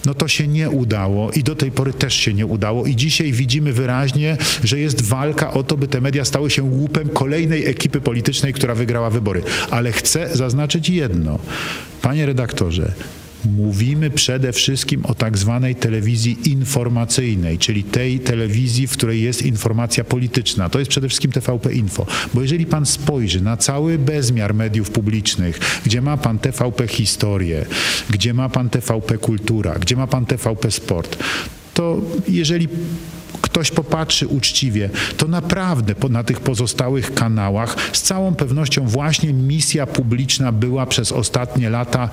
No 0.05 0.13
to 0.13 0.27
się 0.27 0.47
nie 0.47 0.69
udało 0.69 1.31
i 1.31 1.43
do 1.43 1.55
tej 1.55 1.71
pory 1.71 1.93
też 1.93 2.13
się 2.13 2.33
nie 2.33 2.45
udało 2.45 2.85
i 2.85 2.95
dzisiaj 2.95 3.31
widzimy 3.31 3.73
wyraźnie, 3.73 4.37
że 4.63 4.79
jest 4.79 5.01
walka 5.01 5.53
o 5.53 5.63
to, 5.63 5.77
by 5.77 5.87
te 5.87 6.01
media 6.01 6.25
stały 6.25 6.49
się 6.49 6.63
łupem 6.63 7.09
kolejnej 7.09 7.65
ekipy 7.67 8.01
politycznej, 8.01 8.53
która 8.53 8.75
wygrała 8.75 9.09
wybory. 9.09 9.43
Ale 9.71 9.91
chcę 9.91 10.29
zaznaczyć 10.33 10.89
jedno. 10.89 11.39
Panie 12.01 12.25
redaktorze, 12.25 12.93
Mówimy 13.45 14.09
przede 14.09 14.53
wszystkim 14.53 15.05
o 15.05 15.15
tak 15.15 15.37
zwanej 15.37 15.75
telewizji 15.75 16.37
informacyjnej, 16.51 17.57
czyli 17.57 17.83
tej 17.83 18.19
telewizji, 18.19 18.87
w 18.87 18.91
której 18.91 19.21
jest 19.21 19.41
informacja 19.41 20.03
polityczna. 20.03 20.69
To 20.69 20.79
jest 20.79 20.91
przede 20.91 21.07
wszystkim 21.07 21.31
TVP 21.31 21.73
Info. 21.73 22.05
Bo 22.33 22.41
jeżeli 22.41 22.65
pan 22.65 22.85
spojrzy 22.85 23.41
na 23.41 23.57
cały 23.57 23.99
bezmiar 23.99 24.53
mediów 24.53 24.91
publicznych, 24.91 25.59
gdzie 25.85 26.01
ma 26.01 26.17
pan 26.17 26.39
TVP 26.39 26.87
Historię, 26.87 27.65
gdzie 28.09 28.33
ma 28.33 28.49
pan 28.49 28.69
TVP 28.69 29.17
Kultura, 29.17 29.75
gdzie 29.79 29.95
ma 29.95 30.07
pan 30.07 30.25
TVP 30.25 30.71
Sport, 30.71 31.17
to 31.73 32.01
jeżeli 32.27 32.67
ktoś 33.41 33.71
popatrzy 33.71 34.27
uczciwie, 34.27 34.89
to 35.17 35.27
naprawdę 35.27 35.95
na 36.09 36.23
tych 36.23 36.39
pozostałych 36.39 37.13
kanałach 37.13 37.75
z 37.93 38.01
całą 38.01 38.35
pewnością 38.35 38.87
właśnie 38.87 39.33
misja 39.33 39.87
publiczna 39.87 40.51
była 40.51 40.85
przez 40.85 41.11
ostatnie 41.11 41.69
lata 41.69 42.09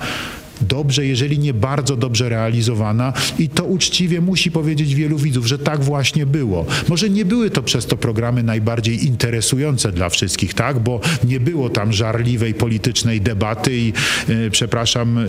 dobrze, 0.61 1.05
jeżeli 1.05 1.39
nie 1.39 1.53
bardzo 1.53 1.95
dobrze 1.95 2.29
realizowana 2.29 3.13
i 3.39 3.49
to 3.49 3.63
uczciwie 3.63 4.21
musi 4.21 4.51
powiedzieć 4.51 4.95
wielu 4.95 5.17
widzów, 5.17 5.45
że 5.45 5.59
tak 5.59 5.83
właśnie 5.83 6.25
było. 6.25 6.65
Może 6.89 7.09
nie 7.09 7.25
były 7.25 7.49
to 7.49 7.63
przez 7.63 7.85
to 7.85 7.97
programy 7.97 8.43
najbardziej 8.43 9.05
interesujące 9.05 9.91
dla 9.91 10.09
wszystkich, 10.09 10.53
tak, 10.53 10.79
bo 10.79 10.99
nie 11.23 11.39
było 11.39 11.69
tam 11.69 11.93
żarliwej 11.93 12.53
politycznej 12.53 13.21
debaty 13.21 13.77
i 13.77 13.93
e, 14.29 14.49
przepraszam, 14.49 15.17
e, 15.17 15.25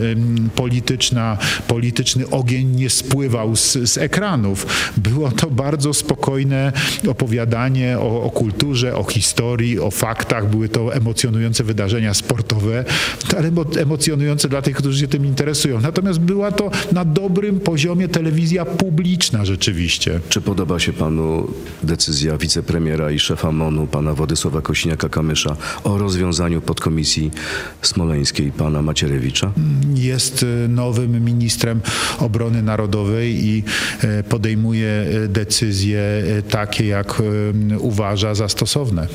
polityczna, 0.54 1.38
polityczny 1.68 2.30
ogień 2.30 2.66
nie 2.76 2.90
spływał 2.90 3.56
z, 3.56 3.72
z 3.72 3.98
ekranów. 3.98 4.66
Było 4.96 5.30
to 5.30 5.50
bardzo 5.50 5.94
spokojne 5.94 6.72
opowiadanie 7.08 7.98
o, 7.98 8.22
o 8.22 8.30
kulturze, 8.30 8.96
o 8.96 9.04
historii, 9.04 9.78
o 9.78 9.90
faktach. 9.90 10.50
Były 10.50 10.68
to 10.68 10.94
emocjonujące 10.94 11.64
wydarzenia 11.64 12.14
sportowe, 12.14 12.84
ale 13.38 13.50
emocjonujące 13.80 14.48
dla 14.48 14.62
tych, 14.62 14.76
którzy 14.76 15.00
się 15.00 15.08
tym 15.08 15.19
tym 15.20 15.28
interesują. 15.28 15.80
Natomiast 15.80 16.18
była 16.20 16.52
to 16.52 16.70
na 16.92 17.04
dobrym 17.04 17.60
poziomie 17.60 18.08
telewizja 18.08 18.64
publiczna 18.64 19.44
rzeczywiście. 19.44 20.20
Czy 20.28 20.40
podoba 20.40 20.78
się 20.78 20.92
panu 20.92 21.48
decyzja 21.82 22.38
wicepremiera 22.38 23.10
i 23.10 23.18
szefa 23.18 23.52
MONU, 23.52 23.86
pana 23.86 24.14
Władysława 24.14 24.60
Kosiniaka-Kamysza 24.60 25.56
o 25.84 25.98
rozwiązaniu 25.98 26.60
podkomisji 26.60 27.30
smoleńskiej 27.82 28.52
pana 28.52 28.82
Macierewicza? 28.82 29.52
Jest 29.94 30.42
y, 30.42 30.68
nowym 30.68 31.24
ministrem 31.24 31.80
obrony 32.18 32.62
narodowej 32.62 33.44
i 33.44 33.64
y, 34.04 34.22
podejmuje 34.22 35.06
y, 35.24 35.28
decyzje 35.28 36.00
takie, 36.50 36.86
jak 36.86 37.22
uważa 37.78 38.34
za 38.34 38.48
stosowne. 38.48 39.06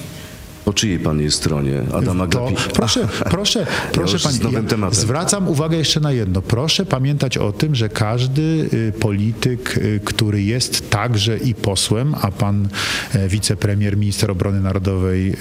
Po 0.66 0.74
czyjej 0.74 0.99
pan 0.99 1.22
jest 1.22 1.38
stronie? 1.38 1.82
Adama 1.93 2.28
Glapi... 2.28 2.55
Proszę, 2.74 3.07
proszę, 3.32 3.68
proszę 3.91 4.18
ja 4.41 4.49
pani, 4.49 4.82
ja 4.82 4.91
zwracam 4.91 5.47
uwagę 5.47 5.78
jeszcze 5.78 5.99
na 5.99 6.11
jedno. 6.11 6.41
Proszę 6.41 6.86
pamiętać 6.86 7.38
o 7.38 7.51
tym, 7.51 7.76
że 7.76 7.89
każdy 7.89 8.70
y, 8.74 8.93
polityk, 8.99 9.78
y, 9.78 9.99
który 10.05 10.43
jest 10.43 10.89
także 10.89 11.38
i 11.38 11.55
posłem, 11.55 12.16
a 12.22 12.32
pan 12.32 12.68
e, 13.13 13.28
wicepremier, 13.28 13.97
minister 13.97 14.32
obrony 14.32 14.61
narodowej 14.61 15.36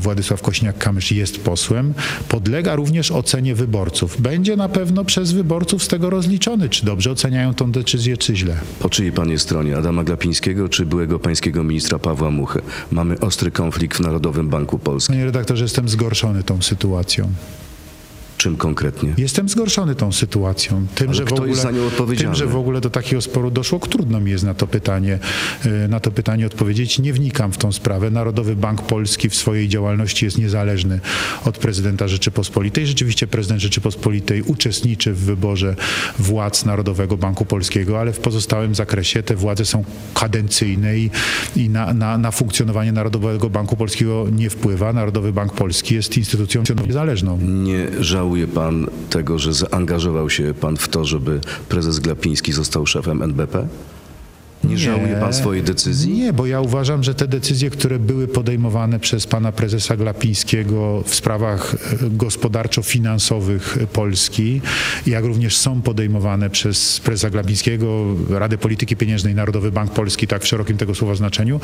Władysław 0.00 0.42
Kośniak-Kamysz 0.42 1.14
jest 1.14 1.40
posłem, 1.40 1.94
podlega 2.28 2.76
również 2.76 3.10
ocenie 3.10 3.54
wyborców. 3.54 4.20
Będzie 4.20 4.56
na 4.56 4.68
pewno 4.68 5.04
przez 5.04 5.32
wyborców 5.32 5.84
z 5.84 5.88
tego 5.88 6.10
rozliczony, 6.10 6.68
czy 6.68 6.86
dobrze 6.86 7.10
oceniają 7.10 7.54
tą 7.54 7.72
decyzję, 7.72 8.16
czy 8.16 8.36
źle. 8.36 8.56
Po 8.80 8.90
czyjej 8.90 9.12
pan 9.12 9.30
jest 9.30 9.44
stronie? 9.44 9.76
Adama 9.76 10.04
Glapińskiego, 10.04 10.68
czy 10.68 10.86
byłego 10.86 11.18
pańskiego 11.18 11.64
ministra 11.64 11.98
Pawła 11.98 12.30
Muchy? 12.30 12.62
Mamy 12.90 13.20
ostry 13.20 13.50
konflikt 13.50 13.81
konflikt 13.82 13.98
w 13.98 14.00
Narodowym 14.00 14.48
Banku 14.48 14.78
Polskim. 14.78 15.14
Panie 15.14 15.24
redaktorze, 15.24 15.64
jestem 15.64 15.88
zgorszony 15.88 16.42
tą 16.42 16.62
sytuacją. 16.62 17.32
Czym 18.42 18.56
konkretnie? 18.56 19.14
Jestem 19.18 19.48
zgorszony 19.48 19.94
tą 19.94 20.12
sytuacją. 20.12 20.86
Tym, 20.94 21.08
Ale 21.08 21.16
że 21.16 21.24
kto 21.24 21.34
w 21.34 21.38
ogóle, 21.38 21.50
jest 21.50 21.62
za 21.62 21.70
nią 21.70 21.86
odpowiedzialny? 21.86 22.38
Tym, 22.38 22.46
że 22.46 22.52
w 22.52 22.56
ogóle 22.56 22.80
do 22.80 22.90
takiego 22.90 23.22
sporu 23.22 23.50
doszło, 23.50 23.78
trudno 23.78 24.20
mi 24.20 24.30
jest 24.30 24.44
na 24.44 24.54
to 24.54 24.66
pytanie, 24.66 25.18
e, 25.64 25.88
na 25.88 26.00
to 26.00 26.10
pytanie 26.10 26.46
odpowiedzieć. 26.46 26.98
Nie 26.98 27.12
wnikam 27.12 27.52
w 27.52 27.58
tą 27.58 27.72
sprawę. 27.72 28.10
Narodowy 28.10 28.56
Bank 28.56 28.82
Polski 28.82 29.28
w 29.28 29.34
swojej 29.34 29.68
działalności 29.68 30.24
jest 30.24 30.38
niezależny 30.38 31.00
od 31.44 31.58
prezydenta 31.58 32.08
Rzeczypospolitej. 32.08 32.86
Rzeczywiście 32.86 33.26
prezydent 33.26 33.60
Rzeczypospolitej 33.60 34.42
uczestniczy 34.42 35.12
w 35.12 35.18
wyborze 35.18 35.76
władz 36.18 36.64
Narodowego 36.64 37.16
Banku 37.16 37.44
Polskiego, 37.44 38.00
ale 38.00 38.12
w 38.12 38.18
pozostałym 38.18 38.74
zakresie 38.74 39.22
te 39.22 39.36
władze 39.36 39.64
są 39.64 39.84
kadencyjne 40.14 40.98
i, 40.98 41.10
i 41.56 41.68
na, 41.68 41.94
na, 41.94 42.18
na 42.18 42.30
funkcjonowanie 42.30 42.92
Narodowego 42.92 43.50
Banku 43.50 43.76
Polskiego 43.76 44.26
nie 44.32 44.50
wpływa. 44.50 44.92
Narodowy 44.92 45.32
Bank 45.32 45.52
Polski 45.52 45.94
jest 45.94 46.16
instytucją 46.16 46.62
niezależną. 46.86 47.38
Nie 47.42 47.88
żałuję 48.00 48.31
żałuje 48.32 48.54
pan 48.54 48.86
tego, 49.10 49.38
że 49.38 49.52
zaangażował 49.52 50.30
się 50.30 50.54
pan 50.54 50.76
w 50.76 50.88
to, 50.88 51.04
żeby 51.04 51.40
prezes 51.68 51.98
Glapiński 51.98 52.52
został 52.52 52.86
szefem 52.86 53.22
NBP? 53.22 53.68
Nie, 54.72 54.78
żałuje 54.78 55.16
pan 55.16 55.34
swojej 55.34 55.62
decyzji? 55.62 56.12
Nie, 56.12 56.32
bo 56.32 56.46
ja 56.46 56.60
uważam, 56.60 57.02
że 57.02 57.14
te 57.14 57.28
decyzje, 57.28 57.70
które 57.70 57.98
były 57.98 58.28
podejmowane 58.28 59.00
przez 59.00 59.26
pana 59.26 59.52
prezesa 59.52 59.96
Glapińskiego 59.96 61.02
w 61.06 61.14
sprawach 61.14 61.74
e, 61.74 62.10
gospodarczo-finansowych 62.10 63.78
Polski, 63.92 64.60
jak 65.06 65.24
również 65.24 65.56
są 65.56 65.82
podejmowane 65.82 66.50
przez 66.50 67.00
prezesa 67.00 67.30
Glapińskiego, 67.30 68.04
Radę 68.30 68.58
Polityki 68.58 68.96
Pieniężnej, 68.96 69.34
Narodowy 69.34 69.72
Bank 69.72 69.92
Polski, 69.92 70.26
tak 70.26 70.42
w 70.42 70.46
szerokim 70.46 70.76
tego 70.76 70.94
słowa 70.94 71.14
znaczeniu, 71.14 71.60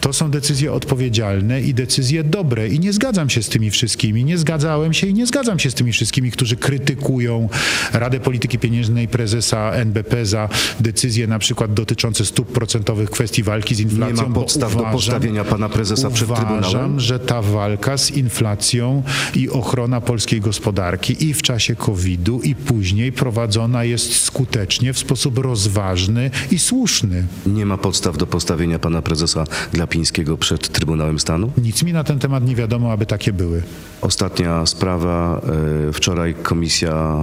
to 0.00 0.12
są 0.12 0.30
decyzje 0.30 0.72
odpowiedzialne 0.72 1.62
i 1.62 1.74
decyzje 1.74 2.24
dobre. 2.24 2.68
I 2.68 2.80
nie 2.80 2.92
zgadzam 2.92 3.30
się 3.30 3.42
z 3.42 3.48
tymi 3.48 3.70
wszystkimi, 3.70 4.24
nie 4.24 4.38
zgadzałem 4.38 4.92
się 4.92 5.06
i 5.06 5.14
nie 5.14 5.26
zgadzam 5.26 5.58
się 5.58 5.70
z 5.70 5.74
tymi 5.74 5.92
wszystkimi, 5.92 6.30
którzy 6.30 6.56
krytykują 6.56 7.48
Radę 7.92 8.20
Polityki 8.20 8.58
Pieniężnej 8.58 9.08
prezesa 9.08 9.72
NBP 9.72 10.26
za 10.26 10.48
decyzje 10.80 11.26
na 11.26 11.38
przykład 11.38 11.74
dotyczące 11.74 12.24
stóp 12.24 12.49
procentowych 12.50 13.10
kwestii 13.10 13.42
walki 13.42 13.74
z 13.74 13.80
inflacją. 13.80 14.16
Nie 14.16 14.28
ma 14.28 14.34
podstaw 14.34 14.76
do 14.76 14.82
postawienia 14.82 15.44
pana 15.44 15.68
prezesa 15.68 16.10
przed 16.10 16.28
Trybunałem? 16.28 16.58
Uważam, 16.58 17.00
że 17.00 17.18
ta 17.18 17.42
walka 17.42 17.98
z 17.98 18.10
inflacją 18.10 19.02
i 19.34 19.50
ochrona 19.50 20.00
polskiej 20.00 20.40
gospodarki 20.40 21.24
i 21.28 21.34
w 21.34 21.42
czasie 21.42 21.76
COVID-u 21.76 22.40
i 22.40 22.54
później 22.54 23.12
prowadzona 23.12 23.84
jest 23.84 24.20
skutecznie 24.24 24.92
w 24.92 24.98
sposób 24.98 25.38
rozważny 25.38 26.30
i 26.50 26.58
słuszny. 26.58 27.26
Nie 27.46 27.66
ma 27.66 27.78
podstaw 27.78 28.16
do 28.16 28.26
postawienia 28.26 28.78
pana 28.78 29.02
prezesa 29.02 29.44
Glapińskiego 29.72 30.36
przed 30.36 30.68
Trybunałem 30.68 31.18
Stanu? 31.18 31.52
Nic 31.58 31.82
mi 31.82 31.92
na 31.92 32.04
ten 32.04 32.18
temat 32.18 32.46
nie 32.46 32.56
wiadomo, 32.56 32.92
aby 32.92 33.06
takie 33.06 33.32
były. 33.32 33.62
Ostatnia 34.00 34.66
sprawa. 34.66 35.40
e, 35.88 35.92
Wczoraj 35.92 36.34
Komisja 36.42 37.20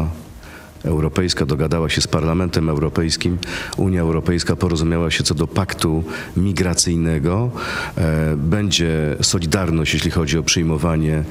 Europejska 0.88 1.46
dogadała 1.46 1.90
się 1.90 2.02
z 2.02 2.08
Parlamentem 2.08 2.70
Europejskim. 2.70 3.38
Unia 3.78 4.02
Europejska 4.02 4.56
porozumiała 4.56 5.12
się 5.12 5.24
co 5.24 5.36
do 5.36 5.48
paktu 5.48 6.04
migracyjnego. 6.38 7.52
E, 7.98 8.36
Będzie 8.38 9.16
solidarność, 9.22 9.94
jeśli 9.94 10.12
chodzi 10.12 10.38
o 10.38 10.44
przyjmowanie 10.44 11.24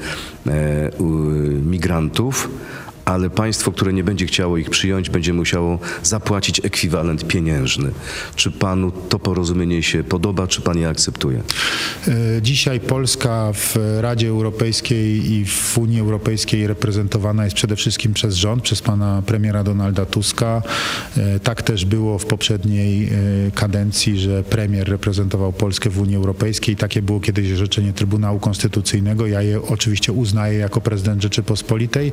e, 0.47 0.91
migrantów. 1.65 2.49
Ale 3.07 3.29
państwo, 3.29 3.71
które 3.71 3.93
nie 3.93 4.03
będzie 4.03 4.25
chciało 4.25 4.57
ich 4.57 4.69
przyjąć, 4.69 5.09
będzie 5.09 5.33
musiało 5.33 5.79
zapłacić 6.03 6.65
ekwiwalent 6.65 7.27
pieniężny. 7.27 7.91
Czy 8.35 8.51
panu 8.51 8.91
to 8.91 9.19
porozumienie 9.19 9.83
się 9.83 10.03
podoba, 10.03 10.47
czy 10.47 10.61
pan 10.61 10.77
je 10.77 10.89
akceptuje? 10.89 11.41
E, 12.07 12.41
Dzisiaj 12.41 12.79
Polska 12.79 13.51
w 13.53 13.75
Radzie 14.01 14.27
Europejskiej 14.27 15.31
i 15.31 15.45
w 15.45 15.77
Unii 15.77 15.99
Europejskiej 15.99 16.67
reprezentowana 16.67 17.43
jest 17.43 17.55
przede 17.55 17.75
wszystkim 17.75 18.13
przez 18.13 18.35
rząd, 18.35 18.63
przez 18.63 18.81
pana 18.81 19.21
premiera 19.25 19.63
Donalda 19.63 20.05
Tuska. 20.05 20.61
E, 21.17 21.39
Tak 21.39 21.61
też 21.61 21.85
było 21.85 22.19
w 22.19 22.25
poprzedniej 22.25 23.05
e, 23.05 23.11
kadencji, 23.51 24.19
że 24.19 24.43
premier 24.43 24.89
reprezentował 24.89 25.53
Polskę 25.53 25.89
w 25.89 25.99
Unii 25.99 26.15
Europejskiej. 26.15 26.75
Takie 26.75 27.01
było 27.01 27.19
kiedyś 27.19 27.51
orzeczenie 27.51 27.93
Trybunału 27.93 28.39
Konstytucyjnego. 28.39 29.27
Ja 29.27 29.41
je 29.41 29.61
oczywiście 29.61 30.11
uznaję 30.11 30.59
jako 30.59 30.81
prezydent 30.81 31.21
Rzeczypospolitej. 31.21 32.11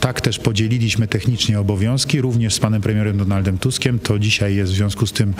Tak 0.00 0.20
też 0.20 0.33
podzieliliśmy 0.38 1.08
technicznie 1.08 1.60
obowiązki, 1.60 2.20
również 2.20 2.54
z 2.54 2.58
panem 2.58 2.82
premierem 2.82 3.18
Donaldem 3.18 3.58
Tuskiem. 3.58 3.98
To 3.98 4.18
dzisiaj 4.18 4.56
jest 4.56 4.72
w 4.72 4.74
związku 4.74 5.06
z 5.06 5.12
tym 5.12 5.34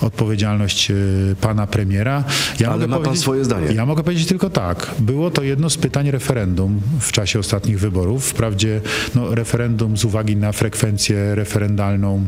odpowiedzialność 0.00 0.90
e, 0.90 0.94
pana 1.40 1.66
premiera. 1.66 2.24
Ja 2.60 2.70
Ale 2.70 2.86
ma 2.86 3.00
pan 3.00 3.16
swoje 3.16 3.44
zdanie. 3.44 3.66
Ja 3.74 3.86
mogę 3.86 4.02
powiedzieć 4.02 4.26
tylko 4.26 4.50
tak. 4.50 4.90
Było 4.98 5.30
to 5.30 5.42
jedno 5.42 5.70
z 5.70 5.76
pytań 5.76 6.10
referendum 6.10 6.80
w 7.00 7.12
czasie 7.12 7.38
ostatnich 7.38 7.80
wyborów. 7.80 8.26
Wprawdzie 8.26 8.80
no, 9.14 9.34
referendum 9.34 9.96
z 9.96 10.04
uwagi 10.04 10.36
na 10.36 10.52
frekwencję 10.52 11.34
referendalną 11.34 12.26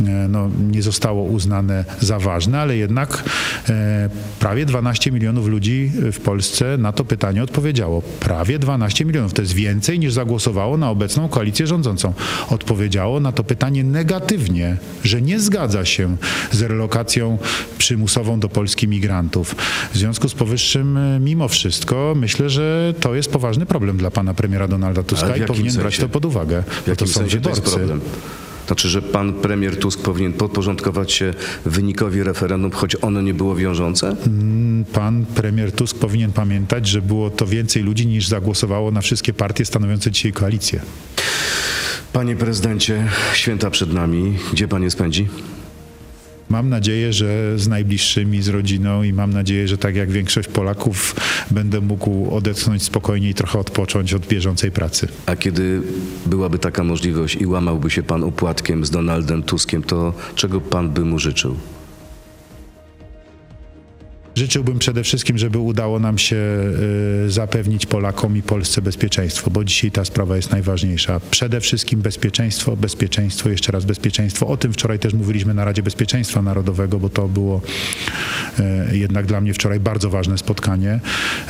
e, 0.00 0.04
no, 0.28 0.50
nie 0.70 0.82
zostało 0.82 1.24
uznane 1.24 1.84
za 2.00 2.18
ważne, 2.18 2.60
ale 2.60 2.76
jednak 2.76 3.24
e, 3.68 4.10
prawie 4.40 4.66
12 4.66 5.12
milionów 5.12 5.46
ludzi 5.46 5.90
w 6.12 6.20
Polsce 6.20 6.78
na 6.78 6.92
to 6.92 7.04
pytanie 7.04 7.42
odpowiedziało. 7.42 8.02
Prawie 8.02 8.58
12 8.58 9.04
milionów. 9.04 9.32
To 9.32 9.42
jest 9.42 9.54
więcej 9.54 9.98
niż 9.98 10.12
zagłosowało 10.12 10.76
na 10.76 10.90
obecną 10.90 11.28
koalicję 11.28 11.41
rządzącą. 11.66 12.12
Odpowiedziało 12.50 13.20
na 13.20 13.32
to 13.32 13.44
pytanie 13.44 13.84
negatywnie, 13.84 14.76
że 15.04 15.22
nie 15.22 15.40
zgadza 15.40 15.84
się 15.84 16.16
z 16.52 16.62
relokacją 16.62 17.38
przymusową 17.78 18.40
do 18.40 18.48
Polski 18.48 18.88
migrantów. 18.88 19.54
W 19.92 19.98
związku 19.98 20.28
z 20.28 20.34
powyższym, 20.34 20.96
e, 20.96 21.20
mimo 21.20 21.48
wszystko, 21.48 22.14
myślę, 22.16 22.50
że 22.50 22.94
to 23.00 23.14
jest 23.14 23.30
poważny 23.30 23.66
problem 23.66 23.96
dla 23.96 24.10
pana 24.10 24.34
premiera 24.34 24.68
Donalda 24.68 25.02
Tuska 25.02 25.36
i 25.36 25.42
powinien 25.42 25.74
brać 25.74 25.94
sensie? 25.94 26.02
to 26.02 26.08
pod 26.08 26.24
uwagę. 26.24 26.62
W 26.62 26.88
jakim 26.88 27.06
to 27.06 27.12
są 27.12 27.20
sensie 27.20 27.40
to 27.40 27.48
jest 27.48 27.60
wyborcy. 27.60 27.78
problem? 27.78 28.00
Znaczy, 28.66 28.88
że 28.88 29.02
pan 29.02 29.32
premier 29.32 29.78
Tusk 29.78 30.02
powinien 30.02 30.32
podporządkować 30.32 31.12
się 31.12 31.34
wynikowi 31.64 32.22
referendum, 32.22 32.70
choć 32.70 32.96
ono 33.02 33.22
nie 33.22 33.34
było 33.34 33.56
wiążące? 33.56 34.16
Pan 34.92 35.26
premier 35.26 35.72
Tusk 35.72 35.98
powinien 35.98 36.32
pamiętać, 36.32 36.88
że 36.88 37.02
było 37.02 37.30
to 37.30 37.46
więcej 37.46 37.82
ludzi 37.82 38.06
niż 38.06 38.28
zagłosowało 38.28 38.90
na 38.90 39.00
wszystkie 39.00 39.34
partie 39.34 39.64
stanowiące 39.64 40.10
dzisiaj 40.10 40.32
koalicję. 40.32 40.80
Panie 42.12 42.36
prezydencie, 42.36 43.08
święta 43.34 43.70
przed 43.70 43.92
nami. 43.92 44.38
Gdzie 44.52 44.68
pan 44.68 44.82
je 44.82 44.90
spędzi? 44.90 45.28
Mam 46.48 46.68
nadzieję, 46.68 47.12
że 47.12 47.58
z 47.58 47.68
najbliższymi, 47.68 48.42
z 48.42 48.48
rodziną 48.48 49.02
i 49.02 49.12
mam 49.12 49.32
nadzieję, 49.32 49.68
że 49.68 49.78
tak 49.78 49.96
jak 49.96 50.10
większość 50.10 50.48
Polaków 50.48 51.16
będę 51.50 51.80
mógł 51.80 52.34
odetchnąć 52.34 52.82
spokojnie 52.82 53.30
i 53.30 53.34
trochę 53.34 53.58
odpocząć 53.58 54.14
od 54.14 54.26
bieżącej 54.26 54.70
pracy. 54.70 55.08
A 55.26 55.36
kiedy 55.36 55.82
byłaby 56.26 56.58
taka 56.58 56.84
możliwość 56.84 57.36
i 57.36 57.46
łamałby 57.46 57.90
się 57.90 58.02
pan 58.02 58.24
opłatkiem 58.24 58.84
z 58.84 58.90
Donaldem 58.90 59.42
Tuskiem, 59.42 59.82
to 59.82 60.14
czego 60.34 60.60
pan 60.60 60.90
by 60.90 61.04
mu 61.04 61.18
życzył? 61.18 61.56
Życzyłbym 64.34 64.78
przede 64.78 65.04
wszystkim, 65.04 65.38
żeby 65.38 65.58
udało 65.58 65.98
nam 65.98 66.18
się 66.18 66.36
y, 67.26 67.30
zapewnić 67.30 67.86
Polakom 67.86 68.36
i 68.36 68.42
Polsce 68.42 68.82
bezpieczeństwo, 68.82 69.50
bo 69.50 69.64
dzisiaj 69.64 69.90
ta 69.90 70.04
sprawa 70.04 70.36
jest 70.36 70.50
najważniejsza. 70.50 71.20
Przede 71.30 71.60
wszystkim 71.60 72.00
bezpieczeństwo, 72.00 72.76
bezpieczeństwo, 72.76 73.48
jeszcze 73.48 73.72
raz 73.72 73.84
bezpieczeństwo. 73.84 74.46
O 74.46 74.56
tym 74.56 74.72
wczoraj 74.72 74.98
też 74.98 75.14
mówiliśmy 75.14 75.54
na 75.54 75.64
Radzie 75.64 75.82
Bezpieczeństwa 75.82 76.42
Narodowego, 76.42 76.98
bo 76.98 77.08
to 77.08 77.28
było 77.28 77.60
y, 78.90 78.96
jednak 78.98 79.26
dla 79.26 79.40
mnie 79.40 79.54
wczoraj 79.54 79.80
bardzo 79.80 80.10
ważne 80.10 80.38
spotkanie. 80.38 81.00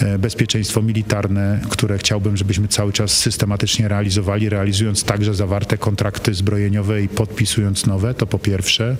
Y, 0.02 0.18
Bezpieczeństwo 0.18 0.82
militarne, 0.82 1.60
które 1.68 1.98
chciałbym, 1.98 2.36
żebyśmy 2.36 2.68
cały 2.68 2.92
czas 2.92 3.10
systematycznie 3.18 3.88
realizowali, 3.88 4.48
realizując 4.48 5.04
także 5.04 5.34
zawarte 5.34 5.78
kontrakty 5.78 6.34
zbrojeniowe 6.34 7.02
i 7.02 7.08
podpisując 7.08 7.86
nowe, 7.86 8.14
to 8.14 8.26
po 8.26 8.38
pierwsze. 8.38 8.96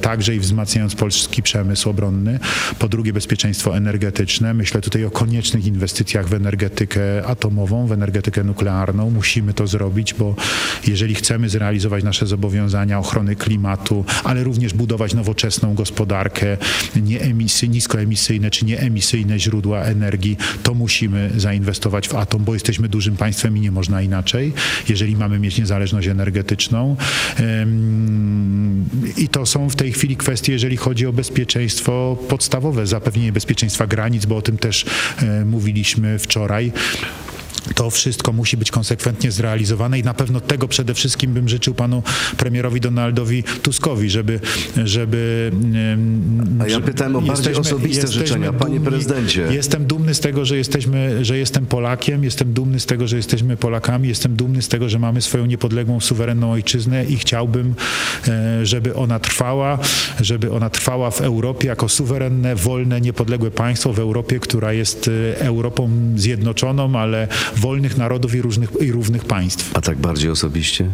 Także 0.00 0.34
i 0.34 0.40
wzmacniając 0.40 0.94
polski 0.94 1.42
przemysł 1.42 1.90
obronny. 1.90 2.38
Po 2.78 2.85
drugie 2.88 3.12
bezpieczeństwo 3.12 3.76
energetyczne. 3.76 4.54
Myślę 4.54 4.80
tutaj 4.80 5.04
o 5.04 5.10
koniecznych 5.10 5.66
inwestycjach 5.66 6.28
w 6.28 6.34
energetykę 6.34 7.26
atomową, 7.26 7.86
w 7.86 7.92
energetykę 7.92 8.44
nuklearną. 8.44 9.10
Musimy 9.10 9.54
to 9.54 9.66
zrobić, 9.66 10.14
bo 10.14 10.34
jeżeli 10.86 11.14
chcemy 11.14 11.48
zrealizować 11.48 12.04
nasze 12.04 12.26
zobowiązania 12.26 12.98
ochrony 12.98 13.36
klimatu, 13.36 14.04
ale 14.24 14.44
również 14.44 14.74
budować 14.74 15.14
nowoczesną 15.14 15.74
gospodarkę, 15.74 16.56
nieemisy, 17.02 17.68
niskoemisyjne 17.68 18.50
czy 18.50 18.64
nieemisyjne 18.64 19.38
źródła 19.38 19.82
energii, 19.82 20.36
to 20.62 20.74
musimy 20.74 21.30
zainwestować 21.36 22.08
w 22.08 22.14
atom, 22.14 22.44
bo 22.44 22.54
jesteśmy 22.54 22.88
dużym 22.88 23.16
państwem 23.16 23.56
i 23.56 23.60
nie 23.60 23.70
można 23.70 24.02
inaczej, 24.02 24.52
jeżeli 24.88 25.16
mamy 25.16 25.38
mieć 25.38 25.58
niezależność 25.58 26.08
energetyczną. 26.08 26.96
I 29.16 29.28
to 29.28 29.46
są 29.46 29.70
w 29.70 29.76
tej 29.76 29.92
chwili 29.92 30.16
kwestie, 30.16 30.52
jeżeli 30.52 30.76
chodzi 30.76 31.06
o 31.06 31.12
bezpieczeństwo 31.12 32.18
podstawowe, 32.28 32.75
zapewnienie 32.84 33.32
bezpieczeństwa 33.32 33.86
granic, 33.86 34.26
bo 34.26 34.36
o 34.36 34.42
tym 34.42 34.58
też 34.58 34.86
e, 35.22 35.44
mówiliśmy 35.44 36.18
wczoraj. 36.18 36.72
To 37.74 37.90
wszystko 37.90 38.32
musi 38.32 38.56
być 38.56 38.70
konsekwentnie 38.70 39.30
zrealizowane 39.30 39.98
i 39.98 40.02
na 40.02 40.14
pewno 40.14 40.40
tego 40.40 40.68
przede 40.68 40.94
wszystkim 40.94 41.32
bym 41.32 41.48
życzył 41.48 41.74
panu 41.74 42.02
premierowi 42.36 42.80
Donaldowi 42.80 43.42
Tuskowi, 43.62 44.10
żeby... 44.10 44.40
żeby 44.84 45.52
A 46.60 46.66
ja 46.66 46.80
pytałem 46.80 47.16
o 47.16 47.20
bardziej 47.20 47.54
osobiste 47.54 48.08
życzenia. 48.08 48.52
Panie 48.52 48.80
prezydencie. 48.80 49.46
Jestem 49.50 49.86
dumny 49.86 50.14
z 50.14 50.20
tego, 50.20 50.44
że 50.44 50.56
jesteśmy, 50.56 51.24
że 51.24 51.38
jestem 51.38 51.66
Polakiem, 51.66 52.24
jestem 52.24 52.52
dumny 52.52 52.80
z 52.80 52.86
tego, 52.86 53.08
że 53.08 53.16
jesteśmy 53.16 53.56
Polakami, 53.56 54.08
jestem 54.08 54.36
dumny 54.36 54.62
z 54.62 54.68
tego, 54.68 54.88
że 54.88 54.98
mamy 54.98 55.22
swoją 55.22 55.46
niepodległą, 55.46 56.00
suwerenną 56.00 56.52
ojczyznę 56.52 57.04
i 57.04 57.16
chciałbym, 57.16 57.74
e, 58.28 58.66
żeby 58.66 58.94
ona 58.94 59.18
trwała, 59.18 59.78
żeby 60.20 60.52
ona 60.52 60.70
trwała 60.70 61.10
w 61.10 61.20
Europie 61.20 61.68
jako 61.68 61.88
suwerenne, 61.88 62.56
wolne, 62.56 63.00
niepodległe 63.00 63.50
państwo 63.50 63.92
w 63.92 63.98
Europie, 63.98 64.40
która 64.40 64.72
jest 64.72 65.08
e, 65.08 65.40
Europą 65.40 65.90
zjednoczoną, 66.16 66.98
ale 66.98 67.28
wolnych 67.58 67.96
narodów 67.96 68.34
i 68.34 68.42
różnych 68.42 68.70
i 68.80 68.92
równych 68.92 69.24
państw. 69.24 69.76
A 69.76 69.80
tak 69.80 69.98
bardziej 69.98 70.30
osobiście? 70.30 70.90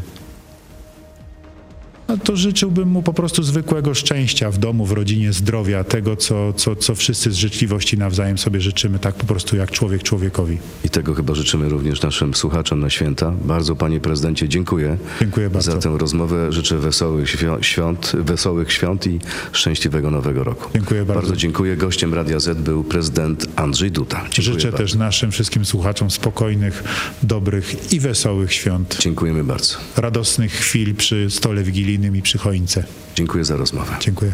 No 2.12 2.18
to 2.18 2.36
życzyłbym 2.36 2.88
mu 2.88 3.02
po 3.02 3.12
prostu 3.12 3.42
zwykłego 3.42 3.94
szczęścia 3.94 4.50
w 4.50 4.58
domu, 4.58 4.86
w 4.86 4.92
rodzinie, 4.92 5.32
zdrowia, 5.32 5.84
tego, 5.84 6.16
co, 6.16 6.52
co, 6.52 6.76
co 6.76 6.94
wszyscy 6.94 7.30
z 7.32 7.34
życzliwości 7.36 7.98
nawzajem 7.98 8.38
sobie 8.38 8.60
życzymy, 8.60 8.98
tak 8.98 9.14
po 9.14 9.26
prostu 9.26 9.56
jak 9.56 9.70
człowiek 9.70 10.02
człowiekowi. 10.02 10.58
I 10.84 10.90
tego 10.90 11.14
chyba 11.14 11.34
życzymy 11.34 11.68
również 11.68 12.02
naszym 12.02 12.34
słuchaczom 12.34 12.80
na 12.80 12.90
święta. 12.90 13.30
Bardzo 13.44 13.76
panie 13.76 14.00
prezydencie 14.00 14.48
dziękuję. 14.48 14.96
Dziękuję 15.20 15.50
bardzo. 15.50 15.72
Za 15.72 15.78
tę 15.78 15.98
rozmowę 15.98 16.52
życzę 16.52 16.78
wesołych 16.78 17.28
świ- 17.28 17.62
świąt, 17.62 18.12
wesołych 18.14 18.72
świąt 18.72 19.06
i 19.06 19.18
szczęśliwego 19.52 20.10
nowego 20.10 20.44
roku. 20.44 20.70
Dziękuję 20.74 21.04
bardzo. 21.04 21.22
Bardzo 21.22 21.36
dziękuję. 21.36 21.76
Gościem 21.76 22.14
Radia 22.14 22.40
Z 22.40 22.58
był 22.58 22.84
prezydent 22.84 23.46
Andrzej 23.56 23.90
Duda. 23.90 24.16
Dziękuję 24.16 24.42
Życzę 24.54 24.68
bardzo. 24.70 24.84
też 24.84 24.94
naszym 24.94 25.30
wszystkim 25.32 25.64
słuchaczom 25.64 26.10
spokojnych, 26.10 26.84
dobrych 27.22 27.92
i 27.92 28.00
wesołych 28.00 28.52
świąt. 28.52 28.96
Dziękujemy 29.00 29.44
bardzo. 29.44 29.76
Radosnych 29.96 30.52
chwil 30.52 30.94
przy 30.94 31.26
stole 31.30 31.62
wigilijnym 31.62 32.01
przy 32.22 32.38
choince. 32.38 32.84
Dziękuję 33.14 33.44
za 33.44 33.57
rozmowę. 33.57 33.96
Dziękuję. 34.00 34.32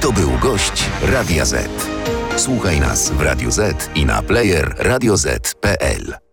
To 0.00 0.12
był 0.12 0.30
gość 0.42 0.84
Radia 1.02 1.44
Z. 1.44 1.70
Słuchaj 2.36 2.80
nas 2.80 3.10
w 3.10 3.20
Radio 3.20 3.50
Z 3.50 3.90
i 3.94 4.06
na 4.06 4.22
player 4.22 4.74
radioz.pl. 4.78 6.23